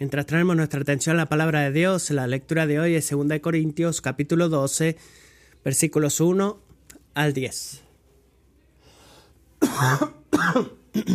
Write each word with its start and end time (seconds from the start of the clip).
Mientras 0.00 0.26
traemos 0.26 0.56
nuestra 0.56 0.80
atención 0.80 1.14
a 1.14 1.20
la 1.20 1.28
palabra 1.28 1.60
de 1.60 1.70
Dios, 1.70 2.10
la 2.10 2.26
lectura 2.26 2.66
de 2.66 2.80
hoy 2.80 2.96
es 2.96 3.08
2 3.10 3.38
Corintios 3.40 4.00
capítulo 4.00 4.48
12, 4.48 4.96
versículos 5.64 6.20
1 6.20 6.58
al 7.14 7.32
10. 7.32 7.82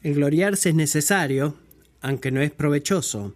El 0.00 0.14
gloriarse 0.14 0.70
es 0.70 0.74
necesario, 0.74 1.56
aunque 2.00 2.30
no 2.30 2.40
es 2.40 2.50
provechoso. 2.52 3.34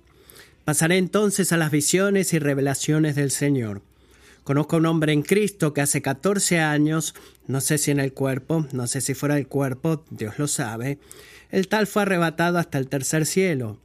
Pasaré 0.64 0.96
entonces 0.96 1.52
a 1.52 1.58
las 1.58 1.70
visiones 1.70 2.32
y 2.32 2.38
revelaciones 2.38 3.16
del 3.16 3.30
Señor. 3.30 3.82
Conozco 4.44 4.74
a 4.74 4.78
un 4.80 4.86
hombre 4.86 5.12
en 5.12 5.22
Cristo 5.22 5.72
que 5.72 5.82
hace 5.82 6.02
14 6.02 6.58
años, 6.58 7.14
no 7.46 7.60
sé 7.60 7.78
si 7.78 7.92
en 7.92 8.00
el 8.00 8.12
cuerpo, 8.12 8.66
no 8.72 8.88
sé 8.88 9.00
si 9.00 9.14
fuera 9.14 9.36
del 9.36 9.46
cuerpo, 9.46 10.04
Dios 10.10 10.40
lo 10.40 10.48
sabe, 10.48 10.98
el 11.50 11.68
tal 11.68 11.86
fue 11.86 12.02
arrebatado 12.02 12.58
hasta 12.58 12.78
el 12.78 12.88
tercer 12.88 13.24
cielo. 13.24 13.78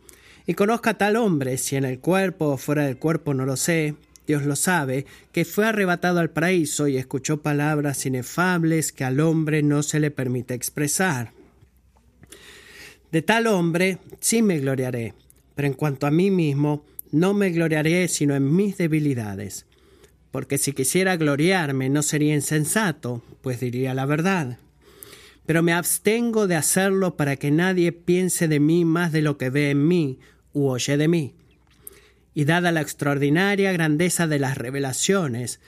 Y 0.47 0.55
conozco 0.55 0.89
a 0.89 0.95
tal 0.95 1.15
hombre, 1.15 1.57
si 1.59 1.75
en 1.75 1.85
el 1.85 1.99
cuerpo 1.99 2.47
o 2.47 2.57
fuera 2.57 2.85
del 2.85 2.97
cuerpo 2.97 3.35
no 3.35 3.45
lo 3.45 3.55
sé, 3.55 3.95
Dios 4.25 4.45
lo 4.45 4.55
sabe, 4.55 5.05
que 5.31 5.45
fue 5.45 5.67
arrebatado 5.67 6.19
al 6.19 6.31
paraíso 6.31 6.87
y 6.87 6.97
escuchó 6.97 7.41
palabras 7.43 8.05
inefables 8.07 8.91
que 8.91 9.03
al 9.03 9.19
hombre 9.19 9.61
no 9.61 9.83
se 9.83 9.99
le 9.99 10.09
permite 10.09 10.55
expresar. 10.55 11.33
De 13.11 13.21
tal 13.21 13.45
hombre 13.45 13.99
sí 14.21 14.41
me 14.41 14.57
gloriaré, 14.57 15.13
pero 15.53 15.67
en 15.67 15.75
cuanto 15.75 16.07
a 16.07 16.11
mí 16.11 16.31
mismo, 16.31 16.83
no 17.11 17.35
me 17.35 17.51
gloriaré 17.51 18.07
sino 18.07 18.35
en 18.35 18.55
mis 18.55 18.77
debilidades 18.77 19.67
porque 20.31 20.57
si 20.57 20.73
quisiera 20.73 21.17
gloriarme 21.17 21.89
no 21.89 22.01
sería 22.01 22.35
insensato, 22.35 23.23
pues 23.41 23.59
diría 23.59 23.93
la 23.93 24.05
verdad. 24.05 24.57
Pero 25.45 25.63
me 25.63 25.73
abstengo 25.73 26.47
de 26.47 26.55
hacerlo 26.55 27.15
para 27.15 27.37
que 27.37 27.51
nadie 27.51 27.91
piense 27.91 28.47
de 28.47 28.59
mí 28.59 28.85
más 28.85 29.11
de 29.11 29.21
lo 29.21 29.37
que 29.37 29.49
ve 29.49 29.71
en 29.71 29.87
mí 29.87 30.19
u 30.53 30.67
oye 30.67 30.97
de 30.97 31.07
mí. 31.07 31.35
Y 32.33 32.45
dada 32.45 32.71
la 32.71 32.81
extraordinaria 32.81 33.71
grandeza 33.71 34.27
de 34.27 34.39
las 34.39 34.57
revelaciones, 34.57 35.59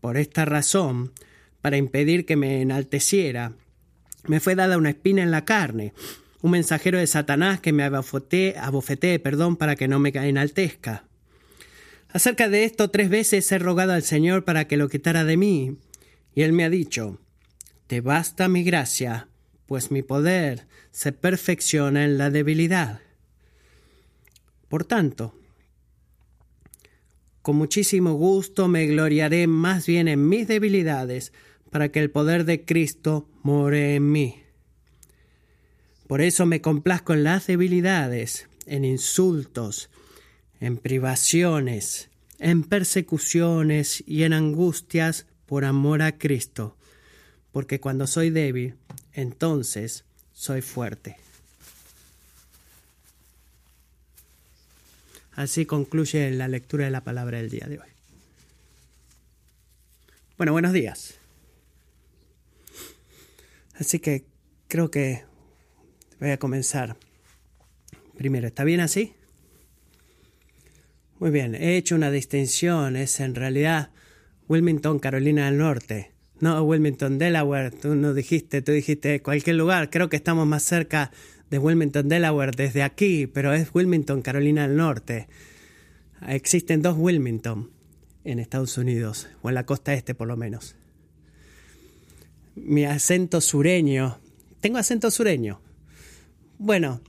por 0.00 0.16
esta 0.16 0.44
razón, 0.44 1.12
para 1.60 1.76
impedir 1.76 2.24
que 2.24 2.36
me 2.36 2.62
enalteciera, 2.62 3.52
me 4.26 4.40
fue 4.40 4.54
dada 4.54 4.78
una 4.78 4.90
espina 4.90 5.22
en 5.22 5.30
la 5.30 5.44
carne, 5.44 5.92
un 6.40 6.52
mensajero 6.52 6.98
de 6.98 7.06
Satanás 7.06 7.60
que 7.60 7.72
me 7.72 7.84
abofeté, 7.84 9.18
perdón, 9.18 9.56
para 9.56 9.76
que 9.76 9.88
no 9.88 9.98
me 9.98 10.10
enaltezca. 10.10 11.07
Acerca 12.10 12.48
de 12.48 12.64
esto 12.64 12.90
tres 12.90 13.10
veces 13.10 13.50
he 13.52 13.58
rogado 13.58 13.92
al 13.92 14.02
Señor 14.02 14.44
para 14.44 14.66
que 14.66 14.76
lo 14.76 14.88
quitara 14.88 15.24
de 15.24 15.36
mí, 15.36 15.76
y 16.34 16.42
Él 16.42 16.52
me 16.52 16.64
ha 16.64 16.70
dicho, 16.70 17.18
Te 17.86 18.00
basta 18.00 18.48
mi 18.48 18.64
gracia, 18.64 19.28
pues 19.66 19.90
mi 19.90 20.02
poder 20.02 20.66
se 20.90 21.12
perfecciona 21.12 22.04
en 22.04 22.16
la 22.18 22.30
debilidad. 22.30 23.00
Por 24.68 24.84
tanto, 24.84 25.34
con 27.42 27.56
muchísimo 27.56 28.14
gusto 28.14 28.68
me 28.68 28.86
gloriaré 28.86 29.46
más 29.46 29.86
bien 29.86 30.08
en 30.08 30.28
mis 30.28 30.48
debilidades, 30.48 31.32
para 31.70 31.90
que 31.90 32.00
el 32.00 32.10
poder 32.10 32.44
de 32.44 32.64
Cristo 32.64 33.28
more 33.42 33.94
en 33.94 34.10
mí. 34.10 34.42
Por 36.06 36.22
eso 36.22 36.46
me 36.46 36.60
complazco 36.62 37.12
en 37.12 37.24
las 37.24 37.46
debilidades, 37.46 38.48
en 38.66 38.84
insultos, 38.84 39.90
en 40.60 40.76
privaciones, 40.76 42.08
en 42.38 42.62
persecuciones 42.62 44.02
y 44.06 44.24
en 44.24 44.32
angustias 44.32 45.26
por 45.46 45.64
amor 45.64 46.02
a 46.02 46.18
Cristo, 46.18 46.76
porque 47.52 47.80
cuando 47.80 48.06
soy 48.06 48.30
débil, 48.30 48.74
entonces 49.12 50.04
soy 50.32 50.62
fuerte. 50.62 51.16
Así 55.32 55.66
concluye 55.66 56.30
la 56.32 56.48
lectura 56.48 56.84
de 56.84 56.90
la 56.90 57.04
palabra 57.04 57.38
del 57.38 57.48
día 57.48 57.66
de 57.68 57.78
hoy. 57.78 57.88
Bueno, 60.36 60.52
buenos 60.52 60.72
días. 60.72 61.14
Así 63.74 64.00
que 64.00 64.24
creo 64.66 64.90
que 64.90 65.24
voy 66.20 66.30
a 66.30 66.38
comenzar. 66.38 66.96
Primero, 68.16 68.48
¿está 68.48 68.64
bien 68.64 68.80
así? 68.80 69.14
Muy 71.18 71.30
bien, 71.30 71.56
he 71.56 71.76
hecho 71.76 71.96
una 71.96 72.12
distinción, 72.12 72.94
es 72.94 73.18
en 73.18 73.34
realidad 73.34 73.90
Wilmington, 74.48 75.00
Carolina 75.00 75.46
del 75.46 75.58
Norte. 75.58 76.12
No 76.38 76.62
Wilmington, 76.62 77.18
Delaware, 77.18 77.72
tú 77.72 77.96
no 77.96 78.14
dijiste, 78.14 78.62
tú 78.62 78.70
dijiste 78.70 79.20
cualquier 79.20 79.56
lugar, 79.56 79.90
creo 79.90 80.08
que 80.08 80.14
estamos 80.14 80.46
más 80.46 80.62
cerca 80.62 81.10
de 81.50 81.58
Wilmington, 81.58 82.08
Delaware 82.08 82.52
desde 82.56 82.84
aquí, 82.84 83.26
pero 83.26 83.52
es 83.52 83.70
Wilmington, 83.74 84.22
Carolina 84.22 84.68
del 84.68 84.76
Norte. 84.76 85.26
Existen 86.28 86.82
dos 86.82 86.96
Wilmington 86.96 87.68
en 88.22 88.38
Estados 88.38 88.78
Unidos, 88.78 89.26
o 89.42 89.48
en 89.48 89.56
la 89.56 89.66
costa 89.66 89.94
este 89.94 90.14
por 90.14 90.28
lo 90.28 90.36
menos. 90.36 90.76
Mi 92.54 92.84
acento 92.84 93.40
sureño, 93.40 94.20
tengo 94.60 94.78
acento 94.78 95.10
sureño. 95.10 95.60
Bueno, 96.58 97.00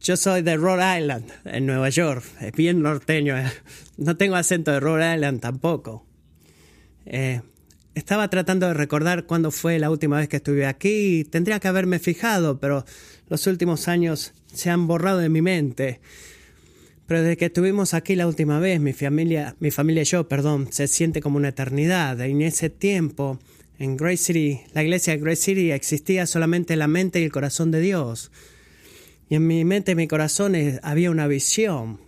yo 0.00 0.16
soy 0.16 0.42
de 0.42 0.56
Rhode 0.56 1.00
Island, 1.00 1.30
en 1.44 1.66
Nueva 1.66 1.88
York. 1.88 2.24
Es 2.40 2.52
bien 2.52 2.82
norteño. 2.82 3.36
Eh. 3.36 3.50
No 3.96 4.16
tengo 4.16 4.36
acento 4.36 4.70
de 4.70 4.80
Rhode 4.80 5.14
Island 5.14 5.40
tampoco. 5.40 6.06
Eh, 7.06 7.40
estaba 7.94 8.28
tratando 8.28 8.66
de 8.66 8.74
recordar 8.74 9.24
cuándo 9.24 9.50
fue 9.50 9.78
la 9.78 9.90
última 9.90 10.18
vez 10.18 10.28
que 10.28 10.36
estuve 10.36 10.66
aquí. 10.66 11.24
Tendría 11.24 11.60
que 11.60 11.68
haberme 11.68 11.98
fijado, 11.98 12.60
pero 12.60 12.84
los 13.28 13.46
últimos 13.46 13.88
años 13.88 14.34
se 14.52 14.70
han 14.70 14.86
borrado 14.86 15.18
de 15.18 15.28
mi 15.28 15.40
mente. 15.42 16.00
Pero 17.06 17.22
desde 17.22 17.36
que 17.36 17.46
estuvimos 17.46 17.94
aquí 17.94 18.16
la 18.16 18.26
última 18.26 18.58
vez, 18.58 18.80
mi 18.80 18.92
familia, 18.92 19.56
mi 19.60 19.70
familia 19.70 20.02
y 20.02 20.06
yo, 20.06 20.28
perdón, 20.28 20.68
se 20.72 20.88
siente 20.88 21.20
como 21.20 21.36
una 21.36 21.48
eternidad. 21.48 22.20
En 22.20 22.42
ese 22.42 22.68
tiempo, 22.68 23.38
en 23.78 23.96
City, 24.18 24.60
la 24.74 24.82
iglesia 24.82 25.14
de 25.14 25.20
Great 25.20 25.38
City 25.38 25.70
existía 25.70 26.26
solamente 26.26 26.76
la 26.76 26.88
mente 26.88 27.20
y 27.20 27.24
el 27.24 27.32
corazón 27.32 27.70
de 27.70 27.80
Dios. 27.80 28.30
Y 29.28 29.34
en 29.34 29.46
mi 29.46 29.64
mente 29.64 29.92
y 29.92 29.94
mi 29.94 30.06
corazón 30.06 30.54
había 30.82 31.10
una 31.10 31.26
visión. 31.26 32.00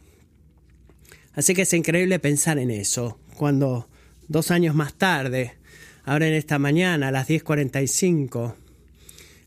Así 1.34 1.54
que 1.54 1.62
es 1.62 1.72
increíble 1.72 2.18
pensar 2.18 2.58
en 2.58 2.70
eso. 2.70 3.18
Cuando 3.36 3.88
dos 4.28 4.50
años 4.50 4.74
más 4.74 4.94
tarde, 4.94 5.54
ahora 6.04 6.28
en 6.28 6.34
esta 6.34 6.58
mañana 6.58 7.08
a 7.08 7.12
las 7.12 7.28
10.45, 7.28 8.54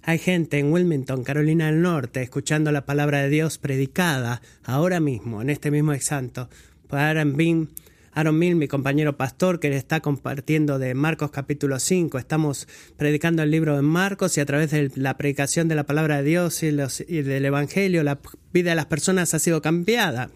hay 0.04 0.18
gente 0.18 0.58
en 0.58 0.72
Wilmington, 0.72 1.24
Carolina 1.24 1.68
del 1.68 1.82
Norte, 1.82 2.22
escuchando 2.22 2.72
la 2.72 2.86
palabra 2.86 3.22
de 3.22 3.30
Dios 3.30 3.58
predicada 3.58 4.42
ahora 4.64 5.00
mismo, 5.00 5.42
en 5.42 5.50
este 5.50 5.70
mismo 5.70 5.94
exanto, 5.94 6.50
Aaron 6.90 7.38
Bean 7.38 7.70
Aaron 8.14 8.38
Mill, 8.38 8.56
mi 8.56 8.68
compañero 8.68 9.16
pastor, 9.16 9.62
que 9.62 9.70
le 9.70 9.78
está 9.78 10.02
compartiendo 10.02 10.80
de 10.80 10.94
Marcos 10.94 11.32
capítulo 11.32 11.80
5. 11.80 12.18
Estamos 12.18 12.68
predicando 12.98 13.42
el 13.42 13.52
libro 13.52 13.78
de 13.78 13.84
Marcos 13.84 14.38
y 14.38 14.42
a 14.42 14.46
través 14.46 14.72
de 14.72 14.92
la 14.96 15.18
predicación 15.18 15.70
de 15.70 15.76
la 15.76 15.86
palabra 15.86 16.18
de 16.18 16.24
Dios 16.24 16.62
y, 16.62 16.72
del 16.72 17.46
Evangelio, 17.46 18.04
la 18.04 18.20
vida 18.52 18.72
de 18.72 18.76
las 18.76 18.88
personas 18.88 19.34
ha 19.34 19.40
sido 19.40 19.62
cambiada. 19.62 20.30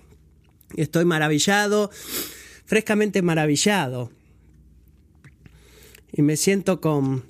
Estoy 0.77 1.03
maravillado, 1.03 1.91
frescamente 2.65 3.21
maravillado. 3.21 4.09
Y 6.13 6.21
me 6.21 6.37
siento 6.37 6.79
con 6.79 7.25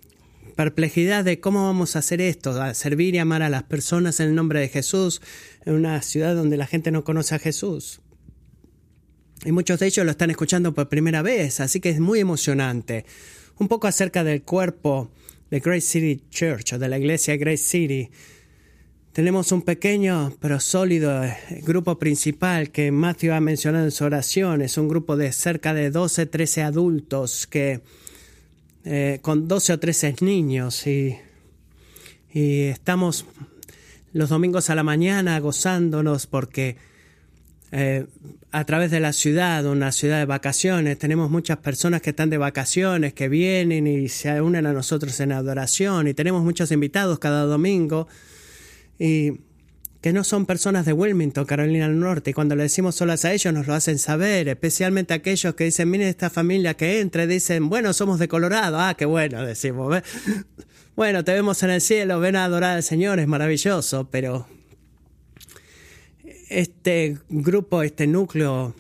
perplejidad 0.56 1.26
de 1.26 1.40
cómo 1.40 1.66
vamos 1.66 1.96
a 1.96 2.00
hacer 2.00 2.22
esto, 2.22 2.52
a 2.62 2.76
servir 2.76 3.16
y 3.16 3.18
amar 3.18 3.42
a 3.42 3.50
las 3.50 3.64
personas 3.64 4.20
en 4.20 4.30
el 4.30 4.36
nombre 4.36 4.60
de 4.60 4.70
Jesús 4.70 5.22
en 5.66 5.74
una 5.74 6.00
ciudad 6.04 6.36
donde 6.36 6.56
la 6.56 6.68
gente 6.68 6.92
no 6.92 7.04
conoce 7.04 7.34
a 7.34 7.40
Jesús. 7.40 8.00
Y 9.46 9.52
muchos 9.52 9.80
de 9.80 9.86
ellos 9.86 10.04
lo 10.04 10.12
están 10.12 10.32
escuchando 10.32 10.74
por 10.74 10.90
primera 10.90 11.22
vez, 11.22 11.60
así 11.60 11.80
que 11.80 11.90
es 11.90 12.00
muy 12.00 12.20
emocionante. 12.20 13.06
Un 13.60 13.68
poco 13.68 13.86
acerca 13.86 14.24
del 14.24 14.42
cuerpo 14.42 15.12
de 15.52 15.60
Great 15.60 15.84
City 15.84 16.24
Church 16.32 16.74
o 16.74 16.80
de 16.80 16.90
la 16.90 16.98
iglesia 16.98 17.38
Great 17.38 17.60
City. 17.60 18.10
Tenemos 19.14 19.52
un 19.52 19.62
pequeño 19.62 20.36
pero 20.42 20.60
sólido 20.60 21.24
eh, 21.24 21.38
grupo 21.62 22.00
principal 22.00 22.72
que 22.72 22.92
Matthew 22.92 23.34
ha 23.34 23.40
mencionado 23.40 23.86
en 23.86 23.92
su 23.92 24.04
oración. 24.04 24.64
Es 24.64 24.80
un 24.80 24.88
grupo 24.88 25.16
de 25.16 25.32
cerca 25.32 25.76
de 25.76 25.92
12, 25.92 26.26
13 26.26 26.64
adultos 26.64 27.46
que, 27.46 27.82
eh, 28.84 29.20
con 29.22 29.48
12 29.48 29.74
o 29.74 29.80
13 29.80 30.16
niños 30.22 30.88
y, 30.88 31.16
y 32.34 32.62
estamos 32.64 33.28
los 34.12 34.30
domingos 34.30 34.72
a 34.72 34.76
la 34.76 34.84
mañana 34.84 35.40
gozándonos 35.40 36.26
porque 36.26 36.78
eh, 37.72 38.08
a 38.56 38.64
través 38.64 38.90
de 38.90 39.02
la 39.02 39.12
ciudad, 39.12 39.66
una 39.66 39.92
ciudad 39.92 40.18
de 40.18 40.26
vacaciones. 40.26 40.98
Tenemos 40.98 41.30
muchas 41.30 41.58
personas 41.58 42.02
que 42.02 42.12
están 42.12 42.30
de 42.30 42.38
vacaciones, 42.38 43.14
que 43.14 43.28
vienen 43.28 43.86
y 43.86 44.08
se 44.08 44.42
unen 44.42 44.66
a 44.66 44.72
nosotros 44.72 45.20
en 45.20 45.34
adoración. 45.34 46.08
Y 46.08 46.14
tenemos 46.14 46.42
muchos 46.42 46.72
invitados 46.72 47.20
cada 47.20 47.44
domingo. 47.44 48.08
Y 48.98 49.42
que 50.00 50.14
no 50.14 50.24
son 50.24 50.46
personas 50.46 50.86
de 50.86 50.94
Wilmington, 50.94 51.44
Carolina 51.44 51.90
del 51.90 52.00
Norte, 52.00 52.30
y 52.30 52.34
cuando 52.34 52.56
le 52.56 52.64
decimos 52.64 52.96
solas 52.96 53.26
a 53.26 53.34
ellos 53.34 53.52
nos 53.54 53.68
lo 53.68 53.74
hacen 53.74 53.98
saber, 53.98 54.48
especialmente 54.48 55.16
aquellos 55.16 55.56
que 55.56 55.64
dicen, 55.66 55.90
miren 55.90 56.08
esta 56.08 56.30
familia 56.30 56.76
que 56.76 57.02
entra, 57.02 57.26
dicen, 57.26 57.68
bueno, 57.70 57.92
somos 57.92 58.20
de 58.20 58.28
Colorado, 58.28 58.80
ah, 58.80 58.94
qué 58.96 59.06
bueno, 59.06 59.44
decimos, 59.44 60.02
bueno, 60.96 61.24
te 61.24 61.34
vemos 61.34 61.62
en 61.64 61.72
el 61.72 61.82
cielo, 61.82 62.20
ven 62.20 62.36
a 62.36 62.46
adorar 62.46 62.78
al 62.78 62.84
Señor, 62.84 63.20
es 63.20 63.28
maravilloso, 63.28 64.08
pero 64.12 64.46
este 66.50 67.18
grupo, 67.30 67.84
este 67.84 68.08
núcleo 68.08 68.76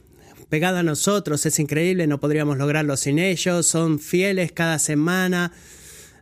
pegado 0.50 0.77
a 0.77 0.83
nosotros 0.83 1.45
es 1.45 1.59
increíble, 1.59 2.07
no 2.07 2.19
podríamos 2.19 2.57
lograrlo 2.57 2.95
sin 2.97 3.19
ellos, 3.19 3.65
son 3.67 4.00
fieles 4.00 4.51
cada 4.51 4.79
semana, 4.79 5.51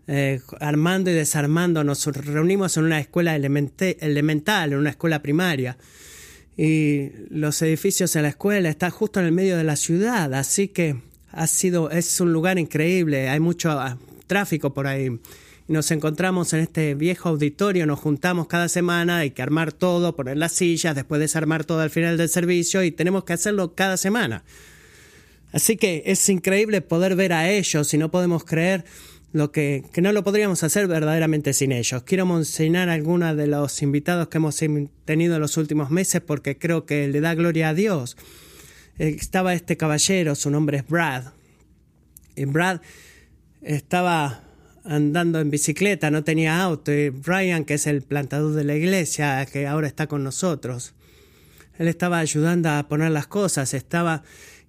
eh, 0.07 0.41
armando 0.59 1.11
y 1.11 1.13
desarmando, 1.13 1.83
nos 1.83 2.05
reunimos 2.05 2.77
en 2.77 2.85
una 2.85 2.99
escuela 2.99 3.35
elemental, 3.35 4.73
en 4.73 4.77
una 4.77 4.89
escuela 4.89 5.21
primaria. 5.21 5.77
Y 6.55 7.09
los 7.29 7.61
edificios 7.61 8.15
en 8.15 8.23
la 8.23 8.29
escuela 8.29 8.69
están 8.69 8.91
justo 8.91 9.19
en 9.19 9.25
el 9.25 9.31
medio 9.31 9.57
de 9.57 9.63
la 9.63 9.75
ciudad, 9.75 10.33
así 10.33 10.67
que 10.67 10.97
ha 11.31 11.47
sido, 11.47 11.89
es 11.89 12.19
un 12.19 12.31
lugar 12.31 12.59
increíble, 12.59 13.29
hay 13.29 13.39
mucho 13.39 13.71
ah, 13.71 13.97
tráfico 14.27 14.73
por 14.73 14.87
ahí. 14.87 15.19
Nos 15.73 15.89
encontramos 15.89 16.53
en 16.53 16.59
este 16.59 16.93
viejo 16.93 17.29
auditorio, 17.29 17.87
nos 17.87 17.99
juntamos 17.99 18.45
cada 18.45 18.69
semana, 18.69 19.17
hay 19.17 19.31
que 19.31 19.41
armar 19.41 19.73
todo, 19.73 20.15
poner 20.15 20.37
las 20.37 20.51
sillas, 20.51 20.93
después 20.93 21.19
desarmar 21.19 21.65
todo 21.65 21.79
al 21.79 21.89
final 21.89 22.15
del 22.15 22.29
servicio 22.29 22.83
y 22.83 22.91
tenemos 22.91 23.23
que 23.23 23.33
hacerlo 23.33 23.73
cada 23.73 23.97
semana. 23.97 24.43
Así 25.51 25.75
que 25.75 26.03
es 26.05 26.29
increíble 26.29 26.81
poder 26.81 27.15
ver 27.15 27.33
a 27.33 27.49
ellos 27.49 27.91
y 27.91 27.97
no 27.97 28.11
podemos 28.11 28.43
creer 28.43 28.85
lo 29.31 29.51
que, 29.51 29.83
que 29.91 30.03
no 30.03 30.11
lo 30.11 30.23
podríamos 30.23 30.61
hacer 30.61 30.85
verdaderamente 30.85 31.53
sin 31.53 31.71
ellos. 31.71 32.03
Quiero 32.03 32.27
mencionar 32.27 32.89
a 32.89 32.93
algunos 32.93 33.35
de 33.35 33.47
los 33.47 33.81
invitados 33.81 34.27
que 34.27 34.37
hemos 34.37 34.61
tenido 35.05 35.33
en 35.33 35.41
los 35.41 35.57
últimos 35.57 35.89
meses 35.89 36.21
porque 36.21 36.59
creo 36.59 36.85
que 36.85 37.07
le 37.07 37.19
da 37.19 37.33
gloria 37.33 37.69
a 37.69 37.73
Dios. 37.73 38.15
Eh, 38.99 39.17
estaba 39.19 39.55
este 39.55 39.75
caballero, 39.75 40.35
su 40.35 40.51
nombre 40.51 40.77
es 40.77 40.87
Brad. 40.87 41.33
Y 42.35 42.45
Brad 42.45 42.81
estaba 43.63 44.42
andando 44.83 45.39
en 45.39 45.49
bicicleta, 45.49 46.11
no 46.11 46.23
tenía 46.23 46.61
auto. 46.61 46.91
Y 46.91 47.09
Brian, 47.09 47.65
que 47.65 47.75
es 47.75 47.87
el 47.87 48.01
plantador 48.01 48.53
de 48.53 48.63
la 48.63 48.75
iglesia, 48.75 49.45
que 49.45 49.67
ahora 49.67 49.87
está 49.87 50.07
con 50.07 50.23
nosotros, 50.23 50.93
él 51.77 51.87
estaba 51.87 52.19
ayudando 52.19 52.69
a 52.69 52.87
poner 52.87 53.11
las 53.11 53.27
cosas, 53.27 53.73
estaba 53.73 54.23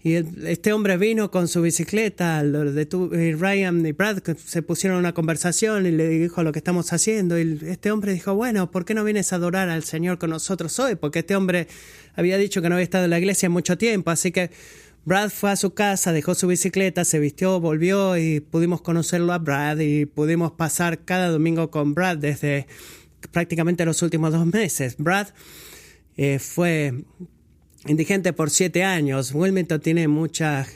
y 0.05 0.17
este 0.47 0.75
hombre 0.75 0.99
vino 0.99 1.31
con 1.31 1.49
su 1.49 1.63
bicicleta, 1.63 2.45
y 2.45 3.33
Ryan 3.33 3.87
y 3.87 3.93
Brad 3.93 4.19
se 4.37 4.61
pusieron 4.61 4.99
una 4.99 5.15
conversación 5.15 5.87
y 5.87 5.93
le 5.93 6.07
dijo 6.07 6.43
lo 6.43 6.53
que 6.53 6.59
estamos 6.59 6.93
haciendo. 6.93 7.39
Y 7.39 7.59
este 7.67 7.91
hombre 7.91 8.13
dijo, 8.13 8.35
bueno, 8.35 8.71
¿por 8.71 8.85
qué 8.85 8.93
no 8.93 9.03
vienes 9.03 9.33
a 9.33 9.37
adorar 9.37 9.71
al 9.71 9.83
Señor 9.83 10.19
con 10.19 10.29
nosotros 10.29 10.79
hoy? 10.79 10.97
Porque 10.97 11.21
este 11.21 11.35
hombre 11.35 11.69
había 12.17 12.37
dicho 12.37 12.61
que 12.61 12.69
no 12.69 12.75
había 12.75 12.85
estado 12.85 13.05
en 13.05 13.11
la 13.11 13.19
iglesia 13.19 13.49
mucho 13.49 13.79
tiempo. 13.79 14.11
Así 14.11 14.31
que 14.31 14.51
Brad 15.07 15.29
fue 15.29 15.51
a 15.51 15.57
su 15.57 15.75
casa, 15.75 16.13
dejó 16.13 16.35
su 16.35 16.47
bicicleta, 16.47 17.05
se 17.05 17.19
vistió, 17.19 17.61
volvió 17.61 18.17
y 18.17 18.41
pudimos 18.41 18.81
conocerlo 18.81 19.35
a 19.35 19.39
Brad 19.39 19.79
y 19.81 20.07
pudimos 20.07 20.53
pasar 20.53 21.05
cada 21.05 21.29
domingo 21.29 21.71
con 21.71 21.95
Brad 21.95 22.17
desde 22.17 22.67
prácticamente 23.31 23.85
los 23.85 24.01
últimos 24.01 24.33
dos 24.33 24.47
meses. 24.47 24.97
Brad 24.97 25.29
eh, 26.17 26.39
fue 26.39 27.05
indigente 27.87 28.33
por 28.33 28.49
siete 28.49 28.83
años. 28.83 29.33
Wilmington 29.35 29.81
tiene 29.81 30.09
mucha 30.09 30.67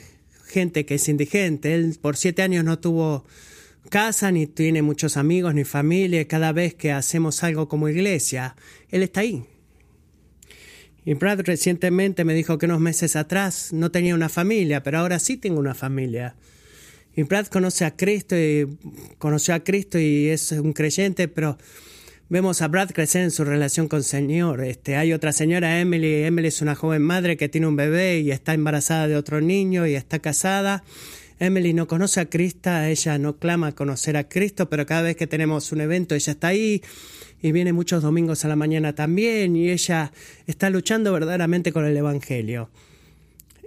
gente 0.46 0.84
que 0.84 0.96
es 0.96 1.08
indigente. 1.08 1.74
Él 1.74 1.96
por 1.98 2.19
siete 2.19 2.42
años 2.42 2.64
no 2.64 2.78
tuvo 2.78 3.24
casa, 3.88 4.31
ni 4.31 4.46
tiene 4.46 4.82
muchos 4.82 5.16
amigos, 5.16 5.54
ni 5.54 5.64
familia. 5.64 6.28
Cada 6.28 6.52
vez 6.52 6.74
que 6.74 6.92
hacemos 6.92 7.42
algo 7.44 7.66
como 7.66 7.88
iglesia, 7.88 8.56
él 8.90 9.02
está 9.02 9.20
ahí. 9.20 9.44
Y 11.08 11.14
Brad 11.14 11.40
recientemente 11.40 12.22
me 12.26 12.34
dijo 12.34 12.58
que 12.58 12.66
unos 12.66 12.81
meses 12.81 13.16
atrás 13.16 13.72
no 13.72 13.90
tenía 13.90 14.14
una 14.14 14.28
familia, 14.28 14.82
pero 14.82 14.99
ahora 14.99 15.19
sí 15.19 15.38
tengo 15.38 15.58
una 15.58 15.75
familia. 15.75 16.37
Y 17.16 17.22
Brad 17.22 17.46
conoce 17.46 17.87
a 17.87 17.96
Cristo 17.96 18.37
y 18.37 18.76
conoció 19.16 19.55
a 19.55 19.60
Cristo 19.60 19.99
y 19.99 20.28
es 20.28 20.52
un 20.52 20.75
creyente, 20.75 21.26
pero 21.26 21.56
Vemos 22.28 22.60
a 22.60 22.69
Brad 22.69 22.90
crecer 22.90 23.22
en 23.22 23.31
su 23.31 23.43
relación 23.43 23.88
con 23.88 24.00
el 24.00 24.05
Señor. 24.05 24.62
Este, 24.62 24.96
hay 24.96 25.14
otra 25.14 25.32
señora, 25.32 25.81
Emily. 25.81 26.25
Emily 26.25 26.49
es 26.49 26.60
una 26.60 26.75
joven 26.75 27.00
madre 27.00 27.38
que 27.38 27.49
tiene 27.49 27.66
un 27.66 27.76
bebé 27.76 28.20
y 28.20 28.31
está 28.31 28.52
embarazada 28.52 29.08
de 29.08 29.16
otro 29.16 29.40
niño 29.40 29.87
y 29.87 29.94
está 29.94 30.19
casada. 30.19 30.84
Emily 31.38 31.72
no 31.72 31.88
conoce 31.88 32.20
a 32.20 32.28
Cristo, 32.28 32.70
ella 32.82 33.16
no 33.16 33.38
clama 33.38 33.72
conocer 33.72 34.19
a 34.19 34.28
Cristo, 34.28 34.69
pero 34.69 34.84
cada 34.84 35.00
vez 35.02 35.16
que 35.16 35.26
tenemos 35.26 35.72
un 35.72 35.81
evento 35.81 36.14
ella 36.14 36.32
está 36.32 36.49
ahí 36.49 36.82
y 37.43 37.52
viene 37.52 37.73
muchos 37.73 38.02
domingos 38.02 38.44
a 38.44 38.49
la 38.49 38.56
mañana 38.56 38.94
también 38.94 39.56
y 39.56 39.70
ella 39.70 40.12
está 40.46 40.70
luchando 40.70 41.12
verdaderamente 41.12 41.73
con 41.73 41.85
el 41.85 41.96
Evangelio. 41.96 42.70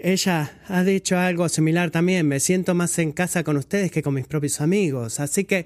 Ella 0.04 0.60
ha 0.68 0.84
dicho 0.84 1.18
algo 1.18 1.48
similar 1.48 1.92
también, 1.92 2.28
me 2.28 2.40
siento 2.40 2.74
más 2.74 2.98
en 3.00 3.12
casa 3.12 3.44
con 3.44 3.58
ustedes 3.58 3.92
que 3.92 4.02
con 4.02 4.16
mis 4.16 4.26
propios 4.26 4.60
amigos. 4.60 5.20
Así 5.20 5.44
que 5.44 5.66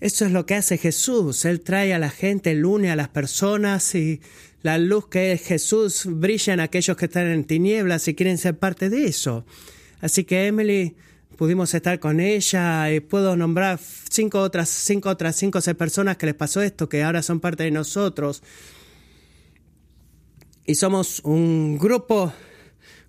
eso 0.00 0.24
es 0.24 0.32
lo 0.32 0.46
que 0.46 0.54
hace 0.54 0.78
Jesús. 0.78 1.44
Él 1.44 1.60
trae 1.60 1.92
a 1.92 1.98
la 1.98 2.08
gente, 2.08 2.52
él 2.52 2.64
une 2.64 2.90
a 2.90 2.96
las 2.96 3.08
personas 3.08 3.94
y 3.94 4.20
la 4.62 4.78
luz 4.78 5.08
que 5.08 5.32
es 5.32 5.42
Jesús 5.42 6.04
brilla 6.06 6.54
en 6.54 6.60
aquellos 6.60 6.96
que 6.96 7.04
están 7.04 7.26
en 7.26 7.44
tinieblas 7.44 8.08
y 8.08 8.14
quieren 8.14 8.38
ser 8.38 8.56
parte 8.56 8.88
de 8.88 9.04
eso. 9.04 9.44
Así 10.00 10.24
que 10.24 10.46
Emily, 10.46 10.96
pudimos 11.40 11.72
estar 11.72 11.98
con 12.00 12.20
ella 12.20 12.92
y 12.92 13.00
puedo 13.00 13.34
nombrar 13.34 13.80
cinco 14.10 14.40
otras, 14.40 14.68
cinco 14.68 15.08
otras, 15.08 15.36
cinco 15.36 15.56
o 15.56 15.62
seis 15.62 15.74
personas 15.74 16.18
que 16.18 16.26
les 16.26 16.34
pasó 16.34 16.60
esto, 16.60 16.86
que 16.86 17.02
ahora 17.02 17.22
son 17.22 17.40
parte 17.40 17.62
de 17.62 17.70
nosotros. 17.70 18.42
Y 20.66 20.74
somos 20.74 21.20
un 21.20 21.78
grupo 21.78 22.30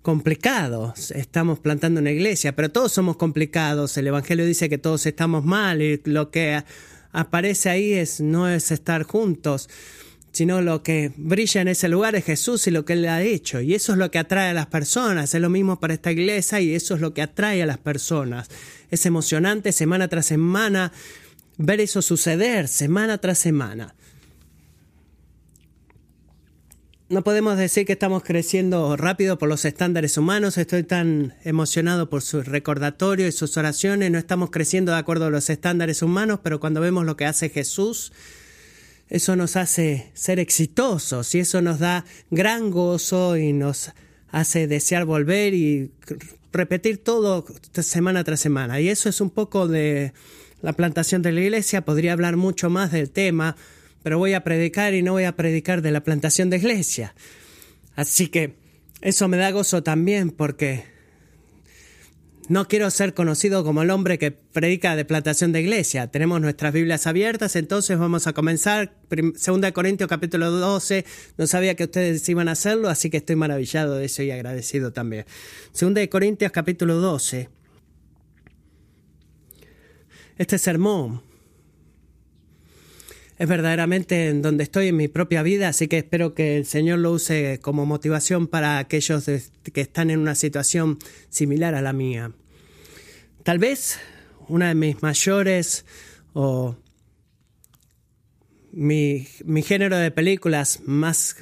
complicados. 0.00 1.10
Estamos 1.10 1.58
plantando 1.58 2.00
una 2.00 2.10
iglesia, 2.10 2.56
pero 2.56 2.72
todos 2.72 2.90
somos 2.92 3.18
complicados. 3.18 3.98
El 3.98 4.06
Evangelio 4.06 4.46
dice 4.46 4.70
que 4.70 4.78
todos 4.78 5.04
estamos 5.04 5.44
mal 5.44 5.82
y 5.82 6.00
lo 6.06 6.30
que 6.30 6.64
aparece 7.12 7.68
ahí 7.68 7.92
es 7.92 8.22
no 8.22 8.48
es 8.48 8.70
estar 8.70 9.02
juntos, 9.02 9.68
sino 10.32 10.62
lo 10.62 10.82
que 10.82 11.12
brilla 11.16 11.60
en 11.60 11.68
ese 11.68 11.88
lugar 11.88 12.14
es 12.16 12.24
Jesús 12.24 12.66
y 12.66 12.70
lo 12.70 12.84
que 12.84 12.94
Él 12.94 13.06
ha 13.06 13.22
hecho. 13.22 13.60
Y 13.60 13.74
eso 13.74 13.92
es 13.92 13.98
lo 13.98 14.10
que 14.10 14.18
atrae 14.18 14.50
a 14.50 14.54
las 14.54 14.66
personas. 14.66 15.34
Es 15.34 15.40
lo 15.40 15.50
mismo 15.50 15.78
para 15.78 15.94
esta 15.94 16.10
iglesia 16.10 16.60
y 16.60 16.74
eso 16.74 16.94
es 16.94 17.00
lo 17.00 17.14
que 17.14 17.22
atrae 17.22 17.62
a 17.62 17.66
las 17.66 17.78
personas. 17.78 18.48
Es 18.90 19.06
emocionante 19.06 19.72
semana 19.72 20.08
tras 20.08 20.26
semana 20.26 20.92
ver 21.58 21.80
eso 21.80 22.02
suceder, 22.02 22.68
semana 22.68 23.18
tras 23.18 23.38
semana. 23.38 23.94
no 27.12 27.22
podemos 27.22 27.58
decir 27.58 27.84
que 27.84 27.92
estamos 27.92 28.22
creciendo 28.22 28.96
rápido 28.96 29.36
por 29.36 29.46
los 29.46 29.66
estándares 29.66 30.16
humanos. 30.16 30.56
Estoy 30.56 30.82
tan 30.82 31.34
emocionado 31.44 32.08
por 32.08 32.22
su 32.22 32.40
recordatorio 32.42 33.26
y 33.26 33.32
sus 33.32 33.54
oraciones. 33.58 34.10
No 34.10 34.16
estamos 34.16 34.50
creciendo 34.50 34.92
de 34.92 34.98
acuerdo 34.98 35.26
a 35.26 35.30
los 35.30 35.50
estándares 35.50 36.00
humanos, 36.00 36.40
pero 36.42 36.58
cuando 36.58 36.80
vemos 36.80 37.04
lo 37.04 37.18
que 37.18 37.26
hace 37.26 37.50
Jesús, 37.50 38.14
eso 39.12 39.36
nos 39.36 39.56
hace 39.56 40.10
ser 40.14 40.40
exitosos 40.40 41.34
y 41.34 41.40
eso 41.40 41.60
nos 41.60 41.78
da 41.78 42.04
gran 42.30 42.70
gozo 42.70 43.36
y 43.36 43.52
nos 43.52 43.92
hace 44.30 44.66
desear 44.66 45.04
volver 45.04 45.52
y 45.52 45.92
repetir 46.52 47.04
todo 47.04 47.44
semana 47.72 48.24
tras 48.24 48.40
semana. 48.40 48.80
Y 48.80 48.88
eso 48.88 49.08
es 49.08 49.20
un 49.20 49.30
poco 49.30 49.68
de 49.68 50.14
la 50.62 50.72
plantación 50.72 51.22
de 51.22 51.32
la 51.32 51.42
iglesia. 51.42 51.84
Podría 51.84 52.14
hablar 52.14 52.36
mucho 52.36 52.70
más 52.70 52.90
del 52.90 53.10
tema 53.10 53.56
pero 54.02 54.18
voy 54.18 54.34
a 54.34 54.44
predicar 54.44 54.94
y 54.94 55.02
no 55.02 55.12
voy 55.12 55.24
a 55.24 55.36
predicar 55.36 55.82
de 55.82 55.92
la 55.92 56.02
plantación 56.02 56.50
de 56.50 56.56
iglesia. 56.56 57.14
Así 57.94 58.28
que 58.28 58.56
eso 59.00 59.28
me 59.28 59.36
da 59.36 59.50
gozo 59.50 59.82
también 59.82 60.30
porque 60.30 60.84
no 62.48 62.66
quiero 62.66 62.90
ser 62.90 63.14
conocido 63.14 63.64
como 63.64 63.82
el 63.82 63.90
hombre 63.90 64.18
que 64.18 64.32
predica 64.32 64.96
de 64.96 65.04
plantación 65.04 65.52
de 65.52 65.60
iglesia. 65.60 66.08
Tenemos 66.08 66.40
nuestras 66.40 66.72
Biblias 66.72 67.06
abiertas, 67.06 67.56
entonces 67.56 67.98
vamos 67.98 68.26
a 68.26 68.32
comenzar. 68.32 68.94
Segunda 69.36 69.66
de 69.66 69.72
Corintios 69.72 70.08
capítulo 70.08 70.50
12. 70.50 71.04
No 71.38 71.46
sabía 71.46 71.76
que 71.76 71.84
ustedes 71.84 72.28
iban 72.28 72.48
a 72.48 72.52
hacerlo, 72.52 72.88
así 72.88 73.10
que 73.10 73.18
estoy 73.18 73.36
maravillado 73.36 73.94
de 73.94 74.06
eso 74.06 74.22
y 74.22 74.30
agradecido 74.30 74.92
también. 74.92 75.24
Segunda 75.72 76.00
de 76.00 76.08
Corintios 76.08 76.50
capítulo 76.52 76.96
12. 76.96 77.48
Este 80.36 80.58
sermón 80.58 81.22
es 83.42 83.48
verdaderamente 83.48 84.28
en 84.28 84.40
donde 84.40 84.62
estoy 84.62 84.86
en 84.86 84.96
mi 84.96 85.08
propia 85.08 85.42
vida, 85.42 85.66
así 85.66 85.88
que 85.88 85.98
espero 85.98 86.32
que 86.32 86.56
el 86.56 86.64
Señor 86.64 87.00
lo 87.00 87.10
use 87.10 87.58
como 87.60 87.84
motivación 87.84 88.46
para 88.46 88.78
aquellos 88.78 89.24
que 89.24 89.80
están 89.80 90.12
en 90.12 90.20
una 90.20 90.36
situación 90.36 90.96
similar 91.28 91.74
a 91.74 91.82
la 91.82 91.92
mía. 91.92 92.30
Tal 93.42 93.58
vez 93.58 93.98
una 94.46 94.68
de 94.68 94.76
mis 94.76 95.02
mayores 95.02 95.84
o 96.34 96.76
mi, 98.70 99.26
género 99.64 99.96
de 99.96 100.12
películas 100.12 100.78
más 100.86 101.34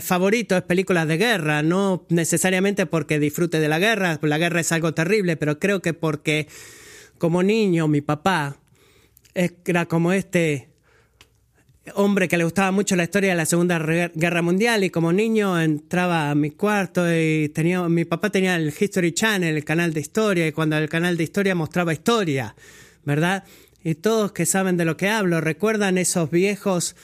favorito 0.00 0.56
es 0.56 0.62
películas 0.62 1.06
de 1.06 1.18
guerra, 1.18 1.62
no 1.62 2.06
necesariamente 2.08 2.86
porque 2.86 3.18
disfrute 3.18 3.60
de 3.60 3.68
la 3.68 3.78
guerra, 3.78 4.18
la 4.22 4.38
guerra 4.38 4.60
es 4.60 4.72
algo 4.72 4.94
terrible, 4.94 5.36
pero 5.36 5.58
creo 5.58 5.82
que 5.82 5.92
porque 5.92 6.48
como 7.18 7.42
niño 7.42 7.88
mi 7.88 8.00
papá 8.00 8.56
era 9.34 9.84
como 9.84 10.14
este 10.14 10.69
hombre 11.94 12.28
que 12.28 12.36
le 12.36 12.44
gustaba 12.44 12.70
mucho 12.70 12.94
la 12.96 13.04
historia 13.04 13.30
de 13.30 13.36
la 13.36 13.46
Segunda 13.46 13.78
Guerra 13.78 14.42
Mundial 14.42 14.84
y 14.84 14.90
como 14.90 15.12
niño 15.12 15.60
entraba 15.60 16.30
a 16.30 16.34
mi 16.34 16.50
cuarto 16.50 17.04
y 17.12 17.48
tenía 17.48 17.88
mi 17.88 18.04
papá 18.04 18.30
tenía 18.30 18.56
el 18.56 18.72
History 18.78 19.12
Channel, 19.12 19.56
el 19.56 19.64
canal 19.64 19.92
de 19.92 20.00
historia 20.00 20.46
y 20.46 20.52
cuando 20.52 20.76
el 20.76 20.88
canal 20.88 21.16
de 21.16 21.24
historia 21.24 21.54
mostraba 21.54 21.92
historia, 21.92 22.54
¿verdad? 23.04 23.44
Y 23.82 23.94
todos 23.94 24.32
que 24.32 24.46
saben 24.46 24.76
de 24.76 24.84
lo 24.84 24.96
que 24.96 25.08
hablo 25.08 25.40
recuerdan 25.40 25.96
esos 25.96 26.30
viejos 26.30 26.96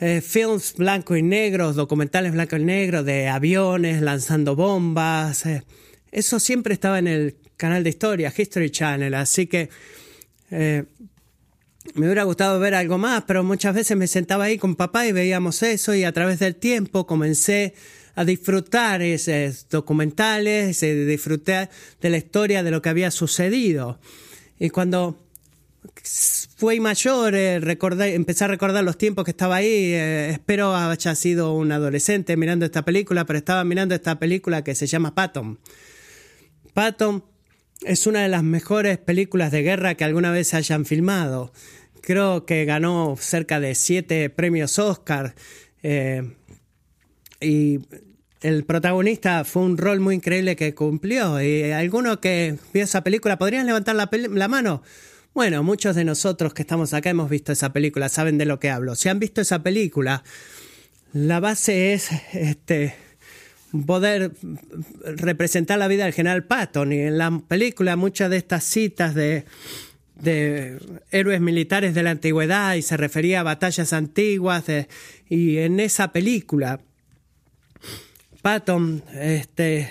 eh, 0.00 0.20
films 0.20 0.74
blanco 0.76 1.16
y 1.16 1.22
negros, 1.22 1.74
documentales 1.74 2.32
blanco 2.32 2.56
y 2.56 2.64
negro 2.64 3.02
de 3.02 3.28
aviones 3.28 4.00
lanzando 4.00 4.54
bombas. 4.54 5.44
Eh, 5.46 5.64
eso 6.12 6.38
siempre 6.38 6.74
estaba 6.74 7.00
en 7.00 7.08
el 7.08 7.36
canal 7.56 7.82
de 7.82 7.90
historia, 7.90 8.32
History 8.34 8.70
Channel, 8.70 9.12
así 9.14 9.48
que 9.48 9.68
eh, 10.52 10.84
me 11.94 12.06
hubiera 12.06 12.24
gustado 12.24 12.58
ver 12.58 12.74
algo 12.74 12.98
más, 12.98 13.24
pero 13.26 13.44
muchas 13.44 13.74
veces 13.74 13.96
me 13.96 14.06
sentaba 14.06 14.44
ahí 14.44 14.58
con 14.58 14.76
papá 14.76 15.06
y 15.06 15.12
veíamos 15.12 15.62
eso 15.62 15.94
y 15.94 16.04
a 16.04 16.12
través 16.12 16.38
del 16.38 16.56
tiempo 16.56 17.06
comencé 17.06 17.74
a 18.14 18.24
disfrutar 18.24 19.00
esos 19.02 19.68
documentales, 19.68 20.80
disfrutar 20.80 21.70
de 22.00 22.10
la 22.10 22.16
historia 22.16 22.62
de 22.62 22.70
lo 22.70 22.82
que 22.82 22.88
había 22.88 23.10
sucedido. 23.10 24.00
Y 24.58 24.70
cuando 24.70 25.16
fui 26.56 26.80
mayor, 26.80 27.34
eh, 27.34 27.60
empecé 28.14 28.44
a 28.44 28.48
recordar 28.48 28.82
los 28.82 28.98
tiempos 28.98 29.24
que 29.24 29.30
estaba 29.30 29.56
ahí. 29.56 29.92
Eh, 29.94 30.30
espero 30.30 30.74
haya 30.74 31.14
sido 31.14 31.54
un 31.54 31.70
adolescente 31.70 32.36
mirando 32.36 32.64
esta 32.64 32.84
película, 32.84 33.24
pero 33.24 33.38
estaba 33.38 33.62
mirando 33.64 33.94
esta 33.94 34.18
película 34.18 34.64
que 34.64 34.74
se 34.74 34.86
llama 34.86 35.14
Patton. 35.14 35.58
Patton 36.74 37.22
es 37.82 38.06
una 38.06 38.22
de 38.22 38.28
las 38.28 38.42
mejores 38.42 38.98
películas 38.98 39.52
de 39.52 39.62
guerra 39.62 39.94
que 39.94 40.04
alguna 40.04 40.30
vez 40.30 40.54
hayan 40.54 40.84
filmado. 40.84 41.52
Creo 42.00 42.46
que 42.46 42.64
ganó 42.64 43.16
cerca 43.18 43.60
de 43.60 43.74
siete 43.74 44.30
premios 44.30 44.78
Oscar. 44.78 45.34
Eh, 45.82 46.34
y 47.40 47.80
el 48.40 48.64
protagonista 48.64 49.44
fue 49.44 49.62
un 49.62 49.76
rol 49.76 50.00
muy 50.00 50.16
increíble 50.16 50.56
que 50.56 50.74
cumplió. 50.74 51.40
Y 51.40 51.70
alguno 51.70 52.20
que 52.20 52.56
vio 52.72 52.84
esa 52.84 53.04
película, 53.04 53.38
¿podrían 53.38 53.66
levantar 53.66 53.94
la, 53.94 54.08
la 54.12 54.48
mano? 54.48 54.82
Bueno, 55.34 55.62
muchos 55.62 55.94
de 55.94 56.04
nosotros 56.04 56.54
que 56.54 56.62
estamos 56.62 56.92
acá 56.94 57.10
hemos 57.10 57.30
visto 57.30 57.52
esa 57.52 57.72
película, 57.72 58.08
saben 58.08 58.38
de 58.38 58.46
lo 58.46 58.58
que 58.58 58.70
hablo. 58.70 58.96
Si 58.96 59.08
han 59.08 59.20
visto 59.20 59.40
esa 59.40 59.62
película, 59.62 60.24
la 61.12 61.38
base 61.38 61.94
es 61.94 62.10
este 62.32 62.94
poder 63.86 64.32
representar 65.04 65.78
la 65.78 65.88
vida 65.88 66.04
del 66.04 66.14
general 66.14 66.44
Patton. 66.44 66.92
Y 66.92 67.00
en 67.00 67.18
la 67.18 67.42
película 67.46 67.96
muchas 67.96 68.30
de 68.30 68.36
estas 68.38 68.64
citas 68.64 69.14
de, 69.14 69.44
de 70.20 70.78
héroes 71.10 71.40
militares 71.40 71.94
de 71.94 72.02
la 72.02 72.10
antigüedad 72.10 72.74
y 72.74 72.82
se 72.82 72.96
refería 72.96 73.40
a 73.40 73.44
batallas 73.44 73.92
antiguas. 73.92 74.64
y 75.28 75.58
en 75.58 75.80
esa 75.80 76.12
película, 76.12 76.80
Patton 78.42 79.02
este, 79.14 79.90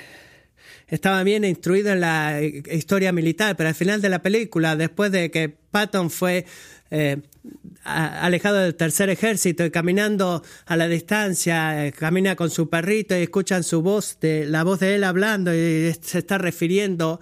estaba 0.88 1.24
bien 1.24 1.44
instruido 1.44 1.92
en 1.92 2.02
la 2.02 2.42
historia 2.42 3.12
militar, 3.12 3.56
pero 3.58 3.70
al 3.70 3.76
final 3.76 4.02
de 4.02 4.10
la 4.10 4.22
película, 4.22 4.76
después 4.76 5.12
de 5.12 5.30
que 5.32 5.50
Patton 5.50 6.10
fue 6.10 6.46
eh, 6.92 7.18
alejado 7.84 8.58
del 8.58 8.76
tercer 8.76 9.10
ejército 9.10 9.66
y 9.66 9.72
caminando 9.72 10.44
a 10.66 10.76
la 10.76 10.88
distancia, 10.88 11.86
eh, 11.86 11.92
camina 11.92 12.36
con 12.36 12.50
su 12.50 12.70
perrito 12.70 13.18
y 13.18 13.24
escuchan 13.24 13.64
su 13.64 13.82
voz, 13.82 14.20
de, 14.20 14.46
la 14.46 14.64
voz 14.64 14.80
de 14.80 14.96
él 14.96 15.04
hablando 15.04 15.54
y 15.54 15.94
se 16.02 16.20
está 16.20 16.38
refiriendo 16.38 17.20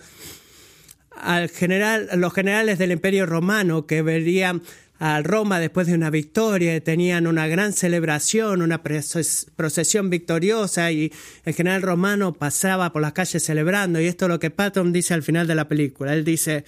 al 1.16 1.50
general, 1.50 2.10
los 2.16 2.34
generales 2.34 2.78
del 2.78 2.92
Imperio 2.92 3.26
Romano 3.26 3.86
que 3.86 4.02
verían 4.02 4.62
a 5.00 5.22
Roma 5.22 5.60
después 5.60 5.88
de 5.88 5.94
una 5.94 6.10
victoria, 6.10 6.82
tenían 6.82 7.28
una 7.28 7.48
gran 7.48 7.74
celebración, 7.74 8.62
una 8.62 8.82
procesión 8.82 10.10
victoriosa 10.10 10.92
y 10.92 11.12
el 11.44 11.54
general 11.54 11.82
romano 11.82 12.34
pasaba 12.34 12.94
por 12.94 13.02
las 13.02 13.14
calles 13.14 13.44
celebrando 13.44 14.00
y 14.00 14.08
esto 14.08 14.26
es 14.26 14.30
lo 14.30 14.40
que 14.40 14.52
Patton 14.52 14.94
dice 14.94 15.14
al 15.14 15.24
final 15.24 15.48
de 15.48 15.56
la 15.56 15.68
película. 15.68 16.14
Él 16.14 16.24
dice, 16.24 16.64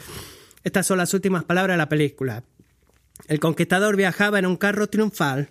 estas 0.64 0.86
son 0.86 0.98
las 0.98 1.14
últimas 1.14 1.46
palabras 1.46 1.76
de 1.76 1.78
la 1.78 1.90
película. 1.90 2.44
El 3.28 3.40
conquistador 3.40 3.96
viajaba 3.96 4.40
en 4.40 4.46
un 4.46 4.58
carro 4.58 4.88
triunfal, 4.88 5.50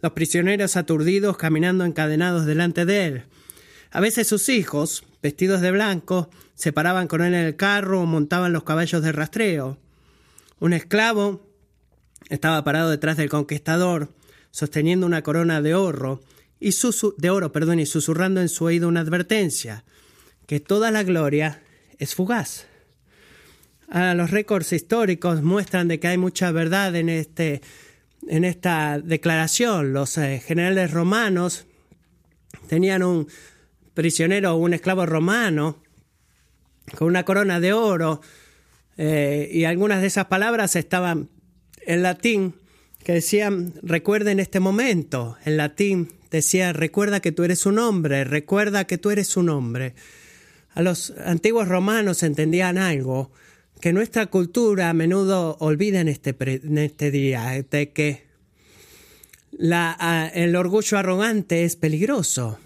los 0.00 0.12
prisioneros 0.12 0.76
aturdidos 0.76 1.36
caminando 1.36 1.84
encadenados 1.84 2.46
delante 2.46 2.84
de 2.86 3.06
él. 3.06 3.24
A 3.90 4.00
veces 4.00 4.28
sus 4.28 4.48
hijos, 4.48 5.04
vestidos 5.22 5.60
de 5.60 5.72
blanco, 5.72 6.30
se 6.54 6.72
paraban 6.72 7.08
con 7.08 7.22
él 7.22 7.34
en 7.34 7.44
el 7.44 7.56
carro 7.56 8.02
o 8.02 8.06
montaban 8.06 8.52
los 8.52 8.64
caballos 8.64 9.02
de 9.02 9.12
rastreo. 9.12 9.78
Un 10.60 10.72
esclavo 10.72 11.46
estaba 12.28 12.62
parado 12.64 12.90
detrás 12.90 13.16
del 13.16 13.28
conquistador, 13.28 14.12
sosteniendo 14.50 15.06
una 15.06 15.22
corona 15.22 15.60
de 15.60 15.74
oro, 15.74 16.22
y 16.60 16.70
de 17.18 17.30
oro, 17.30 17.52
perdón, 17.52 17.80
y 17.80 17.86
susurrando 17.86 18.40
en 18.40 18.48
su 18.48 18.64
oído 18.64 18.88
una 18.88 19.00
advertencia, 19.00 19.84
que 20.46 20.60
toda 20.60 20.90
la 20.90 21.02
gloria 21.02 21.62
es 21.98 22.14
fugaz 22.14 22.67
los 23.88 24.30
récords 24.30 24.72
históricos 24.72 25.42
muestran 25.42 25.88
de 25.88 25.98
que 25.98 26.08
hay 26.08 26.18
mucha 26.18 26.52
verdad 26.52 26.94
en, 26.96 27.08
este, 27.08 27.62
en 28.28 28.44
esta 28.44 28.98
declaración. 28.98 29.92
Los 29.92 30.18
eh, 30.18 30.42
generales 30.44 30.90
romanos 30.90 31.66
tenían 32.68 33.02
un 33.02 33.28
prisionero, 33.94 34.56
un 34.56 34.74
esclavo 34.74 35.06
romano, 35.06 35.82
con 36.96 37.08
una 37.08 37.24
corona 37.24 37.60
de 37.60 37.72
oro, 37.72 38.20
eh, 38.96 39.48
y 39.52 39.64
algunas 39.64 40.00
de 40.00 40.08
esas 40.08 40.26
palabras 40.26 40.76
estaban 40.76 41.30
en 41.86 42.02
latín, 42.02 42.54
que 43.02 43.12
decían, 43.14 43.74
recuerden 43.82 44.40
este 44.40 44.60
momento. 44.60 45.36
En 45.44 45.56
latín 45.56 46.12
decía, 46.30 46.72
recuerda 46.72 47.20
que 47.20 47.32
tú 47.32 47.44
eres 47.44 47.64
un 47.64 47.78
hombre, 47.78 48.24
recuerda 48.24 48.86
que 48.86 48.98
tú 48.98 49.10
eres 49.10 49.36
un 49.36 49.48
hombre. 49.48 49.94
A 50.74 50.82
los 50.82 51.14
antiguos 51.24 51.68
romanos 51.68 52.22
entendían 52.22 52.76
algo, 52.76 53.32
que 53.80 53.92
nuestra 53.92 54.26
cultura 54.26 54.90
a 54.90 54.94
menudo 54.94 55.56
olvida 55.60 56.00
en 56.00 56.08
este, 56.08 56.34
en 56.40 56.78
este 56.78 57.10
día, 57.10 57.64
de 57.70 57.92
que 57.92 58.26
el 59.58 60.56
orgullo 60.56 60.98
arrogante 60.98 61.64
es 61.64 61.76
peligroso. 61.76 62.58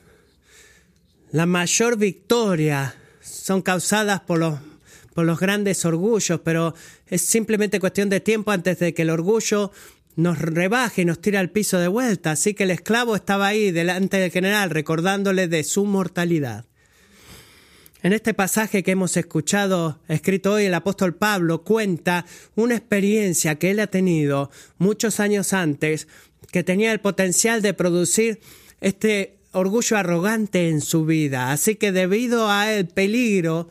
La 1.30 1.46
mayor 1.46 1.96
victoria 1.96 2.94
son 3.20 3.62
causadas 3.62 4.20
por 4.20 4.38
los, 4.38 4.58
por 5.14 5.24
los 5.24 5.38
grandes 5.38 5.84
orgullos, 5.84 6.40
pero 6.44 6.74
es 7.06 7.22
simplemente 7.22 7.80
cuestión 7.80 8.10
de 8.10 8.20
tiempo 8.20 8.50
antes 8.50 8.78
de 8.78 8.92
que 8.92 9.02
el 9.02 9.10
orgullo 9.10 9.72
nos 10.16 10.38
rebaje 10.38 11.02
y 11.02 11.04
nos 11.04 11.20
tire 11.20 11.38
al 11.38 11.50
piso 11.50 11.78
de 11.78 11.88
vuelta. 11.88 12.32
Así 12.32 12.54
que 12.54 12.64
el 12.64 12.70
esclavo 12.70 13.16
estaba 13.16 13.46
ahí 13.46 13.70
delante 13.70 14.18
del 14.18 14.30
general 14.30 14.70
recordándole 14.70 15.48
de 15.48 15.64
su 15.64 15.84
mortalidad. 15.86 16.66
En 18.02 18.12
este 18.12 18.34
pasaje 18.34 18.82
que 18.82 18.90
hemos 18.90 19.16
escuchado, 19.16 20.00
escrito 20.08 20.54
hoy, 20.54 20.64
el 20.64 20.74
apóstol 20.74 21.14
Pablo 21.14 21.62
cuenta 21.62 22.26
una 22.56 22.74
experiencia 22.74 23.54
que 23.54 23.70
él 23.70 23.78
ha 23.78 23.86
tenido 23.86 24.50
muchos 24.78 25.20
años 25.20 25.52
antes, 25.52 26.08
que 26.50 26.64
tenía 26.64 26.90
el 26.90 27.00
potencial 27.00 27.62
de 27.62 27.74
producir 27.74 28.40
este 28.80 29.38
orgullo 29.52 29.96
arrogante 29.96 30.68
en 30.68 30.80
su 30.80 31.06
vida. 31.06 31.52
Así 31.52 31.76
que 31.76 31.92
debido 31.92 32.50
al 32.50 32.88
peligro 32.88 33.68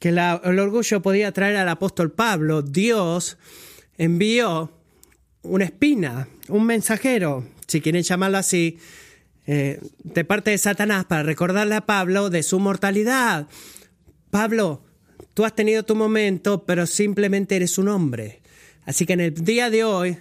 que 0.00 0.08
el 0.08 0.58
orgullo 0.58 1.02
podía 1.02 1.30
traer 1.32 1.56
al 1.56 1.68
apóstol 1.68 2.12
Pablo, 2.12 2.62
Dios 2.62 3.36
envió 3.98 4.72
una 5.42 5.66
espina, 5.66 6.26
un 6.48 6.64
mensajero, 6.64 7.46
si 7.66 7.82
quieren 7.82 8.02
llamarlo 8.02 8.38
así, 8.38 8.78
eh, 9.46 9.80
de 10.02 10.24
parte 10.24 10.50
de 10.50 10.58
Satanás 10.58 11.04
para 11.04 11.22
recordarle 11.22 11.76
a 11.76 11.86
Pablo 11.86 12.30
de 12.30 12.42
su 12.42 12.58
mortalidad. 12.58 13.46
Pablo, 14.30 14.82
tú 15.34 15.44
has 15.44 15.54
tenido 15.54 15.84
tu 15.84 15.94
momento, 15.94 16.64
pero 16.64 16.86
simplemente 16.86 17.56
eres 17.56 17.78
un 17.78 17.88
hombre. 17.88 18.42
Así 18.84 19.06
que 19.06 19.12
en 19.12 19.20
el 19.20 19.34
día 19.34 19.70
de 19.70 19.84
hoy, 19.84 20.18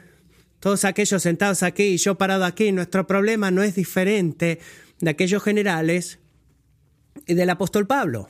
todos 0.60 0.86
aquellos 0.86 1.24
sentados 1.24 1.64
aquí 1.64 1.84
y 1.84 1.98
yo 1.98 2.16
parado 2.16 2.46
aquí, 2.46 2.72
nuestro 2.72 3.08
problema 3.08 3.52
no 3.52 3.64
es 3.64 3.76
diferente 3.76 4.60
de 5.00 5.10
aquellos 5.10 5.44
generales 5.44 6.20
y 7.28 7.34
del 7.34 7.50
apóstol 7.50 7.88
Pablo. 7.88 8.30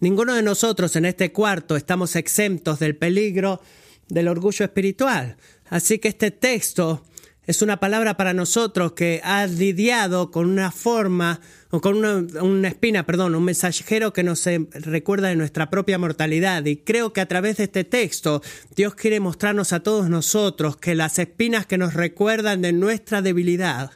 Ninguno 0.00 0.34
de 0.34 0.42
nosotros 0.42 0.96
en 0.96 1.04
este 1.04 1.32
cuarto 1.32 1.76
estamos 1.76 2.16
exentos 2.16 2.78
del 2.78 2.96
peligro 2.96 3.60
del 4.08 4.28
orgullo 4.28 4.64
espiritual. 4.64 5.36
Así 5.68 5.98
que 5.98 6.08
este 6.08 6.30
texto 6.30 7.04
es 7.46 7.60
una 7.60 7.78
palabra 7.78 8.16
para 8.16 8.32
nosotros 8.32 8.92
que 8.92 9.20
ha 9.22 9.46
lidiado 9.46 10.30
con 10.30 10.48
una 10.48 10.70
forma, 10.70 11.40
o 11.70 11.80
con 11.80 11.96
una, 11.96 12.68
espina, 12.68 13.04
perdón, 13.04 13.34
un 13.34 13.44
mensajero 13.44 14.12
que 14.12 14.22
nos 14.22 14.44
recuerda 14.72 15.28
de 15.28 15.36
nuestra 15.36 15.68
propia 15.68 15.98
mortalidad. 15.98 16.64
Y 16.64 16.76
creo 16.76 17.12
que 17.12 17.20
a 17.20 17.28
través 17.28 17.58
de 17.58 17.64
este 17.64 17.84
texto 17.84 18.42
Dios 18.74 18.94
quiere 18.94 19.20
mostrarnos 19.20 19.72
a 19.72 19.80
todos 19.80 20.08
nosotros 20.08 20.76
que 20.78 20.94
las 20.94 21.18
espinas 21.18 21.66
que 21.66 21.78
nos 21.78 21.94
recuerdan 21.94 22.62
de 22.62 22.72
nuestra 22.72 23.20
debilidad 23.20 23.90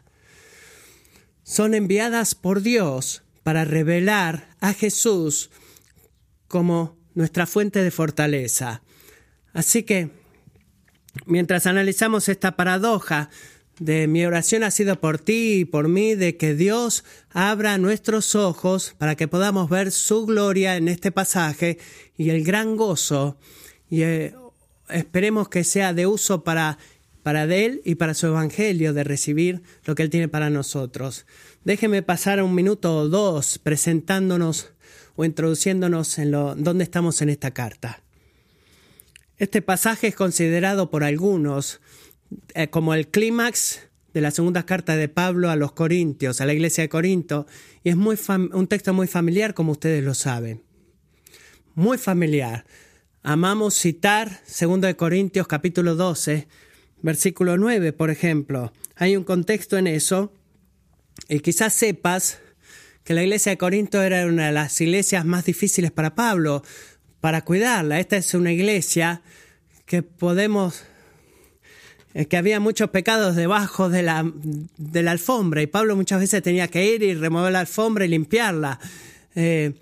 son 1.43 1.73
enviadas 1.73 2.35
por 2.35 2.61
Dios 2.61 3.23
para 3.43 3.65
revelar 3.65 4.57
a 4.61 4.75
Jesús 4.75 5.51
como 6.49 6.99
nuestra 7.15 7.47
fuente 7.47 7.83
de 7.83 7.91
fortaleza. 7.91 8.83
Así 9.55 9.85
que 9.85 10.11
mientras 11.27 11.67
analizamos 11.67 12.29
esta 12.29 12.57
paradoja 12.57 13.31
de 13.81 14.09
mi 14.09 14.25
oración 14.25 14.65
ha 14.65 14.71
sido 14.71 15.01
por 15.01 15.19
ti 15.19 15.61
y 15.61 15.65
por 15.65 15.89
mí, 15.89 16.15
de 16.15 16.37
que 16.37 16.55
Dios 16.55 17.05
abra 17.31 17.79
nuestros 17.79 18.35
ojos 18.35 18.95
para 18.99 19.15
que 19.15 19.29
podamos 19.29 19.71
ver 19.71 19.93
su 19.93 20.27
gloria 20.27 20.77
en 20.77 20.89
este 20.89 21.13
pasaje 21.13 21.79
y 22.17 22.31
el 22.31 22.45
gran 22.45 22.77
gozo. 22.77 23.39
Y 23.89 24.03
eh, 24.03 24.35
esperemos 24.89 25.49
que 25.49 25.65
sea 25.65 25.93
de 25.93 26.07
uso 26.07 26.45
para, 26.45 26.79
para 27.23 27.45
Él 27.45 27.81
y 27.85 27.95
para 27.95 28.15
su 28.15 28.27
Evangelio, 28.27 28.93
de 28.93 29.05
recibir 29.05 29.63
lo 29.85 29.95
que 29.95 30.03
Él 30.03 30.11
tiene 30.11 30.29
para 30.29 30.51
nosotros. 30.51 31.27
Déjeme 31.65 32.03
pasar 32.03 32.43
un 32.43 32.55
minuto 32.55 32.97
o 32.97 33.09
dos 33.09 33.59
presentándonos 33.59 34.73
o 35.17 35.25
introduciéndonos 35.25 36.19
en 36.19 36.31
lo, 36.31 36.55
dónde 36.55 36.85
estamos 36.85 37.23
en 37.23 37.29
esta 37.29 37.53
carta. 37.53 38.03
Este 39.39 39.63
pasaje 39.63 40.09
es 40.09 40.17
considerado 40.17 40.91
por 40.91 41.05
algunos 41.05 41.81
eh, 42.55 42.69
como 42.71 42.93
el 42.95 43.07
clímax 43.07 43.81
de 44.13 44.21
la 44.21 44.33
segunda 44.33 44.67
carta 44.67 44.97
de 44.97 45.09
Pablo 45.09 45.49
a 45.49 45.55
los 45.55 45.71
Corintios, 45.73 46.41
a 46.41 46.47
la 46.47 46.55
iglesia 46.55 46.83
de 46.83 46.89
Corinto, 46.89 47.47
y 47.85 47.91
es 47.91 47.97
muy 47.97 48.19
un 48.53 48.67
texto 48.67 48.93
muy 48.93 49.07
familiar, 49.07 49.55
como 49.55 49.73
ustedes 49.73 50.03
lo 50.03 50.15
saben. 50.15 50.65
Muy 51.77 51.99
familiar. 51.99 52.65
Amamos 53.23 53.75
citar 53.75 54.41
2 54.61 54.81
de 54.81 54.97
Corintios 54.97 55.47
capítulo 55.47 55.95
12, 55.95 56.49
versículo 57.03 57.57
9, 57.57 57.93
por 57.93 58.11
ejemplo. 58.11 58.73
Hay 58.97 59.17
un 59.17 59.23
contexto 59.23 59.79
en 59.79 59.87
eso, 59.87 60.33
y 61.29 61.39
quizás 61.41 61.75
sepas 61.75 62.41
que 63.05 63.15
la 63.15 63.23
iglesia 63.23 63.51
de 63.51 63.59
Corinto 63.59 64.03
era 64.03 64.27
una 64.27 64.47
de 64.47 64.53
las 64.53 64.81
iglesias 64.81 65.25
más 65.25 65.45
difíciles 65.45 65.93
para 65.93 66.17
Pablo, 66.17 66.65
para 67.21 67.43
cuidarla. 67.43 68.01
Esta 68.01 68.17
es 68.17 68.35
una 68.35 68.53
iglesia 68.53 69.23
que 69.87 70.03
podemos 70.03 70.85
que 72.29 72.37
había 72.37 72.59
muchos 72.59 72.91
pecados 72.91 73.37
debajo 73.37 73.91
de 73.91 74.03
la, 74.03 74.29
de 74.77 75.03
la 75.03 75.13
alfombra 75.13 75.63
y 75.63 75.67
Pablo 75.67 75.95
muchas 75.95 76.19
veces 76.19 76.43
tenía 76.43 76.67
que 76.69 76.95
ir 76.95 77.03
y 77.03 77.15
remover 77.15 77.53
la 77.53 77.61
alfombra 77.61 78.05
y 78.05 78.09
limpiarla. 78.09 78.81
Eh, 79.35 79.73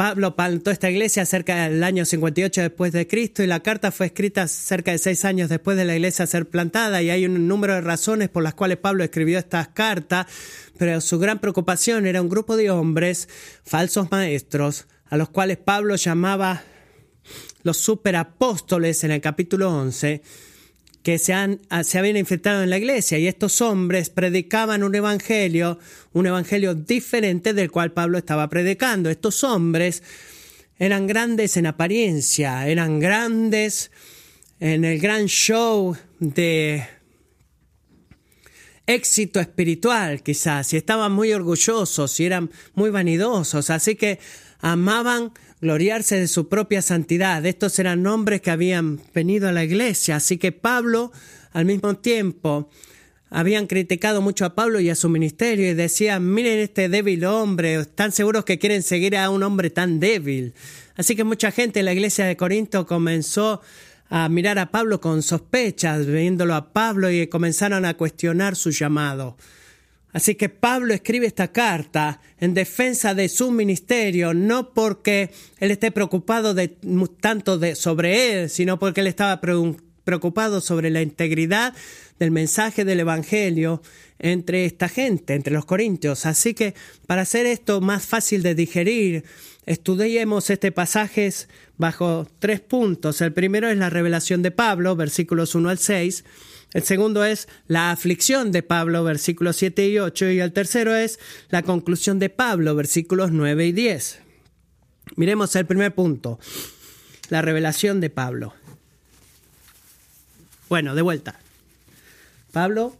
Pablo 0.00 0.34
plantó 0.34 0.70
esta 0.70 0.88
iglesia 0.88 1.26
cerca 1.26 1.68
del 1.68 1.84
año 1.84 2.06
58 2.06 2.62
después 2.62 2.90
de 2.92 3.06
Cristo 3.06 3.42
y 3.42 3.46
la 3.46 3.60
carta 3.60 3.90
fue 3.90 4.06
escrita 4.06 4.48
cerca 4.48 4.92
de 4.92 4.98
seis 4.98 5.26
años 5.26 5.50
después 5.50 5.76
de 5.76 5.84
la 5.84 5.94
iglesia 5.94 6.26
ser 6.26 6.48
plantada 6.48 7.02
y 7.02 7.10
hay 7.10 7.26
un 7.26 7.46
número 7.46 7.74
de 7.74 7.82
razones 7.82 8.30
por 8.30 8.42
las 8.42 8.54
cuales 8.54 8.78
Pablo 8.78 9.04
escribió 9.04 9.38
esta 9.38 9.74
carta, 9.74 10.26
pero 10.78 11.02
su 11.02 11.18
gran 11.18 11.38
preocupación 11.38 12.06
era 12.06 12.22
un 12.22 12.30
grupo 12.30 12.56
de 12.56 12.70
hombres, 12.70 13.28
falsos 13.62 14.10
maestros, 14.10 14.86
a 15.10 15.16
los 15.16 15.28
cuales 15.28 15.58
Pablo 15.58 15.96
llamaba 15.96 16.62
los 17.62 17.76
superapóstoles 17.76 19.04
en 19.04 19.10
el 19.10 19.20
capítulo 19.20 19.70
11, 19.70 20.22
que 21.02 21.18
se, 21.18 21.32
han, 21.32 21.60
ah, 21.68 21.82
se 21.82 21.98
habían 21.98 22.16
infiltrado 22.16 22.62
en 22.62 22.70
la 22.70 22.78
iglesia 22.78 23.18
y 23.18 23.26
estos 23.26 23.60
hombres 23.60 24.08
predicaban 24.08 24.82
un 24.82 24.94
evangelio, 24.94 25.78
un 26.12 26.26
evangelio 26.26 26.74
diferente 26.74 27.54
del 27.54 27.70
cual 27.70 27.92
Pablo 27.92 28.18
estaba 28.18 28.48
predicando. 28.48 29.10
Estos 29.10 29.42
hombres 29.44 30.02
eran 30.78 31.06
grandes 31.06 31.56
en 31.56 31.66
apariencia, 31.66 32.68
eran 32.68 33.00
grandes 33.00 33.90
en 34.60 34.84
el 34.84 35.00
gran 35.00 35.26
show 35.26 35.96
de 36.20 36.86
éxito 38.86 39.40
espiritual 39.40 40.22
quizás, 40.22 40.72
y 40.72 40.76
estaban 40.76 41.12
muy 41.12 41.32
orgullosos 41.32 42.18
y 42.20 42.26
eran 42.26 42.50
muy 42.74 42.90
vanidosos, 42.90 43.70
así 43.70 43.94
que 43.94 44.18
amaban 44.60 45.32
gloriarse 45.60 46.16
de 46.16 46.28
su 46.28 46.48
propia 46.48 46.82
santidad. 46.82 47.44
Estos 47.44 47.78
eran 47.78 48.06
hombres 48.06 48.40
que 48.40 48.50
habían 48.50 49.00
venido 49.14 49.48
a 49.48 49.52
la 49.52 49.64
iglesia, 49.64 50.16
así 50.16 50.38
que 50.38 50.52
Pablo, 50.52 51.12
al 51.52 51.64
mismo 51.64 51.96
tiempo, 51.96 52.70
habían 53.30 53.66
criticado 53.66 54.20
mucho 54.22 54.44
a 54.44 54.54
Pablo 54.54 54.80
y 54.80 54.90
a 54.90 54.94
su 54.94 55.08
ministerio 55.08 55.70
y 55.70 55.74
decían, 55.74 56.32
miren 56.32 56.58
este 56.58 56.88
débil 56.88 57.24
hombre, 57.24 57.76
están 57.76 58.10
seguros 58.10 58.44
que 58.44 58.58
quieren 58.58 58.82
seguir 58.82 59.16
a 59.16 59.30
un 59.30 59.42
hombre 59.42 59.70
tan 59.70 60.00
débil. 60.00 60.52
Así 60.96 61.14
que 61.14 61.24
mucha 61.24 61.52
gente 61.52 61.80
en 61.80 61.86
la 61.86 61.92
iglesia 61.92 62.24
de 62.24 62.36
Corinto 62.36 62.86
comenzó 62.86 63.60
a 64.08 64.28
mirar 64.28 64.58
a 64.58 64.72
Pablo 64.72 65.00
con 65.00 65.22
sospechas, 65.22 66.04
viéndolo 66.06 66.56
a 66.56 66.72
Pablo 66.72 67.10
y 67.10 67.28
comenzaron 67.28 67.84
a 67.84 67.94
cuestionar 67.94 68.56
su 68.56 68.72
llamado. 68.72 69.36
Así 70.12 70.34
que 70.34 70.48
Pablo 70.48 70.92
escribe 70.92 71.26
esta 71.26 71.52
carta 71.52 72.20
en 72.38 72.54
defensa 72.54 73.14
de 73.14 73.28
su 73.28 73.50
ministerio, 73.50 74.34
no 74.34 74.72
porque 74.74 75.30
él 75.58 75.70
esté 75.70 75.92
preocupado 75.92 76.54
de, 76.54 76.76
tanto 77.20 77.58
de, 77.58 77.74
sobre 77.74 78.42
él, 78.42 78.50
sino 78.50 78.78
porque 78.78 79.02
él 79.02 79.06
estaba 79.06 79.40
preocupado 79.40 80.60
sobre 80.60 80.90
la 80.90 81.02
integridad 81.02 81.74
del 82.18 82.32
mensaje 82.32 82.84
del 82.84 83.00
Evangelio 83.00 83.82
entre 84.18 84.66
esta 84.66 84.88
gente, 84.88 85.34
entre 85.34 85.54
los 85.54 85.64
corintios. 85.64 86.26
Así 86.26 86.54
que 86.54 86.74
para 87.06 87.22
hacer 87.22 87.46
esto 87.46 87.80
más 87.80 88.04
fácil 88.04 88.42
de 88.42 88.54
digerir, 88.54 89.24
estudiemos 89.64 90.50
este 90.50 90.72
pasaje 90.72 91.32
bajo 91.78 92.26
tres 92.38 92.60
puntos. 92.60 93.20
El 93.20 93.32
primero 93.32 93.70
es 93.70 93.78
la 93.78 93.90
revelación 93.90 94.42
de 94.42 94.50
Pablo, 94.50 94.96
versículos 94.96 95.54
1 95.54 95.68
al 95.70 95.78
6. 95.78 96.24
El 96.72 96.84
segundo 96.84 97.24
es 97.24 97.48
la 97.66 97.90
aflicción 97.90 98.52
de 98.52 98.62
Pablo, 98.62 99.02
versículos 99.02 99.56
7 99.56 99.88
y 99.88 99.98
8. 99.98 100.30
Y 100.30 100.40
el 100.40 100.52
tercero 100.52 100.94
es 100.94 101.18
la 101.48 101.62
conclusión 101.62 102.18
de 102.18 102.30
Pablo, 102.30 102.76
versículos 102.76 103.32
9 103.32 103.66
y 103.66 103.72
10. 103.72 104.20
Miremos 105.16 105.56
el 105.56 105.66
primer 105.66 105.94
punto, 105.94 106.38
la 107.28 107.42
revelación 107.42 108.00
de 108.00 108.10
Pablo. 108.10 108.54
Bueno, 110.68 110.94
de 110.94 111.02
vuelta. 111.02 111.40
Pablo 112.52 112.96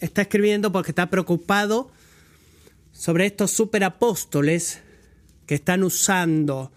está 0.00 0.22
escribiendo 0.22 0.72
porque 0.72 0.90
está 0.90 1.08
preocupado 1.08 1.90
sobre 2.92 3.26
estos 3.26 3.52
superapóstoles 3.52 4.80
que 5.46 5.54
están 5.54 5.84
usando 5.84 6.72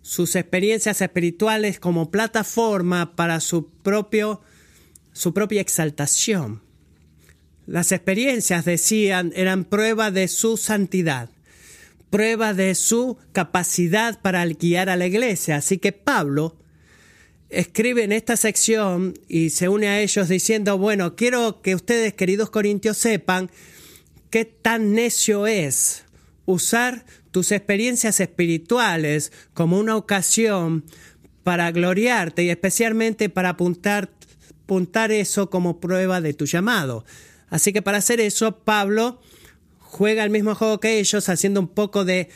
sus 0.00 0.36
experiencias 0.36 1.02
espirituales 1.02 1.78
como 1.80 2.10
plataforma 2.10 3.14
para 3.16 3.40
su 3.40 3.68
propio 3.68 4.40
su 5.16 5.32
propia 5.32 5.62
exaltación. 5.62 6.60
Las 7.66 7.90
experiencias, 7.90 8.66
decían, 8.66 9.32
eran 9.34 9.64
prueba 9.64 10.10
de 10.10 10.28
su 10.28 10.58
santidad, 10.58 11.30
prueba 12.10 12.52
de 12.52 12.74
su 12.74 13.16
capacidad 13.32 14.20
para 14.20 14.44
guiar 14.44 14.90
a 14.90 14.96
la 14.96 15.06
iglesia. 15.06 15.56
Así 15.56 15.78
que 15.78 15.92
Pablo 15.92 16.58
escribe 17.48 18.04
en 18.04 18.12
esta 18.12 18.36
sección 18.36 19.14
y 19.26 19.50
se 19.50 19.70
une 19.70 19.88
a 19.88 20.00
ellos 20.00 20.28
diciendo, 20.28 20.76
bueno, 20.76 21.16
quiero 21.16 21.62
que 21.62 21.74
ustedes, 21.74 22.12
queridos 22.12 22.50
corintios, 22.50 22.98
sepan 22.98 23.50
qué 24.28 24.44
tan 24.44 24.92
necio 24.92 25.46
es 25.46 26.04
usar 26.44 27.06
tus 27.30 27.52
experiencias 27.52 28.20
espirituales 28.20 29.32
como 29.54 29.78
una 29.78 29.96
ocasión 29.96 30.84
para 31.42 31.70
gloriarte 31.70 32.44
y 32.44 32.50
especialmente 32.50 33.30
para 33.30 33.50
apuntar 33.50 34.10
apuntar 34.66 35.12
eso 35.12 35.48
como 35.48 35.78
prueba 35.78 36.20
de 36.20 36.34
tu 36.34 36.44
llamado. 36.44 37.04
Así 37.48 37.72
que 37.72 37.82
para 37.82 37.98
hacer 37.98 38.20
eso, 38.20 38.58
Pablo 38.58 39.20
juega 39.78 40.24
el 40.24 40.30
mismo 40.30 40.56
juego 40.56 40.80
que 40.80 40.98
ellos, 40.98 41.28
haciendo 41.28 41.60
un 41.60 41.68
poco 41.68 42.04
de, 42.04 42.30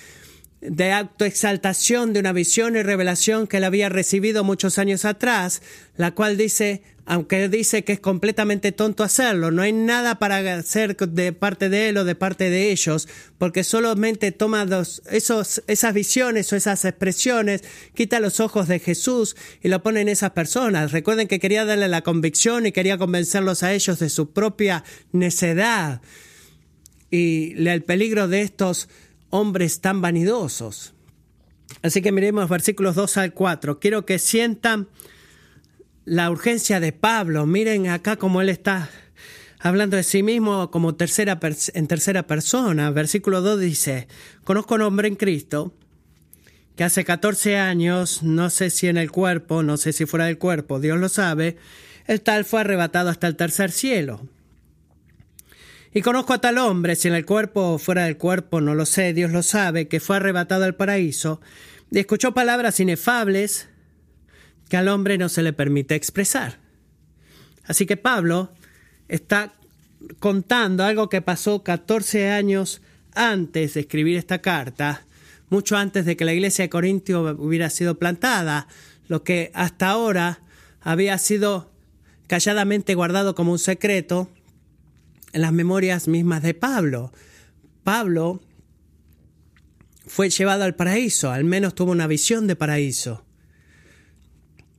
de 0.60 0.92
autoexaltación 0.92 2.12
de 2.12 2.20
una 2.20 2.32
visión 2.32 2.76
y 2.76 2.82
revelación 2.82 3.46
que 3.46 3.56
él 3.56 3.64
había 3.64 3.88
recibido 3.88 4.44
muchos 4.44 4.78
años 4.78 5.04
atrás, 5.06 5.62
la 5.96 6.10
cual 6.10 6.36
dice, 6.36 6.82
aunque 7.06 7.48
dice 7.48 7.82
que 7.82 7.94
es 7.94 8.00
completamente 8.00 8.70
tonto 8.70 9.02
hacerlo, 9.02 9.50
no 9.50 9.62
hay 9.62 9.72
nada 9.72 10.18
para 10.18 10.36
hacer 10.54 10.96
de 10.96 11.32
parte 11.32 11.70
de 11.70 11.88
él 11.88 11.96
o 11.96 12.04
de 12.04 12.14
parte 12.14 12.50
de 12.50 12.70
ellos, 12.70 13.08
porque 13.38 13.64
solamente 13.64 14.32
toma 14.32 14.66
esos, 15.10 15.62
esas 15.66 15.94
visiones 15.94 16.52
o 16.52 16.56
esas 16.56 16.84
expresiones, 16.84 17.64
quita 17.94 18.20
los 18.20 18.38
ojos 18.38 18.68
de 18.68 18.80
Jesús 18.80 19.36
y 19.62 19.68
lo 19.68 19.82
pone 19.82 20.02
en 20.02 20.08
esas 20.08 20.32
personas. 20.32 20.92
Recuerden 20.92 21.26
que 21.26 21.40
quería 21.40 21.64
darle 21.64 21.88
la 21.88 22.02
convicción 22.02 22.66
y 22.66 22.72
quería 22.72 22.98
convencerlos 22.98 23.62
a 23.62 23.72
ellos 23.72 23.98
de 23.98 24.10
su 24.10 24.32
propia 24.32 24.84
necedad 25.12 26.02
y 27.10 27.66
el 27.66 27.82
peligro 27.82 28.28
de 28.28 28.42
estos 28.42 28.88
hombres 29.30 29.80
tan 29.80 30.00
vanidosos. 30.00 30.94
Así 31.82 32.02
que 32.02 32.12
miremos 32.12 32.48
versículos 32.48 32.94
2 32.94 33.16
al 33.16 33.32
4. 33.32 33.80
Quiero 33.80 34.04
que 34.04 34.18
sientan 34.18 34.88
la 36.04 36.30
urgencia 36.30 36.80
de 36.80 36.92
Pablo. 36.92 37.46
Miren 37.46 37.88
acá 37.88 38.16
cómo 38.16 38.40
él 38.40 38.48
está 38.48 38.90
hablando 39.60 39.96
de 39.96 40.02
sí 40.02 40.22
mismo 40.22 40.70
como 40.70 40.96
tercera 40.96 41.38
en 41.74 41.86
tercera 41.86 42.26
persona. 42.26 42.90
Versículo 42.90 43.40
2 43.40 43.60
dice, 43.60 44.08
conozco 44.44 44.74
a 44.74 44.76
un 44.76 44.82
hombre 44.82 45.08
en 45.08 45.16
Cristo 45.16 45.74
que 46.76 46.84
hace 46.84 47.04
14 47.04 47.58
años, 47.58 48.22
no 48.22 48.48
sé 48.48 48.70
si 48.70 48.88
en 48.88 48.96
el 48.96 49.10
cuerpo, 49.10 49.62
no 49.62 49.76
sé 49.76 49.92
si 49.92 50.06
fuera 50.06 50.26
del 50.26 50.38
cuerpo, 50.38 50.80
Dios 50.80 50.98
lo 50.98 51.10
sabe, 51.10 51.58
el 52.06 52.22
tal 52.22 52.46
fue 52.46 52.62
arrebatado 52.62 53.10
hasta 53.10 53.26
el 53.26 53.36
tercer 53.36 53.70
cielo. 53.70 54.26
Y 55.92 56.02
conozco 56.02 56.32
a 56.32 56.40
tal 56.40 56.58
hombre, 56.58 56.94
si 56.94 57.08
en 57.08 57.14
el 57.14 57.26
cuerpo 57.26 57.72
o 57.72 57.78
fuera 57.78 58.04
del 58.04 58.16
cuerpo, 58.16 58.60
no 58.60 58.76
lo 58.76 58.86
sé, 58.86 59.12
Dios 59.12 59.32
lo 59.32 59.42
sabe, 59.42 59.88
que 59.88 59.98
fue 59.98 60.16
arrebatado 60.16 60.64
al 60.64 60.76
paraíso, 60.76 61.40
y 61.90 61.98
escuchó 61.98 62.32
palabras 62.32 62.78
inefables, 62.78 63.68
que 64.68 64.76
al 64.76 64.86
hombre 64.86 65.18
no 65.18 65.28
se 65.28 65.42
le 65.42 65.52
permite 65.52 65.96
expresar. 65.96 66.58
Así 67.64 67.86
que 67.86 67.96
Pablo 67.96 68.52
está 69.08 69.52
contando 70.20 70.84
algo 70.84 71.08
que 71.08 71.22
pasó 71.22 71.64
14 71.64 72.30
años 72.30 72.82
antes 73.16 73.74
de 73.74 73.80
escribir 73.80 74.16
esta 74.16 74.40
carta, 74.40 75.04
mucho 75.48 75.76
antes 75.76 76.04
de 76.04 76.16
que 76.16 76.24
la 76.24 76.32
iglesia 76.32 76.64
de 76.64 76.70
Corintio 76.70 77.22
hubiera 77.36 77.68
sido 77.68 77.98
plantada, 77.98 78.68
lo 79.08 79.24
que 79.24 79.50
hasta 79.54 79.88
ahora 79.88 80.38
había 80.80 81.18
sido 81.18 81.72
calladamente 82.28 82.94
guardado 82.94 83.34
como 83.34 83.50
un 83.50 83.58
secreto 83.58 84.30
en 85.32 85.42
las 85.42 85.52
memorias 85.52 86.08
mismas 86.08 86.42
de 86.42 86.54
Pablo. 86.54 87.12
Pablo 87.84 88.40
fue 90.06 90.30
llevado 90.30 90.64
al 90.64 90.74
paraíso, 90.74 91.30
al 91.30 91.44
menos 91.44 91.74
tuvo 91.74 91.92
una 91.92 92.06
visión 92.06 92.46
de 92.46 92.56
paraíso, 92.56 93.24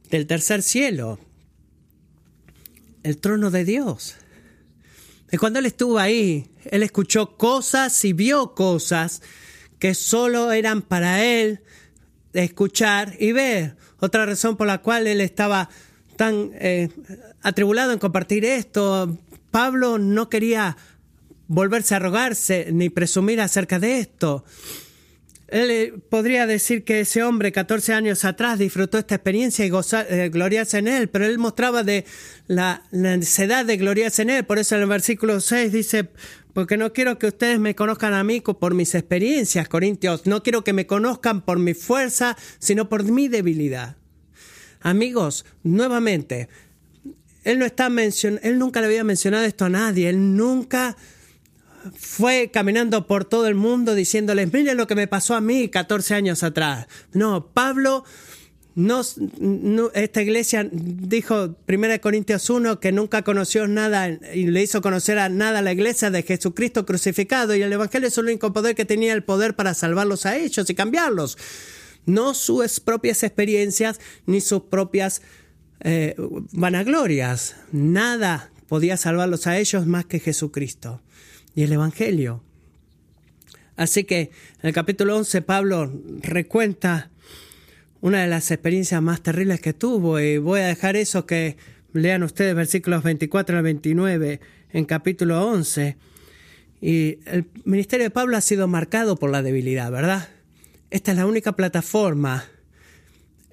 del 0.09 0.27
tercer 0.27 0.61
cielo, 0.61 1.19
el 3.03 3.17
trono 3.17 3.51
de 3.51 3.65
Dios. 3.65 4.15
Y 5.31 5.37
cuando 5.37 5.59
él 5.59 5.65
estuvo 5.65 5.97
ahí, 5.97 6.51
él 6.65 6.83
escuchó 6.83 7.37
cosas 7.37 8.03
y 8.03 8.11
vio 8.11 8.53
cosas 8.53 9.21
que 9.79 9.95
solo 9.95 10.51
eran 10.51 10.81
para 10.81 11.23
él 11.23 11.61
escuchar 12.33 13.15
y 13.19 13.31
ver. 13.31 13.77
Otra 13.99 14.25
razón 14.25 14.57
por 14.57 14.67
la 14.67 14.81
cual 14.81 15.07
él 15.07 15.21
estaba 15.21 15.69
tan 16.17 16.51
eh, 16.55 16.89
atribulado 17.41 17.93
en 17.93 17.99
compartir 17.99 18.45
esto. 18.45 19.17
Pablo 19.51 19.97
no 19.97 20.29
quería 20.29 20.77
volverse 21.47 21.95
a 21.95 21.99
rogarse 21.99 22.69
ni 22.71 22.89
presumir 22.89 23.41
acerca 23.41 23.79
de 23.79 23.99
esto. 23.99 24.45
Él 25.51 25.69
eh, 25.69 25.93
podría 26.09 26.47
decir 26.47 26.85
que 26.85 27.01
ese 27.01 27.23
hombre 27.23 27.51
14 27.51 27.91
años 27.91 28.23
atrás 28.23 28.57
disfrutó 28.57 28.97
esta 28.97 29.15
experiencia 29.15 29.65
y 29.65 29.69
gozar, 29.69 30.07
eh, 30.09 30.29
gloriarse 30.29 30.77
en 30.77 30.87
él, 30.87 31.09
pero 31.09 31.25
él 31.25 31.37
mostraba 31.37 31.83
de 31.83 32.05
la, 32.47 32.83
necesidad 32.91 33.65
de 33.65 33.75
gloriarse 33.75 34.21
en 34.21 34.29
él. 34.29 34.45
Por 34.45 34.59
eso 34.59 34.75
en 34.75 34.83
el 34.83 34.87
versículo 34.87 35.41
6 35.41 35.73
dice, 35.73 36.07
porque 36.53 36.77
no 36.77 36.93
quiero 36.93 37.19
que 37.19 37.27
ustedes 37.27 37.59
me 37.59 37.75
conozcan 37.75 38.13
a 38.13 38.23
mí 38.23 38.39
por 38.39 38.73
mis 38.73 38.95
experiencias, 38.95 39.67
Corintios, 39.67 40.25
no 40.25 40.41
quiero 40.41 40.63
que 40.63 40.71
me 40.71 40.87
conozcan 40.87 41.41
por 41.41 41.59
mi 41.59 41.73
fuerza, 41.73 42.37
sino 42.59 42.87
por 42.87 43.03
mi 43.03 43.27
debilidad. 43.27 43.97
Amigos, 44.79 45.45
nuevamente, 45.63 46.47
él 47.43 47.60
no 47.60 47.65
está 47.65 47.88
él 47.88 48.60
nunca 48.60 48.82
le 48.82 48.88
había 48.88 49.04
mencionado 49.04 49.45
esto 49.45 49.65
a 49.65 49.69
nadie, 49.69 50.10
él 50.10 50.36
nunca 50.36 50.95
fue 51.97 52.51
caminando 52.51 53.08
por 53.08 53.25
todo 53.25 53.47
el 53.47 53.56
mundo 53.56 53.95
diciéndoles, 53.95 54.54
miren 54.54 54.77
lo 54.77 54.88
que 54.88 54.95
me 54.95 55.08
pasó 55.08 55.36
a 55.36 55.41
mí 55.41 55.69
14 55.69 56.13
años 56.13 56.43
atrás. 56.43 56.88
No, 57.13 57.47
Pablo, 57.47 58.04
no, 58.75 59.01
esta 59.93 60.21
iglesia 60.21 60.67
dijo 60.71 61.58
1 61.67 62.01
Corintios 62.01 62.49
1 62.49 62.80
que 62.80 62.91
nunca 62.91 63.23
conoció 63.23 63.67
nada 63.67 64.10
y 64.10 64.45
le 64.47 64.62
hizo 64.62 64.82
conocer 64.82 65.19
a 65.19 65.27
nada 65.30 65.62
la 65.62 65.73
iglesia 65.73 66.10
de 66.10 66.23
Jesucristo 66.23 66.86
crucificado 66.86 67.56
y 67.56 67.62
el 67.62 67.73
Evangelio 67.73 68.08
es 68.08 68.17
el 68.17 68.25
único 68.25 68.54
poder 68.54 68.75
que 68.75 68.86
tenía 68.86 69.13
el 69.13 69.23
poder 69.23 69.56
para 69.56 69.73
salvarlos 69.73 70.25
a 70.25 70.38
ellos 70.38 70.69
y 70.69 70.75
cambiarlos. 70.75 71.38
No 72.06 72.34
sus 72.34 72.80
propias 72.80 73.23
experiencias 73.23 73.99
ni 74.25 74.41
sus 74.41 74.63
propias 74.63 75.21
eh, 75.84 76.15
vanaglorias. 76.52 77.56
Nada 77.72 78.52
podía 78.67 78.98
salvarlos 78.98 79.48
a 79.48 79.58
ellos 79.58 79.86
más 79.86 80.06
que 80.06 80.20
Jesucristo 80.20 81.02
y 81.56 81.63
el 81.63 81.74
Evangelio. 81.74 82.44
Así 83.76 84.04
que 84.04 84.32
en 84.62 84.67
el 84.67 84.74
capítulo 84.74 85.17
11 85.17 85.41
Pablo 85.41 85.91
recuenta 86.22 87.10
una 88.00 88.22
de 88.22 88.28
las 88.28 88.52
experiencias 88.52 89.02
más 89.02 89.22
terribles 89.22 89.62
que 89.62 89.74
tuvo 89.74 90.20
y 90.20 90.38
voy 90.38 90.62
a 90.62 90.67
dejar 90.67 90.96
eso 90.96 91.26
que 91.26 91.58
lean 91.94 92.24
ustedes 92.24 92.56
versículos 92.56 93.04
24 93.04 93.58
al 93.58 93.63
29 93.63 94.39
en 94.72 94.86
capítulo 94.86 95.48
11. 95.48 95.98
Y 96.82 97.20
el 97.26 97.46
ministerio 97.65 98.06
de 98.06 98.10
Pablo 98.10 98.38
ha 98.38 98.41
sido 98.41 98.67
marcado 98.67 99.17
por 99.17 99.30
la 99.30 99.41
debilidad, 99.44 99.91
¿verdad? 99.91 100.30
Esta 100.89 101.12
es 101.12 101.17
la 101.17 101.26
única 101.26 101.56
plataforma 101.56 102.46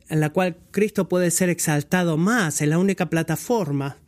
en 0.08 0.20
la 0.20 0.30
cual 0.30 0.56
Cristo 0.70 1.08
puede 1.08 1.30
ser 1.30 1.48
exaltado 1.48 2.16
más, 2.16 2.60
es 2.60 2.68
la 2.68 2.78
única 2.78 3.10
plataforma 3.10 3.98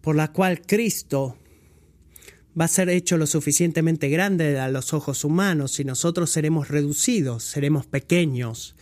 por 0.00 0.16
la 0.16 0.32
cual 0.32 0.62
Cristo 0.62 1.36
va 2.58 2.66
a 2.66 2.68
ser 2.68 2.88
hecho 2.88 3.16
lo 3.16 3.26
suficientemente 3.26 4.08
grande 4.08 4.58
a 4.60 4.68
los 4.68 4.92
ojos 4.92 5.24
humanos 5.24 5.80
y 5.80 5.84
nosotros 5.84 6.30
seremos 6.30 6.68
reducidos, 6.68 7.42
seremos 7.42 7.86
pequeños. 7.86 8.76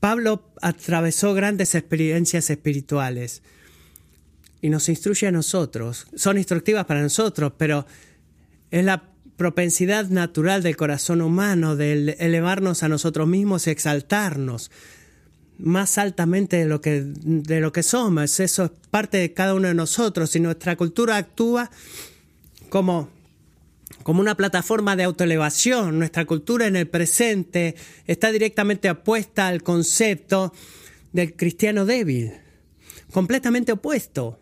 Pablo 0.00 0.52
atravesó 0.60 1.32
grandes 1.32 1.74
experiencias 1.74 2.50
espirituales 2.50 3.42
y 4.60 4.68
nos 4.68 4.88
instruye 4.88 5.26
a 5.26 5.32
nosotros. 5.32 6.06
Son 6.14 6.36
instructivas 6.36 6.86
para 6.86 7.02
nosotros, 7.02 7.52
pero 7.56 7.86
es 8.70 8.84
la 8.84 9.13
propensidad 9.36 10.08
natural 10.08 10.62
del 10.62 10.76
corazón 10.76 11.20
humano 11.20 11.76
de 11.76 12.16
elevarnos 12.18 12.82
a 12.82 12.88
nosotros 12.88 13.26
mismos 13.26 13.66
y 13.66 13.70
exaltarnos 13.70 14.70
más 15.58 15.98
altamente 15.98 16.56
de 16.56 16.66
lo 16.66 16.80
que, 16.80 17.02
de 17.04 17.60
lo 17.60 17.72
que 17.72 17.82
somos. 17.82 18.40
Eso 18.40 18.64
es 18.64 18.70
parte 18.90 19.18
de 19.18 19.32
cada 19.32 19.54
uno 19.54 19.68
de 19.68 19.74
nosotros 19.74 20.34
y 20.36 20.40
nuestra 20.40 20.76
cultura 20.76 21.16
actúa 21.16 21.70
como, 22.68 23.08
como 24.02 24.20
una 24.20 24.36
plataforma 24.36 24.96
de 24.96 25.04
autoelevación. 25.04 25.98
Nuestra 25.98 26.24
cultura 26.24 26.66
en 26.66 26.76
el 26.76 26.88
presente 26.88 27.76
está 28.06 28.32
directamente 28.32 28.90
opuesta 28.90 29.48
al 29.48 29.62
concepto 29.62 30.52
del 31.12 31.34
cristiano 31.36 31.84
débil, 31.84 32.32
completamente 33.12 33.72
opuesto. 33.72 34.38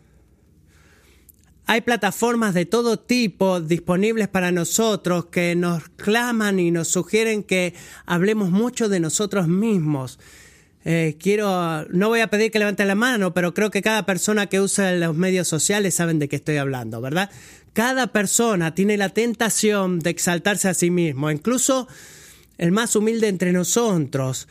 Hay 1.65 1.81
plataformas 1.81 2.53
de 2.53 2.65
todo 2.65 2.99
tipo 2.99 3.61
disponibles 3.61 4.27
para 4.27 4.51
nosotros 4.51 5.25
que 5.27 5.55
nos 5.55 5.89
claman 5.89 6.59
y 6.59 6.71
nos 6.71 6.89
sugieren 6.89 7.43
que 7.43 7.73
hablemos 8.05 8.51
mucho 8.51 8.89
de 8.89 8.99
nosotros 8.99 9.47
mismos 9.47 10.19
eh, 10.85 11.15
quiero, 11.17 11.85
no 11.89 12.09
voy 12.09 12.19
a 12.19 12.27
pedir 12.27 12.51
que 12.51 12.59
levanten 12.59 12.89
la 12.89 12.95
mano, 12.95 13.33
pero 13.33 13.53
creo 13.53 13.71
que 13.71 13.81
cada 13.81 14.05
persona 14.05 14.47
que 14.47 14.59
usa 14.59 14.91
los 14.93 15.15
medios 15.15 15.47
sociales 15.47 15.95
saben 15.95 16.19
de 16.19 16.27
qué 16.27 16.35
estoy 16.35 16.57
hablando, 16.57 16.99
¿verdad? 16.99 17.29
Cada 17.71 18.07
persona 18.07 18.75
tiene 18.75 18.97
la 18.97 19.09
tentación 19.09 19.99
de 19.99 20.09
exaltarse 20.09 20.67
a 20.67 20.73
sí 20.73 20.91
mismo, 20.91 21.31
incluso 21.31 21.87
el 22.57 22.71
más 22.71 22.95
humilde 22.95 23.29
entre 23.29 23.53
nosotros 23.53 24.47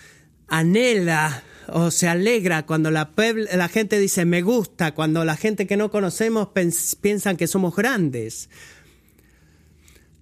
anhela 0.49 1.43
o 1.69 1.91
se 1.91 2.09
alegra 2.09 2.67
cuando 2.67 2.91
la, 2.91 3.11
gente 3.71 3.99
dice 3.99 4.25
me 4.25 4.43
gusta, 4.43 4.95
cuando 4.95 5.25
la 5.25 5.37
gente 5.37 5.67
que 5.67 5.77
no 5.77 5.91
conocemos 5.91 6.49
piensan 7.01 7.37
que 7.37 7.47
somos 7.47 7.75
grandes. 7.77 8.49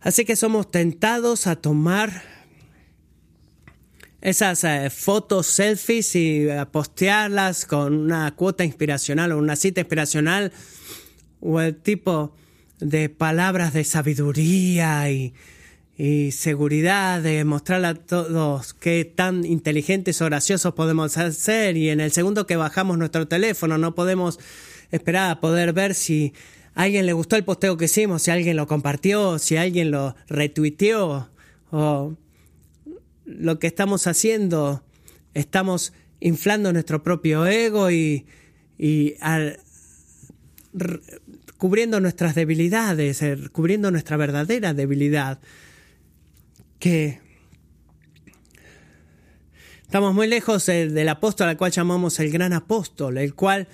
Así 0.01 0.25
que 0.25 0.37
somos 0.37 0.71
tentados 0.71 1.47
a 1.47 1.57
tomar 1.57 2.23
esas 4.23 4.65
eh, 4.65 4.91
fotos, 4.91 5.47
selfies 5.47 6.15
y 6.15 6.49
eh, 6.49 6.67
postearlas 6.71 7.67
con 7.67 7.95
una 7.95 8.35
cuota 8.35 8.65
inspiracional 8.65 9.33
o 9.33 9.39
una 9.39 9.57
cita 9.57 9.81
inspiracional 9.81 10.53
o 11.41 11.61
el 11.61 11.77
tipo 11.77 12.35
de 12.81 13.09
palabras 13.09 13.73
de 13.73 13.85
sabiduría 13.85 15.11
y, 15.11 15.35
y 16.03 16.33
seguridad, 16.33 17.21
de 17.21 17.45
mostrarle 17.45 17.89
a 17.89 17.95
todos 17.95 18.73
qué 18.73 19.05
tan 19.05 19.45
inteligentes 19.45 20.23
o 20.23 20.25
graciosos 20.25 20.73
podemos 20.73 21.13
ser. 21.13 21.77
Y 21.77 21.91
en 21.91 22.01
el 22.01 22.11
segundo 22.11 22.47
que 22.47 22.57
bajamos 22.57 22.97
nuestro 22.97 23.29
teléfono 23.29 23.77
no 23.77 23.95
podemos 23.95 24.41
esperar 24.91 25.31
a 25.31 25.41
poder 25.43 25.75
ver 25.75 25.95
si 25.95 26.33
a 26.75 26.85
alguien 26.85 27.05
le 27.05 27.13
gustó 27.13 27.37
el 27.37 27.45
posteo 27.45 27.77
que 27.77 27.85
hicimos, 27.85 28.23
si 28.23 28.31
alguien 28.31 28.57
lo 28.57 28.67
compartió, 28.67 29.39
si 29.39 29.59
alguien 29.59 29.91
lo 29.91 30.17
retuiteó 30.27 31.29
o 31.71 32.15
lo 33.27 33.59
que 33.59 33.67
estamos 33.67 34.07
haciendo, 34.07 34.83
estamos 35.35 35.93
inflando 36.19 36.73
nuestro 36.73 37.03
propio 37.03 37.45
ego 37.45 37.91
y, 37.91 38.25
cubriendo 41.59 42.01
nuestras 42.01 42.35
debilidades, 42.35 43.21
eh, 43.21 43.37
cubriendo 43.53 43.91
nuestra 43.91 44.17
verdadera 44.17 44.73
debilidad, 44.73 45.41
que 46.81 47.21
estamos 49.83 50.15
muy 50.15 50.27
lejos 50.27 50.67
del 50.67 51.09
apóstol 51.09 51.51
al 51.51 51.57
cual 51.57 51.71
llamamos 51.71 52.19
el 52.19 52.33
gran 52.33 52.53
apóstol, 52.53 53.19
el 53.19 53.35
cual 53.35 53.69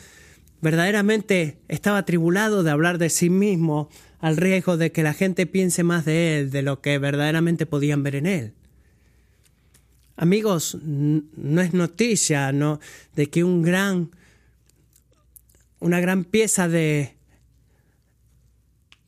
verdaderamente 0.60 1.58
estaba 1.68 1.98
atribulado 1.98 2.62
de 2.62 2.70
hablar 2.70 2.98
de 2.98 3.08
sí 3.08 3.30
mismo 3.30 3.88
al 4.18 4.36
riesgo 4.36 4.76
de 4.76 4.92
que 4.92 5.02
la 5.02 5.14
gente 5.14 5.46
piense 5.46 5.84
más 5.84 6.04
de 6.04 6.38
él 6.38 6.50
de 6.50 6.62
lo 6.62 6.80
que 6.80 6.98
verdaderamente 6.98 7.64
podían 7.64 8.02
ver 8.02 8.16
en 8.16 8.26
él. 8.26 8.52
Amigos, 10.16 10.78
no 10.82 11.60
es 11.60 11.74
noticia 11.74 12.50
¿no? 12.52 12.80
de 13.14 13.28
que 13.28 13.44
un 13.44 13.62
gran, 13.62 14.10
una 15.78 16.00
gran 16.00 16.24
pieza 16.24 16.68
de 16.68 17.15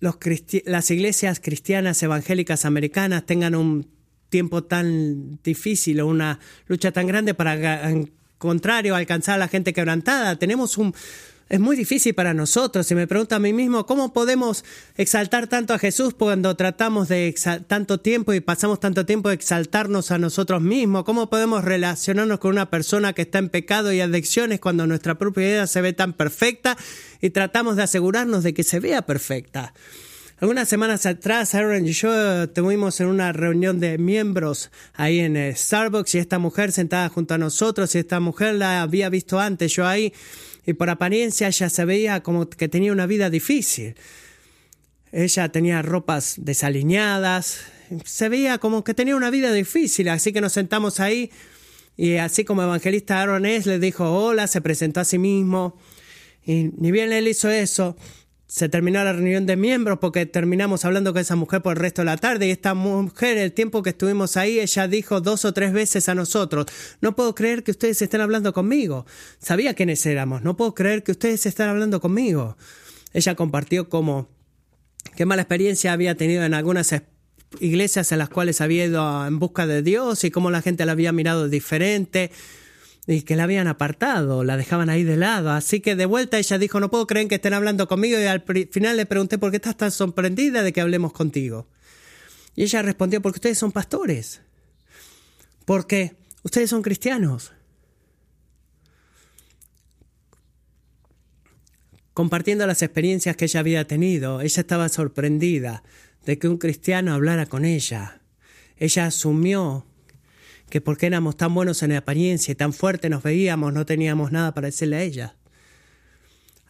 los 0.00 0.16
las 0.64 0.90
iglesias 0.90 1.40
cristianas 1.40 2.02
evangélicas 2.02 2.64
americanas 2.64 3.26
tengan 3.26 3.54
un 3.54 3.87
tiempo 4.28 4.64
tan 4.64 5.38
difícil 5.42 6.00
o 6.00 6.06
una 6.06 6.38
lucha 6.66 6.92
tan 6.92 7.06
grande 7.06 7.34
para, 7.34 7.90
en 7.90 8.12
contrario, 8.37 8.94
alcanzar 8.94 9.37
a 9.37 9.38
la 9.38 9.48
gente 9.48 9.72
quebrantada. 9.72 10.37
Tenemos 10.37 10.78
un 10.78 10.94
es 11.48 11.61
muy 11.61 11.76
difícil 11.76 12.14
para 12.14 12.34
nosotros. 12.34 12.90
Y 12.90 12.94
me 12.94 13.06
pregunto 13.06 13.34
a 13.34 13.38
mí 13.38 13.52
mismo, 13.52 13.87
¿cómo 13.87 14.12
podemos 14.12 14.64
exaltar 14.96 15.46
tanto 15.46 15.74
a 15.74 15.78
Jesús 15.78 16.14
cuando 16.14 16.54
tratamos 16.56 17.08
de 17.08 17.34
tanto 17.66 18.00
tiempo 18.00 18.32
y 18.34 18.40
pasamos 18.40 18.80
tanto 18.80 19.06
tiempo 19.06 19.28
de 19.28 19.37
exaltarnos 19.37 20.11
a 20.11 20.18
nosotros 20.18 20.61
mismos? 20.61 21.04
¿Cómo 21.04 21.30
podemos 21.30 21.64
relacionarnos 21.64 22.38
con 22.38 22.52
una 22.52 22.70
persona 22.70 23.12
que 23.12 23.22
está 23.22 23.38
en 23.38 23.48
pecado 23.48 23.92
y 23.92 24.00
adicciones 24.00 24.61
cuando 24.61 24.87
nuestra 24.87 25.16
propia 25.16 25.46
vida 25.46 25.66
se 25.66 25.80
ve 25.80 25.92
tan 25.92 26.12
perfecta 26.12 26.76
y 27.20 27.30
tratamos 27.30 27.76
de 27.76 27.82
asegurarnos 27.84 28.42
de 28.44 28.54
que 28.54 28.62
se 28.62 28.80
vea 28.80 29.02
perfecta? 29.02 29.72
Algunas 30.40 30.68
semanas 30.68 31.05
atrás, 31.05 31.57
Aaron 31.57 31.85
y 31.85 31.90
yo 31.90 32.44
estuvimos 32.44 33.01
en 33.01 33.09
una 33.09 33.33
reunión 33.33 33.81
de 33.81 33.98
miembros 33.98 34.70
ahí 34.94 35.18
en 35.18 35.37
Starbucks 35.57 36.14
y 36.14 36.18
esta 36.18 36.38
mujer 36.38 36.70
sentada 36.70 37.09
junto 37.09 37.35
a 37.35 37.38
nosotros 37.38 37.92
y 37.96 37.98
esta 37.98 38.20
mujer 38.20 38.55
la 38.55 38.83
había 38.83 39.09
visto 39.09 39.40
antes 39.40 39.74
yo 39.74 39.85
ahí 39.85 40.12
y 40.64 40.74
por 40.74 40.90
apariencia 40.90 41.48
ella 41.48 41.68
se 41.68 41.85
veía 41.85 42.22
como 42.22 42.48
que 42.48 42.68
tenía 42.68 42.92
una 42.92 43.07
vida 43.07 43.31
difícil. 43.31 43.96
Ella 45.11 45.48
tenía 45.48 45.83
ropas 45.83 46.37
desaliñadas, 46.38 47.62
se 48.05 48.29
veía 48.29 48.59
como 48.59 48.85
que 48.85 48.94
tenía 48.94 49.16
una 49.16 49.31
vida 49.31 49.53
difícil, 49.53 50.09
así 50.09 50.33
que 50.33 50.40
nos 50.40 50.53
sentamos 50.53 51.01
ahí 51.01 51.33
y 51.96 52.18
así 52.18 52.44
como 52.44 52.62
evangelista 52.62 53.20
Aaron 53.20 53.44
es, 53.44 53.66
le 53.66 53.81
dijo 53.81 54.09
hola, 54.09 54.46
se 54.46 54.61
presentó 54.61 55.01
a 55.01 55.05
sí 55.05 55.18
mismo 55.18 55.77
y 56.46 56.70
ni 56.79 56.92
bien 56.92 57.12
él 57.12 57.27
hizo 57.27 57.51
eso, 57.51 57.96
se 58.48 58.70
terminó 58.70 59.04
la 59.04 59.12
reunión 59.12 59.44
de 59.44 59.56
miembros 59.56 59.98
porque 60.00 60.24
terminamos 60.24 60.87
hablando 60.87 61.12
con 61.12 61.20
esa 61.20 61.37
mujer 61.37 61.61
por 61.61 61.76
el 61.76 61.82
resto 61.82 62.00
de 62.00 62.06
la 62.06 62.16
tarde 62.16 62.48
y 62.48 62.50
esta 62.50 62.72
mujer, 62.72 63.37
el 63.37 63.52
tiempo 63.52 63.82
que 63.82 63.90
estuvimos 63.90 64.38
ahí, 64.38 64.58
ella 64.58 64.88
dijo 64.88 65.20
dos 65.20 65.44
o 65.44 65.52
tres 65.52 65.74
veces 65.74 66.08
a 66.08 66.14
nosotros, 66.14 66.64
no 67.02 67.14
puedo 67.14 67.34
creer 67.34 67.62
que 67.62 67.72
ustedes 67.72 68.00
estén 68.00 68.22
hablando 68.22 68.54
conmigo. 68.54 69.04
Sabía 69.38 69.74
quiénes 69.74 70.04
éramos, 70.06 70.42
no 70.42 70.56
puedo 70.56 70.74
creer 70.74 71.02
que 71.02 71.12
ustedes 71.12 71.44
estén 71.44 71.68
hablando 71.68 72.00
conmigo. 72.00 72.56
Ella 73.12 73.34
compartió 73.34 73.90
como 73.90 74.30
qué 75.14 75.26
mala 75.26 75.42
experiencia 75.42 75.92
había 75.92 76.16
tenido 76.16 76.42
en 76.42 76.54
algunas 76.54 76.94
iglesias 77.61 78.12
en 78.12 78.18
las 78.18 78.30
cuales 78.30 78.62
había 78.62 78.87
ido 78.87 79.26
en 79.26 79.38
busca 79.38 79.66
de 79.66 79.82
Dios 79.82 80.24
y 80.24 80.30
cómo 80.30 80.50
la 80.50 80.62
gente 80.62 80.87
la 80.87 80.92
había 80.92 81.12
mirado 81.12 81.50
diferente 81.50 82.30
y 83.11 83.23
que 83.23 83.37
la 83.37 83.44
habían 83.44 83.68
apartado, 83.68 84.44
la 84.44 84.59
dejaban 84.59 84.90
ahí 84.90 85.03
de 85.03 85.16
lado. 85.16 85.51
Así 85.51 85.81
que 85.81 85.97
de 85.97 86.05
vuelta 86.05 86.38
ella 86.38 86.59
dijo, 86.59 86.79
no 86.79 86.90
puedo 86.90 87.07
creer 87.07 87.27
que 87.27 87.37
estén 87.37 87.55
hablando 87.55 87.88
conmigo 87.88 88.21
y 88.21 88.25
al 88.25 88.44
final 88.71 88.99
le 88.99 89.07
pregunté, 89.07 89.38
¿por 89.38 89.51
qué 89.51 89.57
estás 89.57 89.79
tan 89.79 89.90
sorprendida 89.90 90.62
de 90.62 90.75
que 90.75 90.83
hablemos 90.83 91.14
contigo? 91.14 91.66
Y 92.55 92.64
ella 92.64 92.83
respondió, 92.83 93.23
porque 93.23 93.38
ustedes 93.38 93.57
son 93.57 93.73
pastores, 93.73 94.42
porque 95.64 96.16
ustedes 96.42 96.68
son 96.68 96.83
cristianos. 96.83 97.53
Compartiendo 102.12 102.66
las 102.66 102.83
experiencias 102.83 103.37
que 103.37 103.47
ella 103.47 103.61
había 103.61 103.87
tenido, 103.87 104.42
ella 104.42 104.61
estaba 104.61 104.90
sorprendida 104.90 105.83
de 106.27 106.38
que 106.38 106.49
un 106.49 106.59
cristiano 106.59 107.14
hablara 107.14 107.47
con 107.47 107.64
ella. 107.64 108.21
Ella 108.77 109.07
asumió 109.07 109.87
que 110.70 110.81
porque 110.81 111.07
éramos 111.07 111.37
tan 111.37 111.54
buenos 111.54 111.83
en 111.83 111.92
apariencia 111.92 112.52
y 112.52 112.54
tan 112.54 112.72
fuertes 112.72 113.11
nos 113.11 113.22
veíamos, 113.22 113.72
no 113.72 113.87
teníamos 113.87 114.33
nada 114.33 114.52
para 114.54 114.66
decirle 114.66 114.96
a 114.96 115.02
ella. 115.02 115.35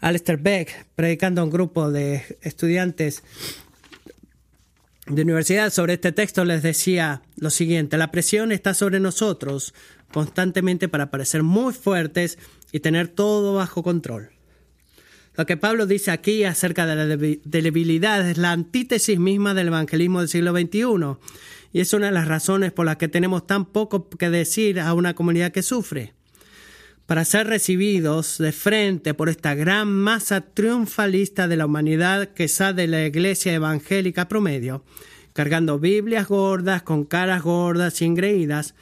Alistair 0.01 0.39
Beck, 0.39 0.87
predicando 0.95 1.41
a 1.41 1.45
un 1.45 1.51
grupo 1.51 1.91
de 1.91 2.23
estudiantes 2.43 3.25
de 5.07 5.23
universidad 5.23 5.71
sobre 5.71 5.95
este 5.95 6.13
texto, 6.13 6.45
les 6.45 6.63
decía 6.63 7.23
lo 7.37 7.51
siguiente, 7.51 7.97
la 7.97 8.11
presión 8.11 8.53
está 8.53 8.75
sobre 8.75 9.01
nosotros 9.01 9.75
constantemente 10.13 10.89
para 10.89 11.11
parecer 11.11 11.43
muy 11.43 11.73
fuertes 11.73 12.39
y 12.73 12.81
tener 12.81 13.09
todo 13.09 13.55
bajo 13.55 13.83
control. 13.83 14.31
Lo 15.37 15.47
que 15.47 15.57
Pablo 15.57 15.87
dice 15.87 16.11
aquí 16.11 16.45
acerca 16.45 16.87
de 16.87 16.97
la 16.97 17.07
debilidad 17.07 18.29
es 18.29 18.39
la 18.39 18.53
antítesis 18.53 19.19
misma 19.19 19.55
del 19.55 19.69
evangelismo 19.69 20.21
del 20.21 20.29
siglo 20.29 20.53
XXI 20.53 21.17
y 21.73 21.81
es 21.81 21.93
una 21.93 22.07
de 22.07 22.13
las 22.13 22.29
razones 22.29 22.73
por 22.73 22.87
las 22.87 22.97
que 22.97 23.09
tenemos 23.09 23.47
tan 23.47 23.67
poco 23.67 24.09
que 24.09 24.31
decir 24.31 24.81
a 24.81 24.95
una 24.95 25.15
comunidad 25.15 25.53
que 25.53 25.63
sufre. 25.63 26.15
Para 27.07 27.25
ser 27.25 27.47
recibidos 27.47 28.37
de 28.39 28.53
frente 28.53 29.15
por 29.15 29.29
esta 29.29 29.55
gran 29.55 29.89
masa 29.89 30.43
triunfalista 30.43 31.49
de 31.49 31.57
la 31.57 31.67
humanidad 31.67 32.29
que 32.29 32.49
sale 32.49 32.83
de 32.83 32.89
la 32.89 33.07
iglesia 33.07 33.55
evangélica 33.55 34.29
promedio, 34.29 34.85
cargando 35.33 35.79
Biblias 35.79 36.29
gordas, 36.29 36.83
con 36.83 37.05
caras 37.05 37.43
gordas 37.43 38.03
y 38.03 38.05
engreídas, 38.05 38.75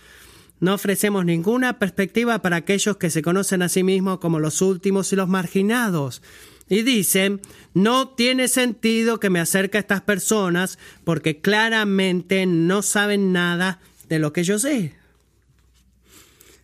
no 0.59 0.75
ofrecemos 0.75 1.25
ninguna 1.25 1.79
perspectiva 1.79 2.41
para 2.41 2.57
aquellos 2.57 2.97
que 2.97 3.11
se 3.11 3.23
conocen 3.23 3.63
a 3.63 3.69
sí 3.69 3.83
mismos 3.83 4.19
como 4.19 4.41
los 4.41 4.63
últimos 4.63 5.13
y 5.13 5.17
los 5.17 5.29
marginados, 5.29 6.23
y 6.69 6.83
dicen, 6.83 7.41
no 7.75 8.09
tiene 8.09 8.49
sentido 8.49 9.21
que 9.21 9.31
me 9.31 9.41
acerque 9.41 9.79
a 9.79 9.81
estas 9.81 10.03
personas 10.03 10.79
porque 11.05 11.41
claramente 11.41 12.47
no 12.47 12.83
saben 12.83 13.33
nada 13.33 13.81
de 14.09 14.19
lo 14.19 14.33
que 14.33 14.45
yo 14.45 14.59
sé. 14.59 14.95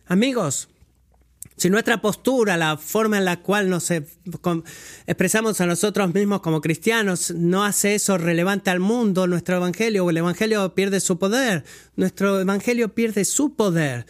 Amigos, 0.05 0.69
si 1.55 1.69
nuestra 1.69 2.01
postura, 2.01 2.57
la 2.57 2.77
forma 2.77 3.17
en 3.17 3.25
la 3.25 3.41
cual 3.41 3.69
nos 3.69 3.89
expresamos 3.91 5.61
a 5.61 5.65
nosotros 5.65 6.13
mismos 6.13 6.41
como 6.41 6.61
cristianos, 6.61 7.31
no 7.31 7.63
hace 7.63 7.95
eso 7.95 8.17
relevante 8.17 8.69
al 8.69 8.79
mundo, 8.79 9.27
nuestro 9.27 9.57
evangelio, 9.57 10.09
el 10.09 10.17
evangelio 10.17 10.73
pierde 10.75 10.99
su 10.99 11.19
poder, 11.19 11.63
nuestro 11.95 12.41
evangelio 12.41 12.93
pierde 12.93 13.23
su 13.23 13.55
poder 13.55 14.05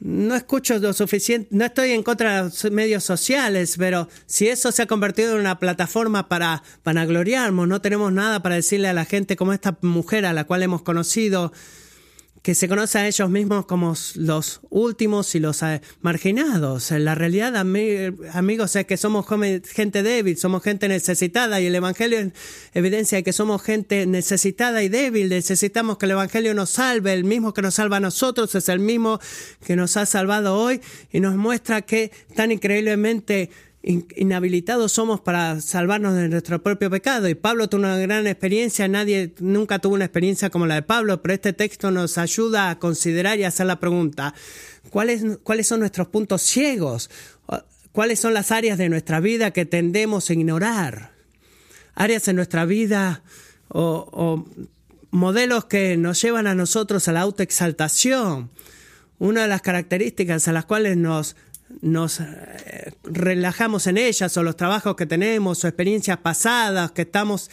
no 0.00 0.34
escucho 0.34 0.78
lo 0.78 0.92
suficiente, 0.92 1.48
no 1.50 1.64
estoy 1.64 1.90
en 1.92 2.02
contra 2.02 2.36
de 2.36 2.42
los 2.44 2.70
medios 2.70 3.04
sociales, 3.04 3.76
pero 3.78 4.08
si 4.26 4.48
eso 4.48 4.72
se 4.72 4.82
ha 4.82 4.86
convertido 4.86 5.34
en 5.34 5.40
una 5.40 5.58
plataforma 5.58 6.28
para 6.28 6.62
vanagloriarnos, 6.84 7.68
no 7.68 7.80
tenemos 7.80 8.12
nada 8.12 8.42
para 8.42 8.56
decirle 8.56 8.88
a 8.88 8.92
la 8.92 9.04
gente 9.04 9.36
como 9.36 9.52
esta 9.52 9.76
mujer 9.80 10.26
a 10.26 10.32
la 10.32 10.44
cual 10.44 10.62
hemos 10.62 10.82
conocido 10.82 11.52
que 12.44 12.54
se 12.54 12.68
conoce 12.68 12.98
a 12.98 13.06
ellos 13.06 13.30
mismos 13.30 13.64
como 13.64 13.94
los 14.16 14.60
últimos 14.68 15.34
y 15.34 15.40
los 15.40 15.62
eh, 15.62 15.80
marginados. 16.02 16.90
La 16.90 17.14
realidad, 17.14 17.56
amigos, 17.56 18.76
es 18.76 18.84
que 18.84 18.98
somos 18.98 19.24
gente 19.26 20.02
débil, 20.02 20.36
somos 20.36 20.62
gente 20.62 20.86
necesitada 20.86 21.62
y 21.62 21.66
el 21.66 21.74
Evangelio 21.74 22.32
evidencia 22.74 23.22
que 23.22 23.32
somos 23.32 23.62
gente 23.62 24.04
necesitada 24.04 24.82
y 24.82 24.90
débil. 24.90 25.30
Necesitamos 25.30 25.96
que 25.96 26.04
el 26.04 26.12
Evangelio 26.12 26.52
nos 26.52 26.68
salve. 26.68 27.14
El 27.14 27.24
mismo 27.24 27.54
que 27.54 27.62
nos 27.62 27.76
salva 27.76 27.96
a 27.96 28.00
nosotros 28.00 28.54
es 28.54 28.68
el 28.68 28.78
mismo 28.78 29.20
que 29.64 29.74
nos 29.74 29.96
ha 29.96 30.04
salvado 30.04 30.54
hoy 30.58 30.82
y 31.10 31.20
nos 31.20 31.36
muestra 31.36 31.80
que 31.80 32.12
tan 32.36 32.52
increíblemente 32.52 33.48
inhabilitados 33.84 34.92
somos 34.92 35.20
para 35.20 35.60
salvarnos 35.60 36.14
de 36.14 36.28
nuestro 36.28 36.62
propio 36.62 36.90
pecado. 36.90 37.28
Y 37.28 37.34
Pablo 37.34 37.68
tuvo 37.68 37.80
una 37.80 37.98
gran 37.98 38.26
experiencia, 38.26 38.88
nadie 38.88 39.34
nunca 39.40 39.78
tuvo 39.78 39.94
una 39.94 40.06
experiencia 40.06 40.50
como 40.50 40.66
la 40.66 40.76
de 40.76 40.82
Pablo, 40.82 41.20
pero 41.20 41.34
este 41.34 41.52
texto 41.52 41.90
nos 41.90 42.16
ayuda 42.16 42.70
a 42.70 42.78
considerar 42.78 43.38
y 43.38 43.44
hacer 43.44 43.66
la 43.66 43.80
pregunta, 43.80 44.34
¿cuáles, 44.90 45.22
cuáles 45.42 45.66
son 45.66 45.80
nuestros 45.80 46.08
puntos 46.08 46.42
ciegos? 46.42 47.10
¿Cuáles 47.92 48.18
son 48.18 48.34
las 48.34 48.50
áreas 48.50 48.78
de 48.78 48.88
nuestra 48.88 49.20
vida 49.20 49.52
que 49.52 49.66
tendemos 49.66 50.28
a 50.28 50.32
ignorar? 50.32 51.12
Áreas 51.94 52.26
en 52.26 52.36
nuestra 52.36 52.64
vida 52.64 53.22
o, 53.68 54.08
o 54.10 54.46
modelos 55.10 55.66
que 55.66 55.96
nos 55.96 56.20
llevan 56.20 56.46
a 56.46 56.54
nosotros 56.54 57.06
a 57.06 57.12
la 57.12 57.20
autoexaltación. 57.20 58.50
Una 59.20 59.42
de 59.42 59.48
las 59.48 59.62
características 59.62 60.48
a 60.48 60.52
las 60.52 60.64
cuales 60.64 60.96
nos 60.96 61.36
nos 61.80 62.20
eh, 62.20 62.92
relajamos 63.04 63.86
en 63.86 63.98
ellas 63.98 64.36
o 64.36 64.42
los 64.42 64.56
trabajos 64.56 64.96
que 64.96 65.06
tenemos 65.06 65.64
o 65.64 65.68
experiencias 65.68 66.18
pasadas 66.18 66.92
que 66.92 67.02
estamos 67.02 67.50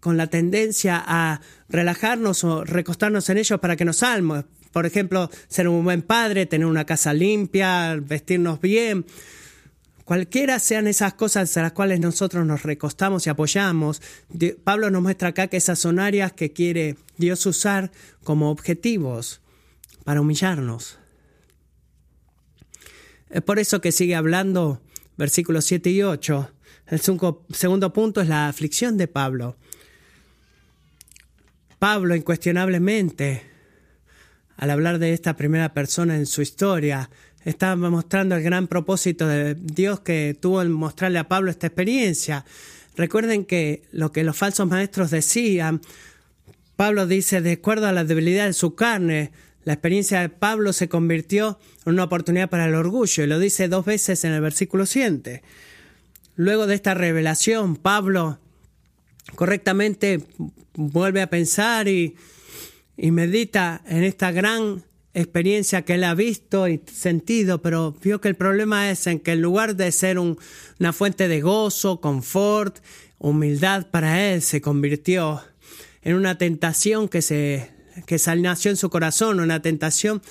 con 0.00 0.16
la 0.16 0.26
tendencia 0.26 1.02
a 1.04 1.40
relajarnos 1.68 2.44
o 2.44 2.64
recostarnos 2.64 3.28
en 3.30 3.38
ellos 3.38 3.60
para 3.60 3.76
que 3.76 3.84
nos 3.84 3.98
salmos. 3.98 4.44
Por 4.72 4.86
ejemplo, 4.86 5.30
ser 5.48 5.68
un 5.68 5.84
buen 5.84 6.02
padre, 6.02 6.46
tener 6.46 6.66
una 6.66 6.84
casa 6.84 7.12
limpia, 7.12 7.96
vestirnos 7.96 8.60
bien. 8.60 9.04
Cualquiera 10.04 10.58
sean 10.58 10.88
esas 10.88 11.14
cosas 11.14 11.56
a 11.56 11.62
las 11.62 11.72
cuales 11.72 12.00
nosotros 12.00 12.44
nos 12.44 12.64
recostamos 12.64 13.26
y 13.26 13.30
apoyamos, 13.30 14.02
Pablo 14.64 14.90
nos 14.90 15.02
muestra 15.02 15.28
acá 15.28 15.46
que 15.46 15.58
esas 15.58 15.78
son 15.78 16.00
áreas 16.00 16.32
que 16.32 16.52
quiere 16.52 16.96
Dios 17.16 17.46
usar 17.46 17.92
como 18.24 18.50
objetivos 18.50 19.40
para 20.04 20.20
humillarnos. 20.20 20.98
Es 23.32 23.40
por 23.40 23.58
eso 23.58 23.80
que 23.80 23.92
sigue 23.92 24.14
hablando 24.14 24.82
versículos 25.16 25.64
7 25.64 25.88
y 25.88 26.02
8. 26.02 26.50
El 26.88 27.00
segundo 27.00 27.92
punto 27.94 28.20
es 28.20 28.28
la 28.28 28.46
aflicción 28.46 28.98
de 28.98 29.08
Pablo. 29.08 29.56
Pablo, 31.78 32.14
incuestionablemente, 32.14 33.42
al 34.58 34.70
hablar 34.70 34.98
de 34.98 35.14
esta 35.14 35.34
primera 35.34 35.72
persona 35.72 36.16
en 36.16 36.26
su 36.26 36.42
historia, 36.42 37.08
está 37.42 37.74
mostrando 37.74 38.36
el 38.36 38.42
gran 38.42 38.68
propósito 38.68 39.26
de 39.26 39.54
Dios 39.54 40.00
que 40.00 40.36
tuvo 40.38 40.60
en 40.60 40.70
mostrarle 40.70 41.18
a 41.18 41.28
Pablo 41.28 41.50
esta 41.50 41.68
experiencia. 41.68 42.44
Recuerden 42.96 43.46
que 43.46 43.84
lo 43.92 44.12
que 44.12 44.24
los 44.24 44.36
falsos 44.36 44.68
maestros 44.68 45.10
decían, 45.10 45.80
Pablo 46.76 47.06
dice, 47.06 47.40
de 47.40 47.52
acuerdo 47.52 47.86
a 47.86 47.92
la 47.92 48.04
debilidad 48.04 48.44
de 48.44 48.52
su 48.52 48.74
carne, 48.74 49.32
La 49.64 49.74
experiencia 49.74 50.20
de 50.20 50.28
Pablo 50.28 50.72
se 50.72 50.88
convirtió 50.88 51.58
en 51.86 51.94
una 51.94 52.04
oportunidad 52.04 52.50
para 52.50 52.66
el 52.66 52.74
orgullo 52.74 53.22
y 53.22 53.26
lo 53.26 53.38
dice 53.38 53.68
dos 53.68 53.84
veces 53.84 54.24
en 54.24 54.32
el 54.32 54.40
versículo 54.40 54.86
siguiente. 54.86 55.42
Luego 56.34 56.66
de 56.66 56.74
esta 56.74 56.94
revelación, 56.94 57.76
Pablo 57.76 58.38
correctamente 59.36 60.24
vuelve 60.74 61.22
a 61.22 61.30
pensar 61.30 61.86
y, 61.86 62.16
y 62.96 63.10
medita 63.10 63.82
en 63.86 64.02
esta 64.02 64.32
gran 64.32 64.82
experiencia 65.14 65.82
que 65.82 65.94
él 65.94 66.04
ha 66.04 66.14
visto 66.14 66.68
y 66.68 66.82
sentido, 66.90 67.60
pero 67.60 67.94
vio 68.02 68.20
que 68.20 68.28
el 68.28 68.34
problema 68.34 68.90
es 68.90 69.06
en 69.06 69.20
que 69.20 69.32
en 69.32 69.42
lugar 69.42 69.76
de 69.76 69.92
ser 69.92 70.18
una 70.18 70.92
fuente 70.92 71.28
de 71.28 71.40
gozo, 71.40 72.00
confort, 72.00 72.78
humildad 73.18 73.86
para 73.90 74.32
él, 74.32 74.42
se 74.42 74.60
convirtió 74.60 75.42
en 76.02 76.16
una 76.16 76.38
tentación 76.38 77.08
que 77.08 77.22
se 77.22 77.71
que 78.06 78.18
nació 78.38 78.70
en 78.70 78.76
su 78.76 78.90
corazón, 78.90 79.40
una 79.40 79.62
tentación 79.62 80.22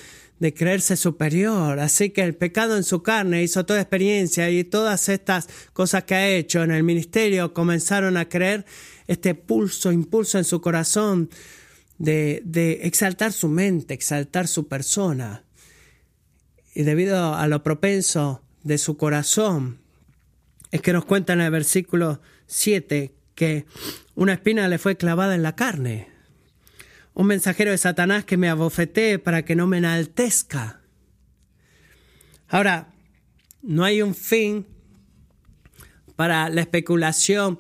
de 0.42 0.56
creerse 0.56 0.98
superior. 0.98 1.80
Así 1.80 2.10
que 2.10 2.24
el 2.24 2.36
pecado 2.36 2.76
en 2.76 2.84
su 2.84 3.04
carne 3.04 3.44
hizo 3.44 3.64
toda 3.64 3.80
experiencia 3.80 4.50
y 4.50 4.64
todas 4.64 5.08
estas 5.08 5.48
cosas 5.72 6.04
que 6.06 6.16
ha 6.16 6.30
hecho 6.30 6.64
en 6.64 6.72
el 6.72 6.84
ministerio 6.84 7.54
comenzaron 7.54 8.18
a 8.18 8.28
creer 8.28 8.66
este 9.06 9.36
pulso, 9.36 9.92
impulso 9.92 10.40
en 10.40 10.44
su 10.44 10.60
corazón 10.60 11.30
de, 12.00 12.80
exaltar 12.82 13.34
su 13.34 13.50
mente, 13.50 13.94
exaltar 13.94 14.48
su 14.48 14.68
persona. 14.68 15.44
Y 16.74 16.84
debido 16.84 17.36
a 17.36 17.46
lo 17.48 17.62
propenso 17.62 18.42
de 18.64 18.80
su 18.80 18.98
corazón, 18.98 19.80
es 20.72 20.82
que 20.82 20.94
nos 20.94 21.06
cuenta 21.06 21.34
en 21.34 21.42
el 21.42 21.52
versículo 21.52 22.20
7 22.48 23.14
que 23.36 23.66
una 24.16 24.34
espina 24.34 24.68
le 24.68 24.80
fue 24.80 24.98
clavada 24.98 25.36
en 25.36 25.44
la 25.44 25.56
carne. 25.56 26.11
Un 27.14 27.28
mensajero 27.28 27.72
de 27.72 27.78
Satanás 27.78 28.26
que 28.26 28.38
me 28.38 28.50
abofetee 28.50 29.20
para 29.20 29.44
que 29.44 29.56
no 29.56 29.68
me 29.68 29.78
enaltezca. 29.78 30.82
Ahora, 32.48 32.94
no 33.62 33.84
hay 33.84 34.02
un 34.02 34.16
fin 34.16 34.66
para 36.16 36.50
la 36.50 36.62
especulación, 36.62 37.60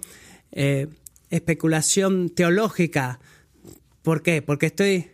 eh, 0.52 0.88
especulación 1.30 2.30
teológica 2.30 3.20
¿Por 4.02 4.24
qué? 4.24 4.42
Porque 4.42 4.68
estoy 4.68 5.12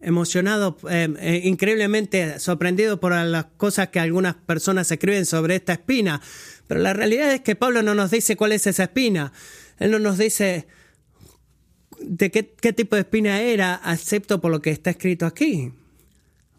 emocionado, 0.00 0.76
eh, 0.90 1.08
eh, 1.20 1.40
increíblemente 1.44 2.38
sorprendido 2.40 2.98
por 2.98 3.12
las 3.12 3.46
cosas 3.56 3.88
que 3.88 4.00
algunas 4.00 4.34
personas 4.34 4.90
escriben 4.90 5.26
sobre 5.26 5.56
esta 5.56 5.74
espina. 5.74 6.20
Pero 6.66 6.80
la 6.80 6.92
realidad 6.92 7.32
es 7.32 7.40
que 7.42 7.54
Pablo 7.54 7.82
no 7.82 7.94
nos 7.94 8.10
dice 8.10 8.36
cuál 8.36 8.52
es 8.52 8.66
esa 8.66 8.84
espina. 8.84 9.32
Él 9.78 9.92
no 9.92 9.98
nos 10.00 10.18
dice 10.18 10.66
de 12.00 12.30
qué, 12.30 12.46
qué 12.46 12.72
tipo 12.72 12.96
de 12.96 13.02
espina 13.02 13.40
era, 13.40 13.80
excepto 13.86 14.40
por 14.40 14.50
lo 14.50 14.60
que 14.62 14.70
está 14.70 14.90
escrito 14.90 15.26
aquí. 15.26 15.72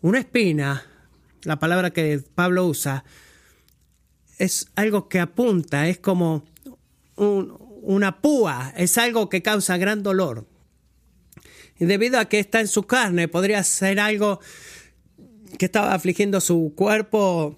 Una 0.01 0.19
espina, 0.19 0.85
la 1.43 1.59
palabra 1.59 1.91
que 1.91 2.21
Pablo 2.35 2.65
usa, 2.65 3.03
es 4.37 4.67
algo 4.75 5.09
que 5.09 5.19
apunta, 5.19 5.87
es 5.87 5.97
como 5.97 6.43
una 7.15 8.21
púa, 8.21 8.73
es 8.77 8.97
algo 8.97 9.29
que 9.29 9.41
causa 9.41 9.77
gran 9.77 10.03
dolor. 10.03 10.45
Y 11.79 11.85
debido 11.85 12.19
a 12.19 12.25
que 12.25 12.39
está 12.39 12.59
en 12.59 12.67
su 12.67 12.83
carne, 12.83 13.27
podría 13.27 13.63
ser 13.63 13.99
algo 13.99 14.39
que 15.57 15.65
estaba 15.65 15.93
afligiendo 15.93 16.41
su 16.41 16.73
cuerpo 16.75 17.57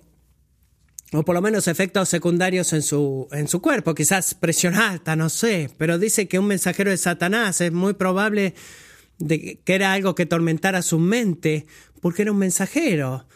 o 1.12 1.24
por 1.24 1.34
lo 1.36 1.42
menos 1.42 1.68
efectos 1.68 2.08
secundarios 2.10 2.72
en 2.74 2.84
su, 2.84 3.28
en 3.32 3.48
su 3.48 3.62
cuerpo, 3.62 3.96
quizás 3.96 4.36
presión 4.36 4.76
alta, 4.76 5.16
no 5.16 5.30
sé, 5.30 5.72
pero 5.78 5.98
dice 5.98 6.28
que 6.28 6.38
un 6.38 6.46
mensajero 6.46 6.92
de 6.92 6.98
Satanás 6.98 7.62
es 7.62 7.72
muy 7.72 7.94
probable 7.94 8.54
de 9.18 9.60
que 9.64 9.76
era 9.76 9.94
algo 9.94 10.16
que 10.16 10.26
tormentara 10.26 10.82
su 10.82 11.00
mente, 11.00 11.66
porque 12.02 12.22
era 12.24 12.32
un 12.32 12.38
mensajero. 12.38 13.28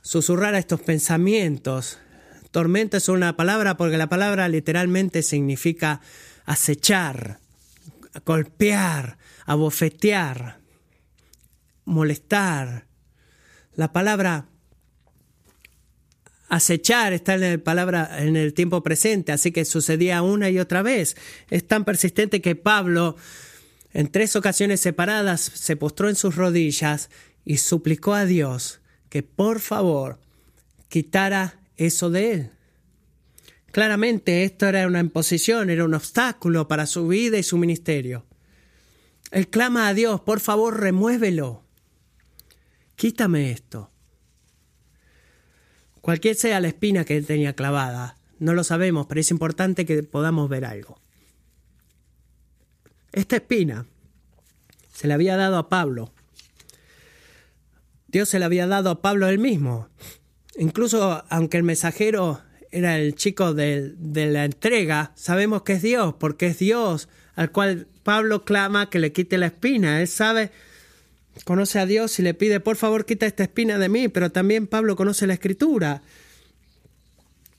Susurrar 0.00 0.54
estos 0.54 0.80
pensamientos. 0.80 1.98
Tormenta 2.52 2.96
es 2.96 3.08
una 3.08 3.36
palabra 3.36 3.76
porque 3.76 3.98
la 3.98 4.08
palabra 4.08 4.48
literalmente 4.48 5.22
significa 5.22 6.00
acechar, 6.44 7.40
golpear, 8.24 9.18
abofetear, 9.44 10.60
molestar. 11.84 12.86
La 13.74 13.92
palabra 13.92 14.48
acechar 16.48 17.12
está 17.12 17.34
en 17.34 17.42
el, 17.42 17.60
palabra, 17.60 18.22
en 18.22 18.36
el 18.36 18.54
tiempo 18.54 18.82
presente, 18.82 19.32
así 19.32 19.52
que 19.52 19.64
sucedía 19.64 20.22
una 20.22 20.50
y 20.50 20.58
otra 20.58 20.82
vez. 20.82 21.16
Es 21.50 21.66
tan 21.66 21.84
persistente 21.84 22.40
que 22.40 22.56
Pablo, 22.56 23.16
en 23.92 24.10
tres 24.10 24.36
ocasiones 24.36 24.80
separadas, 24.80 25.40
se 25.40 25.76
postró 25.76 26.08
en 26.08 26.16
sus 26.16 26.36
rodillas 26.36 27.10
y 27.44 27.58
suplicó 27.58 28.14
a 28.14 28.26
Dios 28.26 28.80
que 29.08 29.22
por 29.22 29.60
favor 29.60 30.20
quitara 30.88 31.60
eso 31.76 32.10
de 32.10 32.32
él. 32.32 32.50
Claramente 33.72 34.44
esto 34.44 34.66
era 34.66 34.86
una 34.86 35.00
imposición, 35.00 35.68
era 35.68 35.84
un 35.84 35.94
obstáculo 35.94 36.66
para 36.66 36.86
su 36.86 37.08
vida 37.08 37.36
y 37.38 37.42
su 37.42 37.58
ministerio. 37.58 38.24
Él 39.30 39.48
clama 39.48 39.88
a 39.88 39.94
Dios, 39.94 40.20
por 40.20 40.40
favor, 40.40 40.80
remuévelo. 40.80 41.62
Quítame 42.94 43.50
esto. 43.50 43.90
Cualquier 46.06 46.36
sea 46.36 46.60
la 46.60 46.68
espina 46.68 47.04
que 47.04 47.16
él 47.16 47.26
tenía 47.26 47.54
clavada, 47.54 48.16
no 48.38 48.54
lo 48.54 48.62
sabemos, 48.62 49.08
pero 49.08 49.20
es 49.20 49.32
importante 49.32 49.84
que 49.84 50.04
podamos 50.04 50.48
ver 50.48 50.64
algo. 50.64 51.00
Esta 53.12 53.34
espina 53.34 53.86
se 54.92 55.08
le 55.08 55.14
había 55.14 55.36
dado 55.36 55.58
a 55.58 55.68
Pablo. 55.68 56.12
Dios 58.06 58.28
se 58.28 58.38
la 58.38 58.46
había 58.46 58.68
dado 58.68 58.90
a 58.90 59.02
Pablo 59.02 59.26
él 59.26 59.40
mismo. 59.40 59.88
Incluso 60.56 61.24
aunque 61.28 61.56
el 61.56 61.64
mensajero 61.64 62.40
era 62.70 63.00
el 63.00 63.16
chico 63.16 63.52
de, 63.52 63.92
de 63.98 64.26
la 64.26 64.44
entrega, 64.44 65.10
sabemos 65.16 65.62
que 65.62 65.72
es 65.72 65.82
Dios, 65.82 66.14
porque 66.20 66.46
es 66.46 66.60
Dios 66.60 67.08
al 67.34 67.50
cual 67.50 67.88
Pablo 68.04 68.44
clama 68.44 68.90
que 68.90 69.00
le 69.00 69.10
quite 69.10 69.38
la 69.38 69.46
espina. 69.46 70.00
Él 70.00 70.06
sabe, 70.06 70.52
conoce 71.44 71.78
a 71.78 71.86
Dios 71.86 72.18
y 72.18 72.22
le 72.22 72.34
pide, 72.34 72.60
por 72.60 72.76
favor, 72.76 73.04
quita 73.04 73.26
esta 73.26 73.44
espina 73.44 73.78
de 73.78 73.88
mí, 73.88 74.08
pero 74.08 74.30
también 74.30 74.66
Pablo 74.66 74.96
conoce 74.96 75.26
la 75.26 75.34
escritura. 75.34 76.02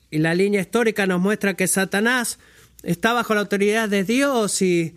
Y 0.10 0.20
la 0.20 0.34
línea 0.34 0.62
histórica 0.62 1.06
nos 1.06 1.22
muestra 1.22 1.56
que 1.56 1.68
Satanás 1.68 2.40
está 2.84 3.14
bajo 3.14 3.34
la 3.34 3.42
autoridad 3.42 3.90
de 3.90 4.04
Dios 4.04 4.62
y 4.62 4.96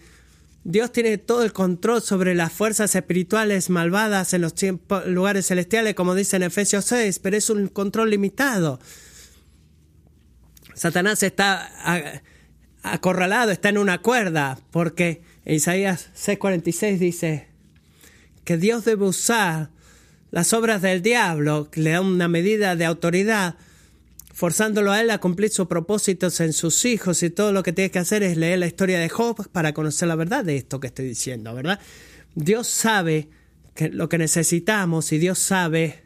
Dios 0.65 0.93
tiene 0.93 1.19
todo 1.19 1.43
el 1.43 1.53
control 1.53 2.03
sobre 2.03 2.35
las 2.35 2.53
fuerzas 2.53 2.95
espirituales 2.95 3.71
malvadas 3.71 4.35
en 4.35 4.43
los 4.43 4.55
lugares 5.07 5.47
celestiales, 5.47 5.95
como 5.95 6.15
dice 6.15 6.37
en 6.37 6.45
Efesios 6.45 6.85
6, 6.85 7.19
pero 7.19 7.37
es 7.37 7.51
un 7.51 7.69
control 7.69 8.11
limitado. 8.11 8.79
Satanás 10.75 11.23
está 11.23 12.23
acorralado, 12.83 13.51
está 13.51 13.71
en 13.71 13.79
una 13.79 13.99
cuerda, 13.99 14.59
porque 14.71 15.23
Isaías 15.45 16.11
6:46 16.15 16.99
dice 16.99 17.50
que 18.45 18.57
Dios 18.57 18.85
debe 18.85 19.05
usar 19.05 19.71
las 20.31 20.53
obras 20.53 20.83
del 20.83 21.03
diablo, 21.03 21.71
que 21.71 21.81
le 21.81 21.91
da 21.91 22.01
una 22.01 22.29
medida 22.29 22.77
de 22.77 22.85
autoridad, 22.85 23.57
forzándolo 24.33 24.93
a 24.93 25.01
él 25.01 25.11
a 25.11 25.19
cumplir 25.19 25.51
sus 25.51 25.67
propósitos 25.67 26.41
en 26.41 26.53
sus 26.53 26.85
hijos 26.85 27.23
y 27.23 27.31
todo 27.31 27.53
lo 27.53 27.63
que 27.63 27.73
tiene 27.73 27.91
que 27.91 27.99
hacer 27.99 28.23
es 28.23 28.37
leer 28.37 28.61
la 28.61 28.67
historia 28.67 28.99
de 28.99 29.09
Job 29.09 29.49
para 29.51 29.75
conocer 29.75 30.09
la 30.09 30.15
verdad 30.15 30.45
de 30.45 30.57
esto 30.57 30.81
que 30.81 30.87
estoy 30.87 31.07
diciendo, 31.07 31.55
¿verdad? 31.55 31.81
Dios 32.35 32.69
sabe 32.69 33.29
que 33.75 33.89
lo 33.89 34.09
que 34.09 34.19
necesitamos 34.19 35.13
y 35.13 35.19
Dios 35.19 35.39
sabe 35.39 36.05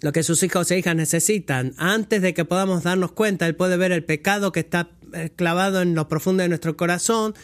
lo 0.00 0.12
que 0.12 0.22
sus 0.22 0.42
hijos 0.42 0.70
e 0.70 0.78
hijas 0.78 0.96
necesitan. 0.96 1.74
Antes 1.78 2.20
de 2.20 2.34
que 2.34 2.44
podamos 2.44 2.82
darnos 2.82 3.12
cuenta, 3.12 3.46
Él 3.46 3.54
puede 3.54 3.76
ver 3.76 3.92
el 3.92 4.04
pecado 4.04 4.52
que 4.52 4.60
está 4.60 4.90
eh, 5.14 5.30
clavado 5.34 5.80
en 5.80 5.94
lo 5.94 6.08
profundo 6.08 6.42
de 6.42 6.48
nuestro 6.48 6.76
corazón, 6.76 7.34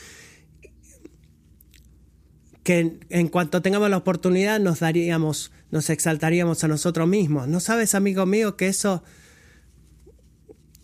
que 2.63 2.99
en, 3.09 3.29
cuanto 3.29 3.63
tengamos 3.63 3.91
la 3.91 3.97
oportunidad 3.97 4.61
nos 4.61 4.81
daríamos, 4.81 5.51
nos 5.71 5.91
exaltaríamos 5.91 6.63
a 6.65 6.69
nosotros 6.69 7.09
mismos. 7.09 7.49
¿No 7.49 7.61
sabes, 7.61 7.95
amigo 7.95 8.27
mío, 8.27 8.57
que 8.57 8.69
eso 8.69 9.03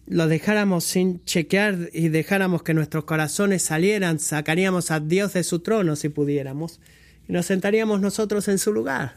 lo 0.07 0.29
dejáramos 0.29 0.85
sin 0.85 1.25
chequear 1.25 1.91
y 1.93 2.09
dejáramos 2.09 2.63
que 2.63 2.75
nuestros 2.75 3.05
corazones 3.05 3.63
salieran, 3.63 4.21
sacaríamos 4.21 4.91
a 4.91 5.01
Dios 5.01 5.33
de 5.35 5.45
su 5.45 5.61
trono 5.61 5.97
si 5.97 6.09
pudiéramos 6.09 6.81
y 7.29 7.33
nos 7.33 7.47
sentaríamos 7.47 8.01
nosotros 8.01 8.49
en 8.49 8.59
su 8.59 8.73
lugar? 8.73 9.17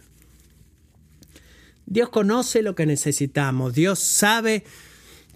Dios 1.85 2.09
conoce 2.09 2.61
lo 2.61 2.75
que 2.75 2.85
necesitamos, 2.85 3.73
Dios 3.73 3.99
sabe 3.99 4.63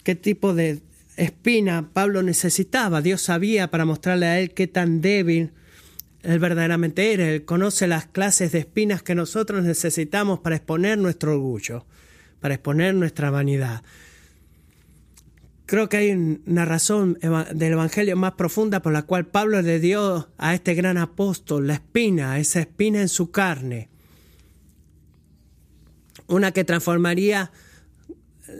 qué 0.03 0.15
tipo 0.15 0.53
de 0.53 0.81
espina 1.15 1.89
Pablo 1.93 2.21
necesitaba, 2.21 3.01
Dios 3.01 3.21
sabía 3.21 3.71
para 3.71 3.85
mostrarle 3.85 4.25
a 4.25 4.39
él 4.39 4.51
qué 4.51 4.67
tan 4.67 5.01
débil 5.01 5.51
él 6.23 6.39
verdaderamente 6.39 7.13
era, 7.13 7.29
él 7.29 7.43
conoce 7.43 7.85
las 7.85 8.07
clases 8.07 8.53
de 8.53 8.59
espinas 8.59 9.03
que 9.03 9.13
nosotros 9.13 9.63
necesitamos 9.63 10.39
para 10.39 10.55
exponer 10.55 10.97
nuestro 10.97 11.33
orgullo, 11.33 11.85
para 12.39 12.55
exponer 12.55 12.95
nuestra 12.95 13.29
vanidad. 13.29 13.83
Creo 15.65 15.89
que 15.89 15.97
hay 15.97 16.11
una 16.45 16.65
razón 16.65 17.17
del 17.53 17.73
Evangelio 17.73 18.15
más 18.15 18.33
profunda 18.33 18.81
por 18.81 18.93
la 18.93 19.03
cual 19.03 19.25
Pablo 19.25 19.61
le 19.61 19.79
dio 19.79 20.29
a 20.37 20.53
este 20.53 20.75
gran 20.75 20.97
apóstol 20.97 21.67
la 21.67 21.73
espina, 21.75 22.39
esa 22.39 22.61
espina 22.61 23.01
en 23.01 23.09
su 23.09 23.31
carne, 23.31 23.89
una 26.27 26.51
que 26.51 26.63
transformaría 26.63 27.51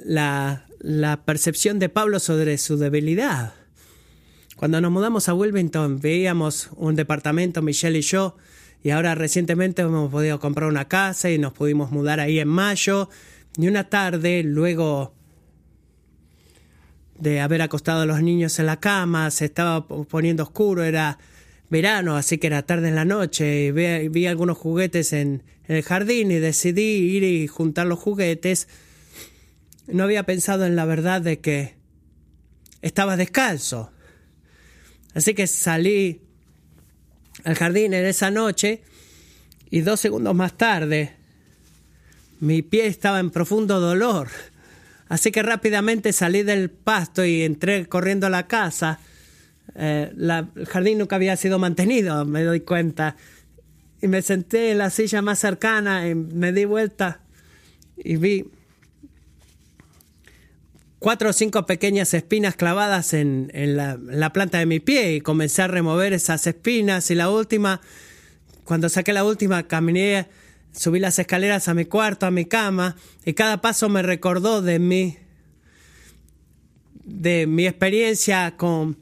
la, 0.06 0.66
la 0.80 1.24
percepción 1.24 1.80
de 1.80 1.90
Pablo 1.90 2.20
sobre 2.20 2.58
su 2.58 2.78
debilidad. 2.78 3.54
Cuando 4.56 4.80
nos 4.82 4.92
mudamos 4.92 5.30
a 5.30 5.34
Wilmington 5.34 6.00
veíamos 6.00 6.70
un 6.76 6.96
departamento, 6.96 7.62
Michelle 7.62 7.98
y 7.98 8.02
yo, 8.02 8.38
y 8.84 8.92
ahora 8.92 9.16
recientemente 9.16 9.82
hemos 9.82 10.12
podido 10.12 10.40
comprar 10.40 10.70
una 10.70 10.88
casa 10.88 11.32
y 11.32 11.38
nos 11.38 11.54
pudimos 11.54 11.92
mudar 11.92 12.20
ahí 12.20 12.40
en 12.40 12.50
mayo. 12.50 13.10
Y 13.58 13.68
una 13.68 13.90
tarde, 13.90 14.44
luego 14.44 15.14
de 17.18 17.40
haber 17.40 17.62
acostado 17.62 18.02
a 18.02 18.06
los 18.06 18.22
niños 18.22 18.60
en 18.60 18.66
la 18.66 18.80
cama, 18.80 19.32
se 19.32 19.46
estaba 19.46 19.88
poniendo 19.88 20.44
oscuro, 20.44 20.84
era 20.84 21.18
verano, 21.70 22.18
así 22.18 22.38
que 22.38 22.48
era 22.48 22.64
tarde 22.64 22.90
en 22.90 22.96
la 22.96 23.06
noche, 23.06 23.66
y 23.66 23.72
vi, 23.72 24.26
algunos 24.28 24.58
juguetes 24.58 25.14
en, 25.14 25.44
en, 25.68 25.76
el 25.76 25.84
jardín 25.84 26.32
y 26.32 26.36
decidí 26.36 27.16
ir 27.16 27.24
y 27.24 27.48
juntar 27.48 27.88
los 27.88 28.00
juguetes. 28.00 28.68
No 29.88 30.04
había 30.04 30.24
pensado 30.24 30.66
en 30.66 30.76
la 30.76 30.86
verdad 30.86 31.22
de 31.22 31.40
que 31.40 31.76
estaba 32.82 33.16
descalzo. 33.16 33.92
Así 35.14 35.34
que 35.34 35.48
salí 35.48 36.22
al 37.44 37.56
jardín 37.56 37.94
en 37.94 38.06
esa 38.06 38.32
noche 38.32 38.82
y 39.70 39.82
dos 39.82 40.00
segundos 40.00 40.36
más 40.36 40.58
tarde 40.58 41.24
mi 42.44 42.62
pie 42.62 42.88
estaba 42.88 43.22
en 43.22 43.32
profundo 43.32 43.80
dolor. 43.80 44.28
Así 45.08 45.32
que 45.32 45.42
rápidamente 45.44 46.12
salí 46.12 46.44
del 46.44 46.70
pasto 46.70 47.24
y 47.24 47.44
entré 47.44 47.86
corriendo 47.86 48.28
a 48.28 48.30
la 48.30 48.48
casa. 48.48 49.00
Eh, 49.76 50.12
el 50.14 50.66
jardín 50.66 50.98
nunca 50.98 51.16
había 51.16 51.38
sido 51.38 51.58
mantenido, 51.58 52.26
me 52.26 52.44
doy 52.44 52.60
cuenta. 52.60 53.16
Y 54.02 54.10
me 54.10 54.22
senté 54.22 54.72
en 54.72 54.80
la 54.80 54.90
silla 54.90 55.22
más 55.22 55.40
cercana 55.40 56.10
y 56.10 56.16
me 56.16 56.52
di 56.52 56.66
vuelta 56.66 57.22
y 57.96 58.18
vi 58.18 58.46
cuatro 61.04 61.32
o 61.32 61.34
cinco 61.34 61.66
pequeñas 61.66 62.14
espinas 62.14 62.56
clavadas 62.56 63.14
en, 63.14 63.52
la, 63.54 64.00
la, 64.02 64.32
planta 64.32 64.60
de 64.60 64.66
mi 64.66 64.80
pie 64.80 65.16
y 65.16 65.20
comencé 65.20 65.62
a 65.62 65.68
remover 65.68 66.14
esas 66.14 66.48
espinas 66.48 67.12
y 67.12 67.16
la 67.16 67.30
última, 67.30 67.82
cuando 68.64 68.88
saqué 68.88 69.12
la 69.12 69.26
última, 69.26 69.68
caminé, 69.68 70.30
subí 70.72 71.00
las 71.00 71.20
escaleras 71.20 71.68
a 71.68 71.74
mi 71.74 71.84
cuarto, 71.84 72.26
a 72.26 72.32
mi 72.32 72.46
cama 72.46 72.96
y 73.26 73.34
cada 73.34 73.60
paso 73.60 73.90
me 73.90 74.02
recordó 74.02 74.62
de 74.62 74.80
mi, 74.80 75.18
de 77.04 77.48
mi 77.48 77.68
experiencia 77.68 78.56
con, 78.56 78.98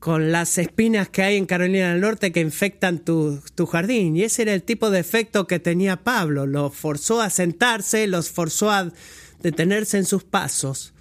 con 0.00 0.30
las 0.30 0.58
espinas 0.58 1.08
que 1.08 1.22
hay 1.22 1.38
en 1.38 1.46
Carolina 1.46 1.92
del 1.92 2.02
Norte 2.02 2.30
que 2.30 2.40
infectan 2.40 2.98
tu, 2.98 3.40
tu, 3.54 3.64
jardín. 3.64 4.18
Y 4.18 4.22
ese 4.22 4.42
era 4.42 4.52
el 4.52 4.64
tipo 4.64 4.90
de 4.90 5.00
efecto 5.00 5.46
que 5.46 5.58
tenía 5.58 6.04
Pablo. 6.04 6.44
Los 6.44 6.76
forzó 6.76 7.22
a 7.22 7.30
sentarse, 7.30 8.06
los 8.06 8.28
forzó 8.28 8.70
a 8.70 8.92
detenerse 9.40 9.96
en 9.96 10.04
sus 10.04 10.24
pasos. 10.24 10.92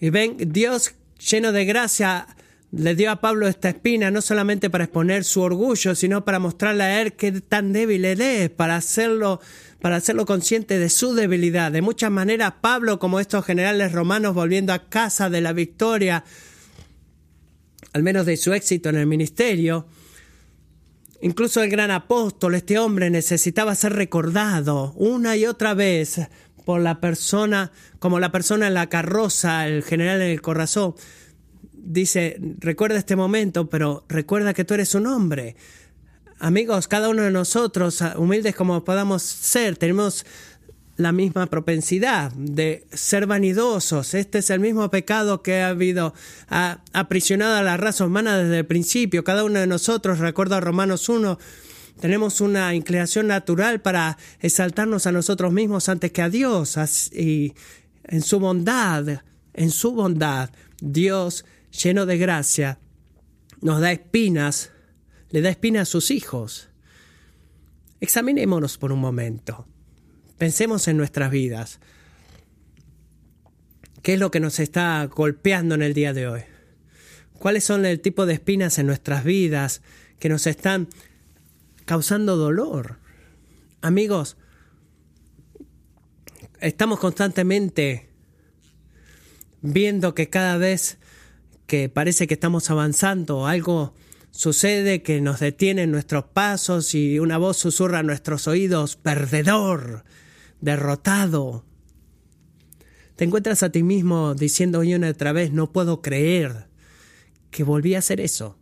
Y 0.00 0.10
ven, 0.10 0.36
Dios 0.38 0.94
lleno 1.18 1.52
de 1.52 1.64
gracia 1.64 2.26
le 2.76 2.94
dio 2.96 3.10
a 3.10 3.20
Pablo 3.20 3.46
esta 3.46 3.68
espina 3.68 4.10
no 4.10 4.20
solamente 4.20 4.68
para 4.68 4.84
exponer 4.84 5.24
su 5.24 5.40
orgullo, 5.42 5.94
sino 5.94 6.24
para 6.24 6.38
mostrarle 6.38 6.82
a 6.82 7.02
él 7.02 7.12
qué 7.12 7.30
tan 7.40 7.72
débil 7.72 8.04
él 8.04 8.20
es, 8.20 8.50
para 8.50 8.76
hacerlo, 8.76 9.40
para 9.80 9.96
hacerlo 9.96 10.26
consciente 10.26 10.78
de 10.78 10.90
su 10.90 11.14
debilidad. 11.14 11.70
De 11.70 11.82
muchas 11.82 12.10
maneras, 12.10 12.54
Pablo, 12.60 12.98
como 12.98 13.20
estos 13.20 13.44
generales 13.44 13.92
romanos 13.92 14.34
volviendo 14.34 14.72
a 14.72 14.88
casa 14.88 15.30
de 15.30 15.40
la 15.40 15.52
victoria, 15.52 16.24
al 17.92 18.02
menos 18.02 18.26
de 18.26 18.36
su 18.36 18.52
éxito 18.52 18.88
en 18.88 18.96
el 18.96 19.06
ministerio, 19.06 19.86
incluso 21.20 21.62
el 21.62 21.70
gran 21.70 21.92
apóstol, 21.92 22.56
este 22.56 22.78
hombre 22.78 23.08
necesitaba 23.08 23.74
ser 23.76 23.92
recordado 23.92 24.92
una 24.96 25.36
y 25.36 25.46
otra 25.46 25.74
vez 25.74 26.20
por 26.64 26.80
la 26.80 27.00
persona, 27.00 27.72
como 27.98 28.20
la 28.20 28.32
persona 28.32 28.66
en 28.66 28.74
la 28.74 28.88
carroza, 28.88 29.66
el 29.66 29.82
general 29.82 30.22
en 30.22 30.30
el 30.30 30.42
corazón, 30.42 30.94
dice, 31.72 32.40
recuerda 32.58 32.98
este 32.98 33.16
momento, 33.16 33.68
pero 33.68 34.04
recuerda 34.08 34.54
que 34.54 34.64
tú 34.64 34.74
eres 34.74 34.94
un 34.94 35.06
hombre. 35.06 35.56
Amigos, 36.38 36.88
cada 36.88 37.08
uno 37.08 37.22
de 37.22 37.30
nosotros, 37.30 38.02
humildes 38.16 38.54
como 38.54 38.84
podamos 38.84 39.22
ser, 39.22 39.76
tenemos 39.76 40.26
la 40.96 41.12
misma 41.12 41.46
propensidad 41.46 42.32
de 42.32 42.86
ser 42.92 43.26
vanidosos. 43.26 44.14
Este 44.14 44.38
es 44.38 44.50
el 44.50 44.60
mismo 44.60 44.90
pecado 44.90 45.42
que 45.42 45.60
ha 45.60 45.68
habido, 45.68 46.14
ha 46.48 46.78
aprisionado 46.92 47.56
a 47.56 47.62
la 47.62 47.76
raza 47.76 48.04
humana 48.04 48.38
desde 48.38 48.58
el 48.58 48.66
principio. 48.66 49.24
Cada 49.24 49.44
uno 49.44 49.58
de 49.58 49.66
nosotros, 49.66 50.18
recuerdo 50.18 50.54
a 50.54 50.60
Romanos 50.60 51.08
1, 51.08 51.38
tenemos 52.00 52.40
una 52.40 52.74
inclinación 52.74 53.28
natural 53.28 53.80
para 53.80 54.18
exaltarnos 54.40 55.06
a 55.06 55.12
nosotros 55.12 55.52
mismos 55.52 55.88
antes 55.88 56.12
que 56.12 56.22
a 56.22 56.28
Dios. 56.28 56.76
Y 57.12 57.54
en 58.04 58.22
su 58.22 58.40
bondad, 58.40 59.22
en 59.52 59.70
su 59.70 59.92
bondad, 59.92 60.50
Dios, 60.80 61.44
lleno 61.70 62.06
de 62.06 62.18
gracia, 62.18 62.78
nos 63.60 63.80
da 63.80 63.92
espinas, 63.92 64.70
le 65.30 65.40
da 65.40 65.50
espinas 65.50 65.82
a 65.82 65.90
sus 65.90 66.10
hijos. 66.10 66.68
Examinémonos 68.00 68.76
por 68.76 68.92
un 68.92 69.00
momento. 69.00 69.66
Pensemos 70.36 70.88
en 70.88 70.96
nuestras 70.96 71.30
vidas. 71.30 71.80
¿Qué 74.02 74.14
es 74.14 74.20
lo 74.20 74.30
que 74.30 74.40
nos 74.40 74.60
está 74.60 75.06
golpeando 75.06 75.74
en 75.74 75.82
el 75.82 75.94
día 75.94 76.12
de 76.12 76.28
hoy? 76.28 76.42
¿Cuáles 77.38 77.64
son 77.64 77.86
el 77.86 78.00
tipo 78.00 78.26
de 78.26 78.34
espinas 78.34 78.78
en 78.78 78.86
nuestras 78.86 79.24
vidas 79.24 79.80
que 80.18 80.28
nos 80.28 80.46
están 80.46 80.88
causando 81.84 82.36
dolor. 82.36 82.98
Amigos, 83.80 84.36
estamos 86.60 86.98
constantemente 86.98 88.10
viendo 89.60 90.14
que 90.14 90.28
cada 90.30 90.56
vez 90.58 90.98
que 91.66 91.88
parece 91.88 92.26
que 92.26 92.34
estamos 92.34 92.70
avanzando, 92.70 93.46
algo 93.46 93.94
sucede 94.30 95.02
que 95.02 95.20
nos 95.20 95.40
detiene 95.40 95.86
nuestros 95.86 96.24
pasos 96.24 96.94
y 96.94 97.18
una 97.18 97.38
voz 97.38 97.56
susurra 97.56 98.00
a 98.00 98.02
nuestros 98.02 98.48
oídos, 98.48 98.96
perdedor, 98.96 100.04
derrotado. 100.60 101.64
Te 103.16 103.24
encuentras 103.24 103.62
a 103.62 103.70
ti 103.70 103.82
mismo 103.82 104.34
diciendo 104.34 104.80
una 104.80 105.08
otra 105.08 105.32
vez, 105.32 105.52
no 105.52 105.72
puedo 105.72 106.02
creer 106.02 106.66
que 107.50 107.62
volví 107.62 107.94
a 107.94 108.00
hacer 108.00 108.20
eso. 108.20 108.58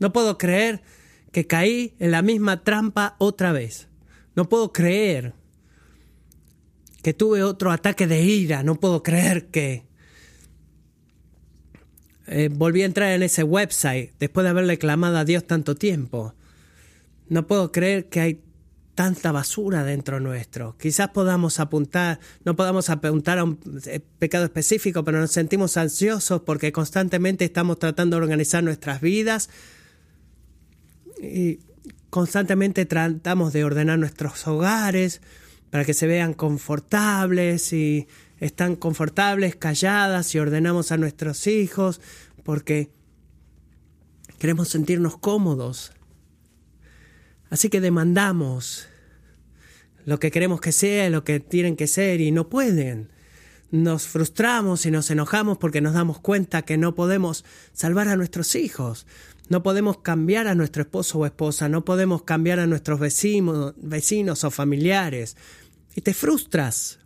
No 0.00 0.12
puedo 0.12 0.36
creer 0.36 0.82
que 1.32 1.46
caí 1.46 1.94
en 1.98 2.10
la 2.10 2.22
misma 2.22 2.62
trampa 2.62 3.16
otra 3.18 3.52
vez. 3.52 3.88
No 4.36 4.48
puedo 4.48 4.72
creer 4.72 5.34
que 7.02 7.12
tuve 7.14 7.42
otro 7.42 7.72
ataque 7.72 8.06
de 8.06 8.22
ira. 8.22 8.62
No 8.62 8.76
puedo 8.76 9.02
creer 9.02 9.48
que 9.48 9.84
eh, 12.26 12.48
volví 12.52 12.82
a 12.82 12.86
entrar 12.86 13.10
en 13.10 13.22
ese 13.22 13.42
website 13.42 14.12
después 14.18 14.44
de 14.44 14.50
haberle 14.50 14.78
clamado 14.78 15.18
a 15.18 15.24
Dios 15.24 15.46
tanto 15.46 15.74
tiempo. 15.74 16.34
No 17.28 17.46
puedo 17.46 17.72
creer 17.72 18.08
que 18.08 18.20
hay 18.20 18.44
tanta 18.94 19.32
basura 19.32 19.84
dentro 19.84 20.20
nuestro. 20.20 20.76
Quizás 20.78 21.08
podamos 21.08 21.60
apuntar, 21.60 22.20
no 22.44 22.56
podamos 22.56 22.90
apuntar 22.90 23.38
a 23.38 23.44
un 23.44 23.58
eh, 23.86 24.00
pecado 24.18 24.44
específico, 24.44 25.02
pero 25.02 25.18
nos 25.18 25.32
sentimos 25.32 25.76
ansiosos 25.76 26.42
porque 26.42 26.72
constantemente 26.72 27.44
estamos 27.44 27.78
tratando 27.78 28.16
de 28.16 28.22
organizar 28.22 28.62
nuestras 28.62 29.00
vidas, 29.00 29.48
y 31.22 31.60
constantemente 32.10 32.84
tratamos 32.84 33.52
de 33.52 33.64
ordenar 33.64 33.98
nuestros 33.98 34.46
hogares 34.46 35.22
para 35.70 35.84
que 35.84 35.94
se 35.94 36.06
vean 36.06 36.34
confortables 36.34 37.72
y 37.72 38.06
están 38.40 38.76
confortables, 38.76 39.56
calladas 39.56 40.34
y 40.34 40.38
ordenamos 40.38 40.92
a 40.92 40.98
nuestros 40.98 41.46
hijos 41.46 42.00
porque 42.42 42.90
queremos 44.38 44.68
sentirnos 44.68 45.16
cómodos. 45.16 45.92
Así 47.48 47.70
que 47.70 47.80
demandamos 47.80 48.88
lo 50.04 50.18
que 50.18 50.30
queremos 50.30 50.60
que 50.60 50.72
sea, 50.72 51.08
lo 51.08 51.22
que 51.22 51.38
tienen 51.38 51.76
que 51.76 51.86
ser 51.86 52.20
y 52.20 52.32
no 52.32 52.48
pueden. 52.48 53.10
Nos 53.70 54.06
frustramos 54.06 54.84
y 54.84 54.90
nos 54.90 55.10
enojamos 55.10 55.56
porque 55.58 55.80
nos 55.80 55.94
damos 55.94 56.18
cuenta 56.18 56.62
que 56.62 56.76
no 56.76 56.94
podemos 56.94 57.44
salvar 57.72 58.08
a 58.08 58.16
nuestros 58.16 58.54
hijos. 58.54 59.06
No 59.48 59.62
podemos 59.62 59.98
cambiar 59.98 60.46
a 60.46 60.54
nuestro 60.54 60.82
esposo 60.82 61.18
o 61.18 61.26
esposa, 61.26 61.68
no 61.68 61.84
podemos 61.84 62.22
cambiar 62.22 62.58
a 62.60 62.66
nuestros 62.66 63.00
vecinos, 63.00 64.44
o 64.44 64.50
familiares. 64.50 65.36
Y 65.94 66.00
te 66.00 66.14
frustras. 66.14 67.00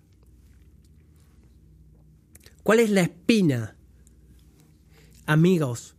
¿Cuál 2.62 2.80
es 2.80 2.91
la 2.91 3.03
espina? 3.03 3.76
Amigos, 5.24 5.97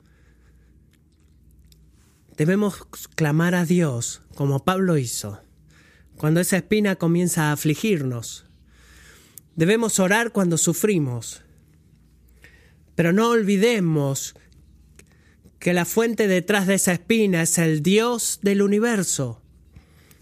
debemos 2.38 2.86
clamar 3.16 3.56
a 3.56 3.66
Dios 3.66 4.22
como 4.36 4.64
Pablo 4.64 4.98
hizo, 4.98 5.42
cuando 6.18 6.40
esa 6.40 6.58
espina 6.58 6.96
comienza 6.96 7.50
a 7.50 7.52
afligirnos. 7.54 8.46
Debemos 9.56 10.00
orar 10.00 10.32
cuando 10.32 10.58
sufrimos, 10.58 11.42
pero 12.96 13.12
no 13.12 13.30
olvidemos 13.30 14.36
que 15.68 15.74
la 15.74 15.84
fuente 15.84 16.30
detrás 16.30 16.66
de 16.66 16.76
esa 16.76 16.94
espina 16.94 17.42
es 17.42 17.58
el 17.58 17.84
Dios 17.84 18.40
del 18.42 18.62
universo. 18.62 19.42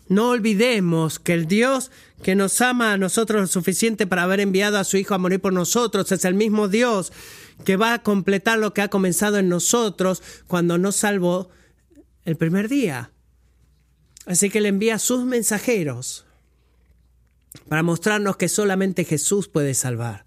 No 0.07 0.29
olvidemos 0.29 1.19
que 1.19 1.33
el 1.33 1.45
Dios 1.45 1.91
que 2.23 2.33
nos 2.33 2.61
ama 2.61 2.93
a 2.93 2.97
nosotros 2.97 3.41
lo 3.41 3.45
suficiente 3.45 4.07
para 4.07 4.23
haber 4.23 4.39
enviado 4.39 4.79
a 4.79 4.83
su 4.83 4.97
Hijo 4.97 5.13
a 5.13 5.19
morir 5.19 5.39
por 5.39 5.53
nosotros 5.53 6.11
es 6.11 6.25
el 6.25 6.33
mismo 6.33 6.67
Dios 6.67 7.13
que 7.63 7.77
va 7.77 7.93
a 7.93 8.01
completar 8.01 8.57
lo 8.57 8.73
que 8.73 8.81
ha 8.81 8.87
comenzado 8.87 9.37
en 9.37 9.47
nosotros 9.47 10.23
cuando 10.47 10.79
nos 10.79 10.95
salvó 10.95 11.51
el 12.23 12.37
primer 12.37 12.67
día. 12.67 13.11
Así 14.25 14.49
que 14.49 14.61
le 14.61 14.69
envía 14.69 14.95
a 14.95 14.99
sus 14.99 15.25
mensajeros 15.25 16.25
para 17.69 17.83
mostrarnos 17.83 18.35
que 18.37 18.49
solamente 18.49 19.05
Jesús 19.05 19.47
puede 19.47 19.75
salvar. 19.75 20.25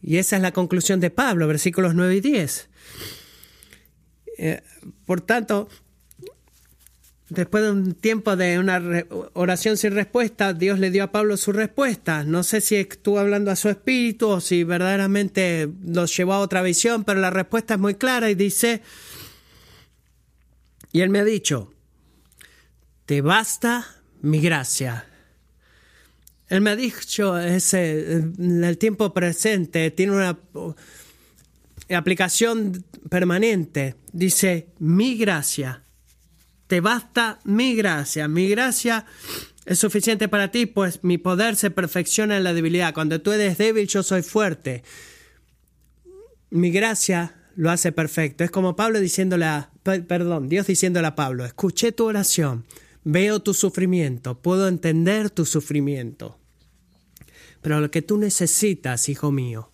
Y 0.00 0.16
esa 0.16 0.36
es 0.36 0.40
la 0.40 0.52
conclusión 0.52 0.98
de 0.98 1.10
Pablo, 1.10 1.46
versículos 1.46 1.94
9 1.94 2.16
y 2.16 2.20
10. 2.22 2.70
Eh, 4.42 4.62
por 5.04 5.20
tanto, 5.20 5.68
después 7.28 7.62
de 7.62 7.72
un 7.72 7.94
tiempo 7.94 8.36
de 8.36 8.58
una 8.58 8.82
oración 9.34 9.76
sin 9.76 9.92
respuesta, 9.92 10.54
Dios 10.54 10.78
le 10.78 10.90
dio 10.90 11.04
a 11.04 11.12
Pablo 11.12 11.36
su 11.36 11.52
respuesta. 11.52 12.24
No 12.24 12.42
sé 12.42 12.62
si 12.62 12.76
estuvo 12.76 13.18
hablando 13.18 13.50
a 13.50 13.56
su 13.56 13.68
espíritu 13.68 14.28
o 14.28 14.40
si 14.40 14.64
verdaderamente 14.64 15.68
los 15.84 16.16
llevó 16.16 16.32
a 16.32 16.38
otra 16.38 16.62
visión, 16.62 17.04
pero 17.04 17.20
la 17.20 17.28
respuesta 17.28 17.74
es 17.74 17.80
muy 17.80 17.96
clara 17.96 18.30
y 18.30 18.34
dice, 18.34 18.80
y 20.90 21.02
él 21.02 21.10
me 21.10 21.18
ha 21.18 21.24
dicho, 21.24 21.74
te 23.04 23.20
basta 23.20 23.86
mi 24.22 24.40
gracia. 24.40 25.04
Él 26.48 26.62
me 26.62 26.70
ha 26.70 26.76
dicho, 26.76 27.38
ese, 27.38 28.14
en 28.14 28.64
el 28.64 28.78
tiempo 28.78 29.12
presente, 29.12 29.90
tiene 29.90 30.12
una 30.12 30.38
aplicación 31.96 32.84
permanente. 33.08 33.96
Dice, 34.12 34.68
mi 34.78 35.16
gracia, 35.16 35.84
te 36.66 36.80
basta 36.80 37.40
mi 37.44 37.74
gracia. 37.74 38.28
Mi 38.28 38.48
gracia 38.48 39.04
es 39.66 39.78
suficiente 39.78 40.28
para 40.28 40.50
ti, 40.50 40.66
pues 40.66 41.02
mi 41.02 41.18
poder 41.18 41.56
se 41.56 41.70
perfecciona 41.70 42.36
en 42.36 42.44
la 42.44 42.54
debilidad. 42.54 42.94
Cuando 42.94 43.20
tú 43.20 43.32
eres 43.32 43.58
débil, 43.58 43.88
yo 43.88 44.02
soy 44.02 44.22
fuerte. 44.22 44.82
Mi 46.50 46.70
gracia 46.70 47.36
lo 47.56 47.70
hace 47.70 47.92
perfecto. 47.92 48.44
Es 48.44 48.50
como 48.50 48.76
Pablo 48.76 49.00
diciéndole 49.00 49.44
a, 49.44 49.70
perdón, 49.82 50.48
Dios 50.48 50.66
diciéndole 50.66 51.06
a 51.06 51.14
Pablo, 51.14 51.44
escuché 51.44 51.92
tu 51.92 52.06
oración, 52.06 52.64
veo 53.04 53.40
tu 53.40 53.54
sufrimiento, 53.54 54.40
puedo 54.40 54.68
entender 54.68 55.30
tu 55.30 55.44
sufrimiento. 55.44 56.38
Pero 57.60 57.80
lo 57.80 57.90
que 57.90 58.02
tú 58.02 58.16
necesitas, 58.16 59.08
hijo 59.08 59.30
mío, 59.30 59.72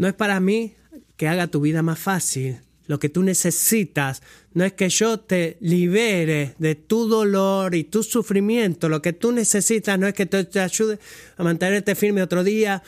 no 0.00 0.08
es 0.08 0.14
para 0.14 0.40
mí 0.40 0.72
que 1.18 1.28
haga 1.28 1.46
tu 1.48 1.60
vida 1.60 1.82
más 1.82 1.98
fácil. 1.98 2.60
Lo 2.86 2.98
que 2.98 3.10
tú 3.10 3.22
necesitas 3.22 4.22
no 4.54 4.64
es 4.64 4.72
que 4.72 4.88
yo 4.88 5.20
te 5.20 5.58
libere 5.60 6.54
de 6.56 6.74
tu 6.74 7.06
dolor 7.06 7.74
y 7.74 7.84
tu 7.84 8.02
sufrimiento. 8.02 8.88
Lo 8.88 9.02
que 9.02 9.12
tú 9.12 9.30
necesitas 9.30 9.98
no 9.98 10.06
es 10.06 10.14
que 10.14 10.24
te, 10.24 10.58
ayude 10.58 10.98
a 11.36 11.42
mantenerte 11.42 11.94
firme 11.94 12.22
otro 12.22 12.42
día 12.42 12.82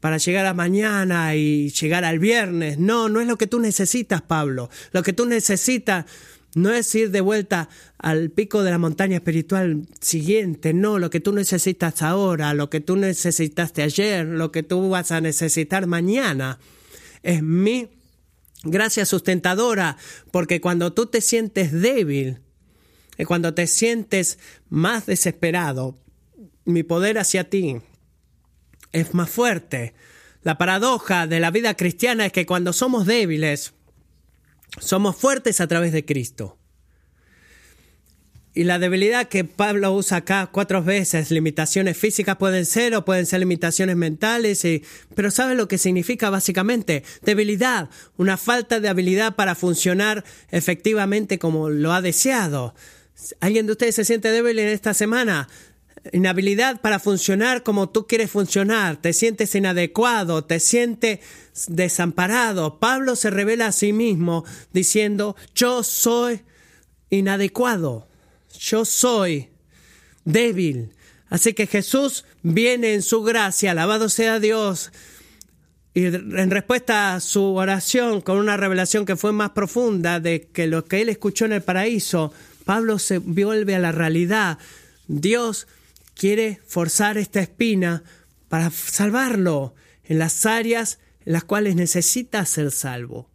para 0.00 0.18
llegar 0.18 0.44
a 0.44 0.52
mañana 0.52 1.34
y 1.34 1.70
llegar 1.70 2.04
al 2.04 2.18
viernes. 2.18 2.78
No, 2.78 3.08
no 3.08 3.22
es 3.22 3.26
lo 3.26 3.38
que 3.38 3.46
tú 3.46 3.60
necesitas, 3.60 4.20
Pablo. 4.20 4.68
Lo 4.92 5.02
que 5.02 5.14
tú 5.14 5.24
necesitas 5.24 6.04
no 6.62 6.72
es 6.72 6.94
ir 6.94 7.10
de 7.10 7.20
vuelta 7.20 7.68
al 7.98 8.30
pico 8.30 8.62
de 8.62 8.70
la 8.70 8.78
montaña 8.78 9.16
espiritual 9.16 9.86
siguiente, 10.00 10.72
no, 10.74 10.98
lo 10.98 11.10
que 11.10 11.20
tú 11.20 11.32
necesitas 11.32 12.02
ahora, 12.02 12.54
lo 12.54 12.70
que 12.70 12.80
tú 12.80 12.96
necesitaste 12.96 13.82
ayer, 13.82 14.26
lo 14.26 14.52
que 14.52 14.62
tú 14.62 14.88
vas 14.90 15.12
a 15.12 15.20
necesitar 15.20 15.86
mañana, 15.86 16.58
es 17.22 17.42
mi 17.42 17.88
gracia 18.62 19.06
sustentadora, 19.06 19.96
porque 20.30 20.60
cuando 20.60 20.92
tú 20.92 21.06
te 21.06 21.20
sientes 21.20 21.72
débil, 21.72 22.40
y 23.18 23.24
cuando 23.24 23.52
te 23.52 23.66
sientes 23.66 24.38
más 24.70 25.06
desesperado, 25.06 25.98
mi 26.64 26.84
poder 26.84 27.18
hacia 27.18 27.50
ti 27.50 27.78
es 28.92 29.12
más 29.12 29.28
fuerte. 29.28 29.94
La 30.42 30.56
paradoja 30.56 31.26
de 31.26 31.40
la 31.40 31.50
vida 31.50 31.74
cristiana 31.74 32.26
es 32.26 32.32
que 32.32 32.46
cuando 32.46 32.72
somos 32.72 33.06
débiles, 33.06 33.74
somos 34.80 35.16
fuertes 35.16 35.60
a 35.60 35.66
través 35.66 35.92
de 35.92 36.04
Cristo. 36.04 36.58
Y 38.54 38.64
la 38.64 38.80
debilidad 38.80 39.28
que 39.28 39.44
Pablo 39.44 39.92
usa 39.92 40.16
acá 40.16 40.48
cuatro 40.50 40.82
veces, 40.82 41.30
limitaciones 41.30 41.96
físicas 41.96 42.38
pueden 42.38 42.66
ser 42.66 42.92
o 42.96 43.04
pueden 43.04 43.24
ser 43.24 43.38
limitaciones 43.38 43.94
mentales, 43.94 44.66
pero 45.14 45.30
¿sabe 45.30 45.54
lo 45.54 45.68
que 45.68 45.78
significa 45.78 46.28
básicamente? 46.28 47.04
Debilidad, 47.22 47.88
una 48.16 48.36
falta 48.36 48.80
de 48.80 48.88
habilidad 48.88 49.36
para 49.36 49.54
funcionar 49.54 50.24
efectivamente 50.50 51.38
como 51.38 51.70
lo 51.70 51.92
ha 51.92 52.02
deseado. 52.02 52.74
¿Alguien 53.38 53.66
de 53.66 53.72
ustedes 53.72 53.94
se 53.94 54.04
siente 54.04 54.30
débil 54.30 54.58
en 54.58 54.68
esta 54.68 54.92
semana? 54.92 55.48
Inhabilidad 56.12 56.80
para 56.80 56.98
funcionar 56.98 57.62
como 57.62 57.88
tú 57.88 58.06
quieres 58.06 58.30
funcionar, 58.30 58.96
te 58.96 59.12
sientes 59.12 59.54
inadecuado, 59.54 60.44
te 60.44 60.60
sientes 60.60 61.20
desamparado. 61.66 62.78
Pablo 62.78 63.16
se 63.16 63.30
revela 63.30 63.66
a 63.66 63.72
sí 63.72 63.92
mismo 63.92 64.44
diciendo, 64.72 65.36
yo 65.54 65.82
soy 65.82 66.42
inadecuado, 67.10 68.08
yo 68.58 68.84
soy 68.84 69.48
débil. 70.24 70.94
Así 71.28 71.52
que 71.52 71.66
Jesús 71.66 72.24
viene 72.42 72.94
en 72.94 73.02
su 73.02 73.22
gracia, 73.22 73.72
alabado 73.72 74.08
sea 74.08 74.40
Dios, 74.40 74.92
y 75.94 76.04
en 76.06 76.50
respuesta 76.50 77.14
a 77.14 77.20
su 77.20 77.56
oración 77.56 78.20
con 78.20 78.38
una 78.38 78.56
revelación 78.56 79.04
que 79.04 79.16
fue 79.16 79.32
más 79.32 79.50
profunda 79.50 80.20
de 80.20 80.48
que 80.52 80.66
lo 80.66 80.84
que 80.84 81.00
él 81.00 81.08
escuchó 81.08 81.44
en 81.44 81.52
el 81.52 81.62
paraíso, 81.62 82.32
Pablo 82.64 82.98
se 82.98 83.18
vuelve 83.18 83.74
a 83.74 83.78
la 83.78 83.90
realidad. 83.90 84.58
Dios 85.08 85.66
quiere 86.18 86.60
forzar 86.66 87.16
esta 87.16 87.40
espina 87.40 88.02
para 88.48 88.70
salvarlo 88.70 89.74
en 90.02 90.18
las 90.18 90.44
áreas 90.46 90.98
en 91.24 91.32
las 91.32 91.44
cuales 91.44 91.76
necesita 91.76 92.44
ser 92.44 92.72
salvo. 92.72 93.30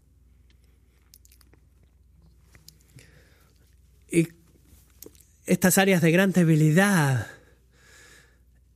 Y 4.12 4.28
estas 5.46 5.78
áreas 5.78 6.02
de 6.02 6.12
gran 6.12 6.34
debilidad, 6.34 7.28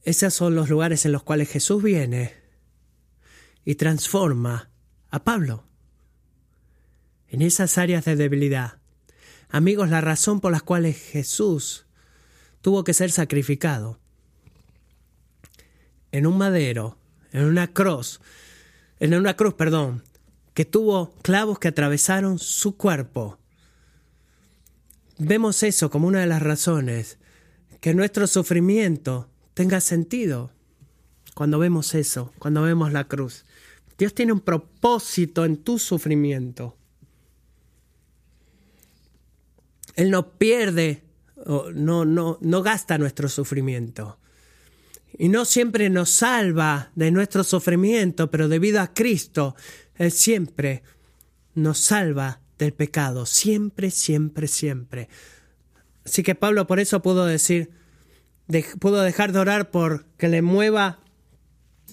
esos 0.03 0.33
son 0.33 0.55
los 0.55 0.69
lugares 0.69 1.05
en 1.05 1.11
los 1.11 1.23
cuales 1.23 1.49
Jesús 1.49 1.83
viene 1.83 2.33
y 3.65 3.75
transforma 3.75 4.69
a 5.09 5.23
Pablo. 5.25 5.65
En 7.27 7.41
esas 7.41 7.77
áreas 7.77 8.05
de 8.05 8.15
debilidad. 8.15 8.79
Amigos, 9.49 9.89
la 9.89 9.99
razón 9.99 10.39
por 10.39 10.53
las 10.53 10.63
cuales 10.63 10.95
Jesús 10.95 11.86
tuvo 12.61 12.83
que 12.83 12.93
ser 12.93 13.11
sacrificado 13.11 13.99
en 16.11 16.25
un 16.25 16.37
madero, 16.37 16.97
en 17.31 17.45
una 17.45 17.67
cruz, 17.73 18.19
en 18.99 19.13
una 19.13 19.35
cruz, 19.35 19.53
perdón, 19.53 20.03
que 20.53 20.65
tuvo 20.65 21.13
clavos 21.21 21.59
que 21.59 21.67
atravesaron 21.67 22.39
su 22.39 22.77
cuerpo. 22.77 23.37
Vemos 25.19 25.63
eso 25.63 25.89
como 25.89 26.07
una 26.07 26.21
de 26.21 26.27
las 26.27 26.41
razones 26.41 27.17
que 27.79 27.93
nuestro 27.93 28.27
sufrimiento 28.27 29.29
tenga 29.53 29.81
sentido 29.81 30.51
cuando 31.33 31.59
vemos 31.59 31.93
eso, 31.93 32.33
cuando 32.39 32.63
vemos 32.63 32.91
la 32.91 33.07
cruz. 33.07 33.45
Dios 33.97 34.13
tiene 34.13 34.33
un 34.33 34.39
propósito 34.39 35.45
en 35.45 35.57
tu 35.57 35.79
sufrimiento. 35.79 36.75
Él 39.95 40.11
no 40.11 40.37
pierde 40.37 41.03
no, 41.45 42.05
no, 42.05 42.37
no 42.41 42.63
gasta 42.63 42.97
nuestro 42.97 43.29
sufrimiento. 43.29 44.19
Y 45.17 45.29
no 45.29 45.45
siempre 45.45 45.89
nos 45.89 46.09
salva 46.09 46.91
de 46.95 47.11
nuestro 47.11 47.43
sufrimiento, 47.43 48.29
pero 48.29 48.47
debido 48.47 48.81
a 48.81 48.93
Cristo, 48.93 49.55
Él 49.95 50.11
siempre 50.11 50.83
nos 51.55 51.79
salva 51.79 52.41
del 52.57 52.73
pecado. 52.73 53.25
Siempre, 53.25 53.91
siempre, 53.91 54.47
siempre. 54.47 55.09
Así 56.05 56.23
que 56.23 56.35
Pablo 56.35 56.67
por 56.67 56.79
eso 56.79 57.01
pudo 57.01 57.25
decir, 57.25 57.71
pudo 58.79 59.01
dejar 59.01 59.31
de 59.31 59.39
orar 59.39 59.71
por 59.71 60.05
que 60.17 60.27
le 60.27 60.41
mueva, 60.41 60.99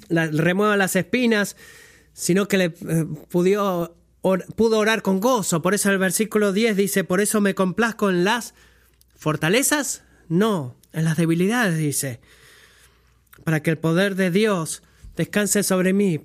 remueva 0.09 0.77
las 0.77 0.97
espinas, 0.97 1.57
sino 2.13 2.47
que 2.47 2.59
le 2.59 2.65
eh, 2.65 3.07
pudo, 3.29 3.97
pudo 4.57 4.79
orar 4.79 5.03
con 5.03 5.21
gozo. 5.21 5.63
Por 5.63 5.75
eso 5.75 5.91
el 5.91 5.99
versículo 5.99 6.53
10 6.53 6.77
dice, 6.77 7.05
por 7.05 7.21
eso 7.21 7.41
me 7.41 7.55
complazco 7.55 8.11
en 8.11 8.25
las 8.25 8.55
¿Fortalezas? 9.17 10.03
No, 10.29 10.77
en 10.93 11.05
las 11.05 11.17
debilidades, 11.17 11.79
dice, 11.79 12.21
para 13.45 13.63
que 13.63 13.71
el 13.71 13.79
poder 13.79 14.15
de 14.15 14.31
Dios 14.31 14.83
descanse 15.17 15.63
sobre 15.63 15.93
mí. 15.93 16.21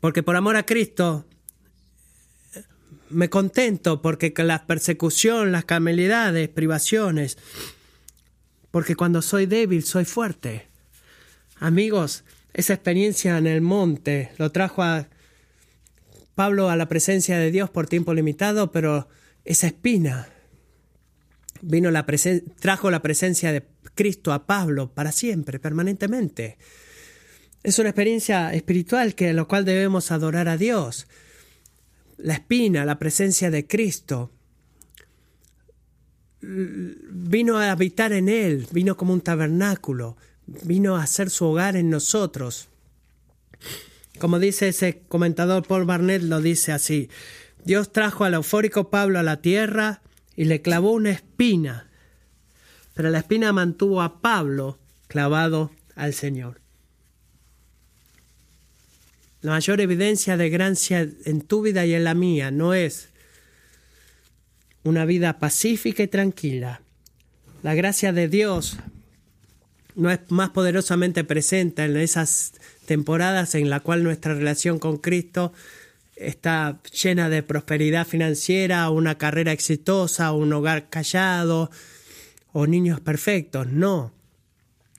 Porque 0.00 0.22
por 0.22 0.36
amor 0.36 0.56
a 0.56 0.64
Cristo 0.64 1.26
me 3.10 3.28
contento, 3.28 4.02
porque 4.02 4.32
la 4.36 4.66
persecución, 4.66 5.52
las 5.52 5.64
camelidades, 5.64 6.48
privaciones, 6.48 7.38
porque 8.70 8.94
cuando 8.94 9.20
soy 9.20 9.46
débil 9.46 9.84
soy 9.84 10.04
fuerte. 10.04 10.68
Amigos, 11.56 12.24
esa 12.54 12.72
experiencia 12.72 13.36
en 13.36 13.46
el 13.46 13.60
monte 13.60 14.32
lo 14.38 14.52
trajo 14.52 14.82
a 14.82 15.08
Pablo 16.34 16.70
a 16.70 16.76
la 16.76 16.88
presencia 16.88 17.38
de 17.38 17.50
Dios 17.50 17.68
por 17.68 17.86
tiempo 17.86 18.14
limitado, 18.14 18.72
pero 18.72 19.08
esa 19.44 19.66
espina 19.66 20.28
vino 21.62 21.90
la 21.90 22.06
trajo 22.60 22.90
la 22.90 23.02
presencia 23.02 23.52
de 23.52 23.66
Cristo 23.94 24.32
a 24.32 24.46
Pablo 24.46 24.92
para 24.92 25.12
siempre, 25.12 25.58
permanentemente. 25.58 26.58
Es 27.62 27.78
una 27.78 27.90
experiencia 27.90 28.52
espiritual 28.54 29.14
que 29.14 29.32
lo 29.32 29.46
cual 29.46 29.64
debemos 29.64 30.10
adorar 30.10 30.48
a 30.48 30.56
Dios. 30.56 31.06
La 32.16 32.34
espina, 32.34 32.84
la 32.84 32.98
presencia 32.98 33.50
de 33.50 33.66
Cristo, 33.66 34.30
vino 36.42 37.58
a 37.58 37.70
habitar 37.70 38.12
en 38.12 38.28
él, 38.28 38.66
vino 38.72 38.96
como 38.96 39.12
un 39.12 39.20
tabernáculo, 39.20 40.16
vino 40.46 40.96
a 40.96 41.02
hacer 41.02 41.30
su 41.30 41.46
hogar 41.46 41.76
en 41.76 41.90
nosotros. 41.90 42.68
Como 44.18 44.38
dice 44.38 44.68
ese 44.68 45.02
comentador 45.08 45.66
Paul 45.66 45.84
Barnett, 45.84 46.22
lo 46.22 46.40
dice 46.40 46.72
así, 46.72 47.10
Dios 47.64 47.92
trajo 47.92 48.24
al 48.24 48.34
eufórico 48.34 48.90
Pablo 48.90 49.18
a 49.18 49.22
la 49.22 49.42
tierra 49.42 50.02
y 50.40 50.46
le 50.46 50.62
clavó 50.62 50.92
una 50.92 51.10
espina, 51.10 51.86
pero 52.94 53.10
la 53.10 53.18
espina 53.18 53.52
mantuvo 53.52 54.00
a 54.00 54.22
Pablo 54.22 54.78
clavado 55.06 55.70
al 55.96 56.14
Señor. 56.14 56.62
La 59.42 59.50
mayor 59.50 59.82
evidencia 59.82 60.38
de 60.38 60.48
gracia 60.48 61.06
en 61.26 61.42
tu 61.42 61.60
vida 61.60 61.84
y 61.84 61.92
en 61.92 62.04
la 62.04 62.14
mía 62.14 62.50
no 62.50 62.72
es 62.72 63.10
una 64.82 65.04
vida 65.04 65.38
pacífica 65.38 66.04
y 66.04 66.08
tranquila. 66.08 66.80
La 67.62 67.74
gracia 67.74 68.14
de 68.14 68.26
Dios 68.26 68.78
no 69.94 70.10
es 70.10 70.20
más 70.30 70.48
poderosamente 70.48 71.22
presente 71.22 71.84
en 71.84 71.98
esas 71.98 72.54
temporadas 72.86 73.54
en 73.56 73.68
la 73.68 73.80
cual 73.80 74.02
nuestra 74.02 74.32
relación 74.32 74.78
con 74.78 74.96
Cristo 74.96 75.52
está 76.20 76.80
llena 77.02 77.28
de 77.28 77.42
prosperidad 77.42 78.06
financiera, 78.06 78.90
una 78.90 79.16
carrera 79.16 79.52
exitosa, 79.52 80.32
un 80.32 80.52
hogar 80.52 80.90
callado 80.90 81.70
o 82.52 82.66
niños 82.66 83.00
perfectos. 83.00 83.66
No. 83.66 84.12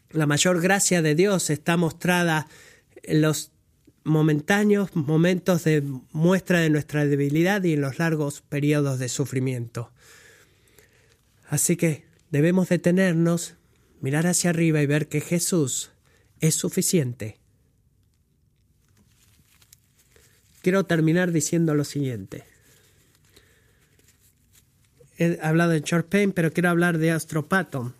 La 0.09 0.25
mayor 0.25 0.61
gracia 0.61 1.01
de 1.01 1.15
Dios 1.15 1.49
está 1.49 1.77
mostrada 1.77 2.47
en 3.03 3.21
los 3.21 3.51
momentáneos 4.03 4.95
momentos 4.95 5.63
de 5.63 5.83
muestra 6.11 6.59
de 6.59 6.71
nuestra 6.71 7.05
debilidad 7.05 7.63
y 7.63 7.73
en 7.73 7.81
los 7.81 7.99
largos 7.99 8.41
periodos 8.41 8.97
de 8.97 9.09
sufrimiento. 9.09 9.91
Así 11.47 11.75
que 11.75 12.05
debemos 12.31 12.69
detenernos, 12.69 13.55
mirar 14.01 14.25
hacia 14.25 14.49
arriba 14.49 14.81
y 14.81 14.87
ver 14.87 15.07
que 15.07 15.21
Jesús 15.21 15.91
es 16.39 16.55
suficiente. 16.55 17.40
Quiero 20.61 20.85
terminar 20.85 21.31
diciendo 21.31 21.73
lo 21.73 21.83
siguiente. 21.83 22.43
He 25.17 25.39
hablado 25.41 25.71
de 25.71 25.81
Short 25.81 26.07
Pain, 26.07 26.31
pero 26.31 26.51
quiero 26.51 26.69
hablar 26.69 26.97
de 26.97 27.11
Astro 27.11 27.47
Patton. 27.47 27.93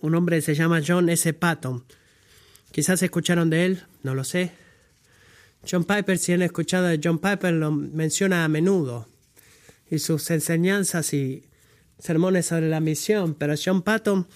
Un 0.00 0.14
hombre 0.14 0.40
se 0.42 0.54
llama 0.54 0.82
John 0.86 1.08
S. 1.08 1.32
Patton 1.32 1.84
Quizás 2.76 3.02
escucharon 3.02 3.48
de 3.48 3.64
él, 3.64 3.82
no 4.02 4.14
lo 4.14 4.22
sé. 4.22 4.52
John 5.68 5.84
Piper, 5.84 6.18
si 6.18 6.34
han 6.34 6.42
escuchado 6.42 6.86
de 6.86 7.00
John 7.02 7.18
Piper, 7.18 7.54
lo 7.54 7.70
menciona 7.72 8.44
a 8.44 8.48
menudo. 8.48 9.08
Y 9.90 9.98
sus 9.98 10.30
enseñanzas 10.30 11.14
y 11.14 11.44
sermones 11.98 12.44
sobre 12.44 12.68
la 12.68 12.80
misión. 12.80 13.34
Pero 13.34 13.54
John 13.56 13.80
Patton 13.80 14.28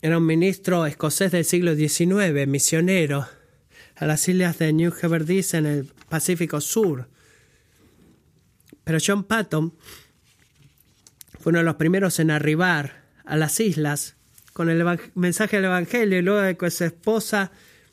era 0.00 0.18
un 0.18 0.26
ministro 0.26 0.86
escocés 0.86 1.32
del 1.32 1.44
siglo 1.44 1.74
XIX, 1.74 2.46
misionero, 2.46 3.26
a 4.00 4.06
las 4.06 4.26
islas 4.28 4.58
de 4.58 4.72
New 4.72 4.92
Hebrides 5.00 5.52
en 5.52 5.66
el 5.66 5.84
Pacífico 6.08 6.62
Sur. 6.62 7.06
Pero 8.82 8.98
John 9.06 9.24
Patton 9.24 9.74
fue 11.38 11.50
uno 11.50 11.58
de 11.58 11.66
los 11.66 11.76
primeros 11.76 12.18
en 12.18 12.30
arribar 12.30 13.04
a 13.26 13.36
las 13.36 13.60
islas 13.60 14.16
con 14.54 14.70
el 14.70 14.84
mensaje 15.14 15.56
del 15.56 15.66
Evangelio 15.66 16.18
y 16.18 16.22
luego 16.22 16.40
de 16.40 16.56
que 16.56 16.70
su 16.70 16.84
esposa 16.84 17.52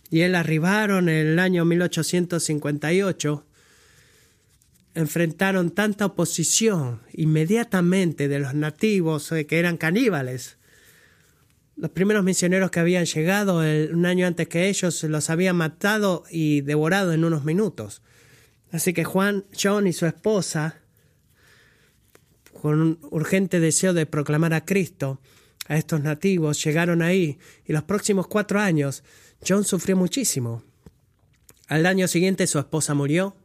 y 0.09 0.21
él 0.21 0.35
arribaron 0.35 1.09
en 1.09 1.27
el 1.27 1.39
año 1.39 1.65
1858, 1.65 3.45
enfrentaron 4.95 5.71
tanta 5.71 6.05
oposición 6.05 7.01
inmediatamente 7.13 8.29
de 8.29 8.39
los 8.39 8.53
nativos 8.53 9.29
eh, 9.33 9.45
que 9.45 9.59
eran 9.59 9.75
caníbales. 9.75 10.56
Los 11.77 11.91
primeros 11.91 12.23
misioneros 12.23 12.71
que 12.71 12.79
habían 12.79 13.05
llegado 13.05 13.59
un 13.59 14.05
año 14.05 14.25
antes 14.25 14.47
que 14.47 14.67
ellos 14.67 15.03
los 15.03 15.29
habían 15.29 15.55
matado 15.55 16.23
y 16.31 16.61
devorado 16.61 17.13
en 17.13 17.23
unos 17.23 17.45
minutos. 17.45 18.01
Así 18.71 18.93
que 18.93 19.03
Juan, 19.03 19.45
John 19.59 19.85
y 19.85 19.93
su 19.93 20.07
esposa, 20.07 20.79
con 22.59 22.81
un 22.81 22.99
urgente 23.11 23.59
deseo 23.59 23.93
de 23.93 24.07
proclamar 24.07 24.53
a 24.53 24.65
Cristo, 24.65 25.21
a 25.67 25.77
estos 25.77 26.01
nativos, 26.01 26.63
llegaron 26.63 27.01
ahí 27.01 27.37
y 27.65 27.73
los 27.73 27.83
próximos 27.83 28.27
cuatro 28.27 28.59
años 28.59 29.03
John 29.47 29.63
sufrió 29.63 29.95
muchísimo. 29.95 30.63
Al 31.67 31.85
año 31.85 32.07
siguiente 32.07 32.47
su 32.47 32.57
esposa 32.59 32.93
murió. 32.93 33.35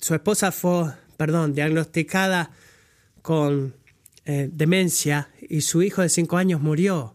Su 0.00 0.14
esposa 0.14 0.52
fue, 0.52 0.92
perdón, 1.16 1.52
diagnosticada 1.52 2.50
con 3.22 3.74
eh, 4.28 4.50
demencia 4.52 5.30
y 5.40 5.60
su 5.60 5.82
hijo 5.82 6.02
de 6.02 6.08
cinco 6.08 6.36
años 6.36 6.60
murió. 6.60 7.14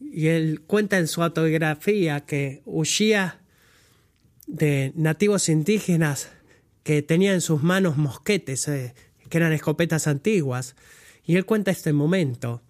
Y 0.00 0.28
él 0.28 0.62
cuenta 0.66 0.96
en 0.98 1.08
su 1.08 1.22
autobiografía 1.22 2.24
que 2.24 2.62
huía 2.64 3.40
de 4.46 4.92
nativos 4.94 5.50
indígenas 5.50 6.30
que 6.84 7.02
tenían 7.02 7.34
en 7.34 7.40
sus 7.42 7.62
manos 7.62 7.98
mosquetes, 7.98 8.66
eh, 8.68 8.94
que 9.28 9.36
eran 9.36 9.52
escopetas 9.52 10.06
antiguas, 10.06 10.74
y 11.24 11.36
él 11.36 11.44
cuenta 11.44 11.70
este 11.70 11.92
momento, 11.92 12.62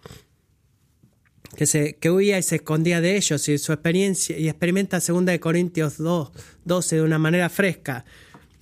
que, 1.55 1.65
se, 1.65 1.95
que 1.95 2.11
huía 2.11 2.37
y 2.37 2.43
se 2.43 2.57
escondía 2.57 2.99
de 2.99 3.15
ellos 3.15 3.47
y 3.47 3.57
su 3.59 3.71
experiencia, 3.71 4.37
y 4.37 4.49
experimenta 4.49 4.99
2 4.99 5.25
de 5.25 5.39
Corintios 5.39 5.97
2, 5.99 6.31
12 6.65 6.95
de 6.97 7.01
una 7.01 7.17
manera 7.17 7.49
fresca. 7.49 8.03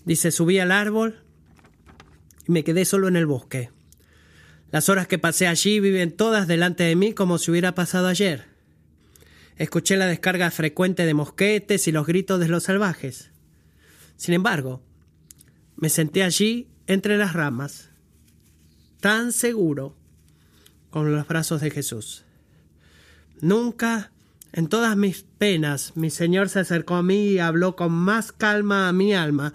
Dice, 0.03 0.29
subí 0.29 0.59
al 0.59 0.71
árbol 0.71 1.23
y 2.47 2.51
me 2.51 2.63
quedé 2.63 2.85
solo 2.85 3.07
en 3.07 3.15
el 3.15 3.25
bosque. 3.25 3.71
Las 4.75 4.89
horas 4.89 5.07
que 5.07 5.17
pasé 5.17 5.47
allí 5.47 5.79
viven 5.79 6.11
todas 6.11 6.49
delante 6.49 6.83
de 6.83 6.97
mí 6.97 7.13
como 7.13 7.37
si 7.37 7.49
hubiera 7.49 7.73
pasado 7.75 8.07
ayer. 8.07 8.43
Escuché 9.55 9.95
la 9.95 10.05
descarga 10.05 10.51
frecuente 10.51 11.05
de 11.05 11.13
mosquetes 11.13 11.87
y 11.87 11.93
los 11.93 12.05
gritos 12.05 12.41
de 12.41 12.49
los 12.49 12.63
salvajes. 12.63 13.31
Sin 14.17 14.33
embargo, 14.33 14.83
me 15.77 15.87
senté 15.87 16.23
allí 16.23 16.67
entre 16.87 17.17
las 17.17 17.31
ramas, 17.31 17.89
tan 18.99 19.31
seguro 19.31 19.95
con 20.89 21.09
los 21.09 21.25
brazos 21.25 21.61
de 21.61 21.71
Jesús. 21.71 22.25
Nunca 23.39 24.11
en 24.51 24.67
todas 24.67 24.97
mis 24.97 25.23
penas 25.37 25.93
mi 25.95 26.09
Señor 26.09 26.49
se 26.49 26.59
acercó 26.59 26.95
a 26.95 27.01
mí 27.01 27.27
y 27.27 27.39
habló 27.39 27.77
con 27.77 27.93
más 27.93 28.33
calma 28.33 28.89
a 28.89 28.91
mi 28.91 29.13
alma 29.13 29.53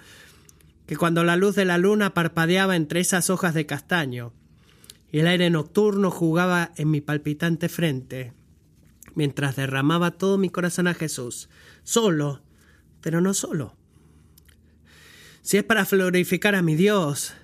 que 0.87 0.97
cuando 0.97 1.25
la 1.25 1.37
luz 1.37 1.57
de 1.57 1.67
la 1.67 1.77
luna 1.77 2.15
parpadeaba 2.15 2.75
entre 2.75 3.01
esas 3.01 3.29
hojas 3.29 3.53
de 3.53 3.67
castaño 3.67 4.33
y 5.13 5.21
el 5.21 5.27
aire 5.27 5.51
nocturno 5.51 6.11
jugaba 6.11 6.73
en 6.77 6.91
mi 6.91 7.01
palpitante 7.01 7.69
frente, 7.69 8.33
mientras 9.15 9.57
derramaba 9.57 10.13
todo 10.13 10.39
mi 10.39 10.51
corazón 10.51 10.87
a 10.87 10.95
Jesús, 10.95 11.49
solo, 11.83 12.43
pero 13.01 13.21
no 13.21 13.35
solo. 13.35 13.77
Si 15.43 15.57
es 15.57 15.65
para 15.65 15.85
glorificar 15.85 16.55
a 16.55 16.63
mi 16.63 16.75
Dios, 16.75 17.35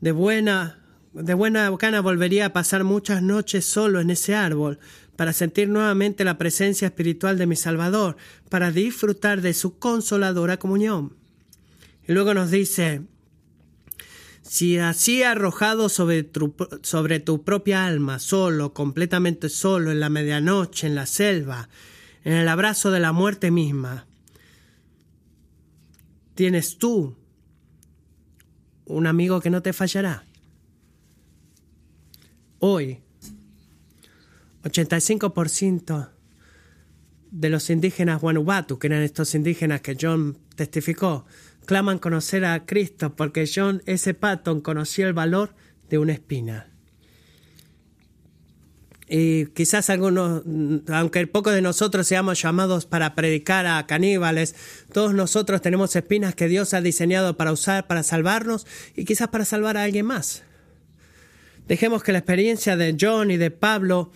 de 0.00 0.12
buena 0.12 0.78
de 1.12 1.34
buena 1.34 1.70
gana 1.76 2.00
volvería 2.00 2.46
a 2.46 2.52
pasar 2.54 2.84
muchas 2.84 3.22
noches 3.22 3.66
solo 3.66 4.00
en 4.00 4.10
ese 4.10 4.34
árbol, 4.34 4.78
para 5.16 5.34
sentir 5.34 5.68
nuevamente 5.68 6.24
la 6.24 6.38
presencia 6.38 6.86
espiritual 6.86 7.36
de 7.36 7.46
mi 7.46 7.54
Salvador, 7.54 8.16
para 8.48 8.70
disfrutar 8.70 9.42
de 9.42 9.52
su 9.52 9.78
consoladora 9.78 10.58
comunión. 10.58 11.14
Y 12.08 12.12
luego 12.12 12.32
nos 12.32 12.50
dice, 12.50 13.02
si 14.52 14.76
así 14.76 15.22
arrojado 15.22 15.88
sobre 15.88 16.24
tu, 16.24 17.42
propia 17.42 17.86
alma, 17.86 18.18
solo, 18.18 18.74
completamente 18.74 19.48
solo, 19.48 19.90
en 19.90 19.98
la 19.98 20.10
medianoche, 20.10 20.86
en 20.86 20.94
la 20.94 21.06
selva, 21.06 21.70
en 22.22 22.34
el 22.34 22.46
abrazo 22.46 22.90
de 22.90 23.00
la 23.00 23.12
muerte 23.12 23.50
misma, 23.50 24.04
tienes 26.34 26.76
tú 26.76 27.16
un 28.84 29.06
amigo 29.06 29.40
que 29.40 29.48
no 29.48 29.62
te 29.62 29.72
fallará. 29.72 30.26
Hoy, 32.58 32.98
85% 34.64 36.10
de 37.30 37.48
los 37.48 37.70
indígenas 37.70 38.22
Wanubatu, 38.22 38.78
que 38.78 38.88
eran 38.88 39.00
estos 39.00 39.34
indígenas 39.34 39.80
que 39.80 39.96
John 39.98 40.36
testificó, 40.56 41.24
claman 41.66 41.98
conocer 41.98 42.44
a 42.44 42.64
Cristo 42.66 43.14
porque 43.14 43.48
John 43.52 43.82
S. 43.86 44.14
Patton 44.14 44.60
conoció 44.60 45.06
el 45.06 45.12
valor 45.12 45.54
de 45.88 45.98
una 45.98 46.12
espina. 46.12 46.68
Y 49.14 49.46
quizás 49.48 49.90
algunos, 49.90 50.42
aunque 50.88 51.26
pocos 51.26 51.52
de 51.52 51.60
nosotros 51.60 52.06
seamos 52.06 52.40
llamados 52.40 52.86
para 52.86 53.14
predicar 53.14 53.66
a 53.66 53.86
caníbales, 53.86 54.54
todos 54.90 55.12
nosotros 55.12 55.60
tenemos 55.60 55.94
espinas 55.94 56.34
que 56.34 56.48
Dios 56.48 56.72
ha 56.72 56.80
diseñado 56.80 57.36
para 57.36 57.52
usar 57.52 57.86
para 57.86 58.04
salvarnos 58.04 58.66
y 58.96 59.04
quizás 59.04 59.28
para 59.28 59.44
salvar 59.44 59.76
a 59.76 59.82
alguien 59.82 60.06
más. 60.06 60.44
Dejemos 61.68 62.02
que 62.02 62.12
la 62.12 62.18
experiencia 62.20 62.78
de 62.78 62.96
John 62.98 63.30
y 63.30 63.36
de 63.36 63.50
Pablo 63.50 64.10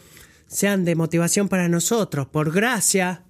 sean 0.47 0.87
de 0.87 0.95
motivación 0.95 1.51
para 1.51 1.69
nosotros. 1.69 2.27
Por 2.29 2.51
gracia, 2.51 3.26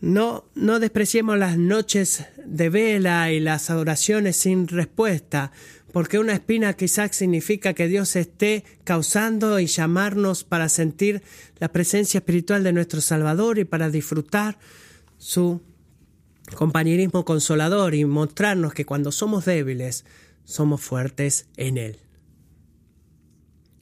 no, 0.00 0.44
no 0.54 0.78
despreciemos 0.78 1.38
las 1.38 1.56
noches 1.56 2.26
de 2.44 2.68
vela 2.68 3.32
y 3.32 3.40
las 3.40 3.70
adoraciones 3.70 4.36
sin 4.36 4.68
respuesta, 4.68 5.52
porque 5.92 6.18
una 6.18 6.34
espina 6.34 6.74
quizás 6.74 7.16
significa 7.16 7.72
que 7.72 7.88
Dios 7.88 8.16
esté 8.16 8.64
causando 8.84 9.58
y 9.58 9.66
llamarnos 9.66 10.44
para 10.44 10.68
sentir 10.68 11.22
la 11.58 11.68
presencia 11.68 12.18
espiritual 12.18 12.62
de 12.62 12.72
nuestro 12.72 13.00
Salvador 13.00 13.58
y 13.58 13.64
para 13.64 13.88
disfrutar 13.88 14.58
su 15.18 15.62
compañerismo 16.54 17.24
consolador 17.24 17.94
y 17.94 18.04
mostrarnos 18.04 18.74
que 18.74 18.84
cuando 18.84 19.10
somos 19.10 19.44
débiles, 19.44 20.04
somos 20.44 20.80
fuertes 20.80 21.46
en 21.56 21.78
Él. 21.78 21.98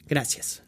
Gracias. 0.06 0.63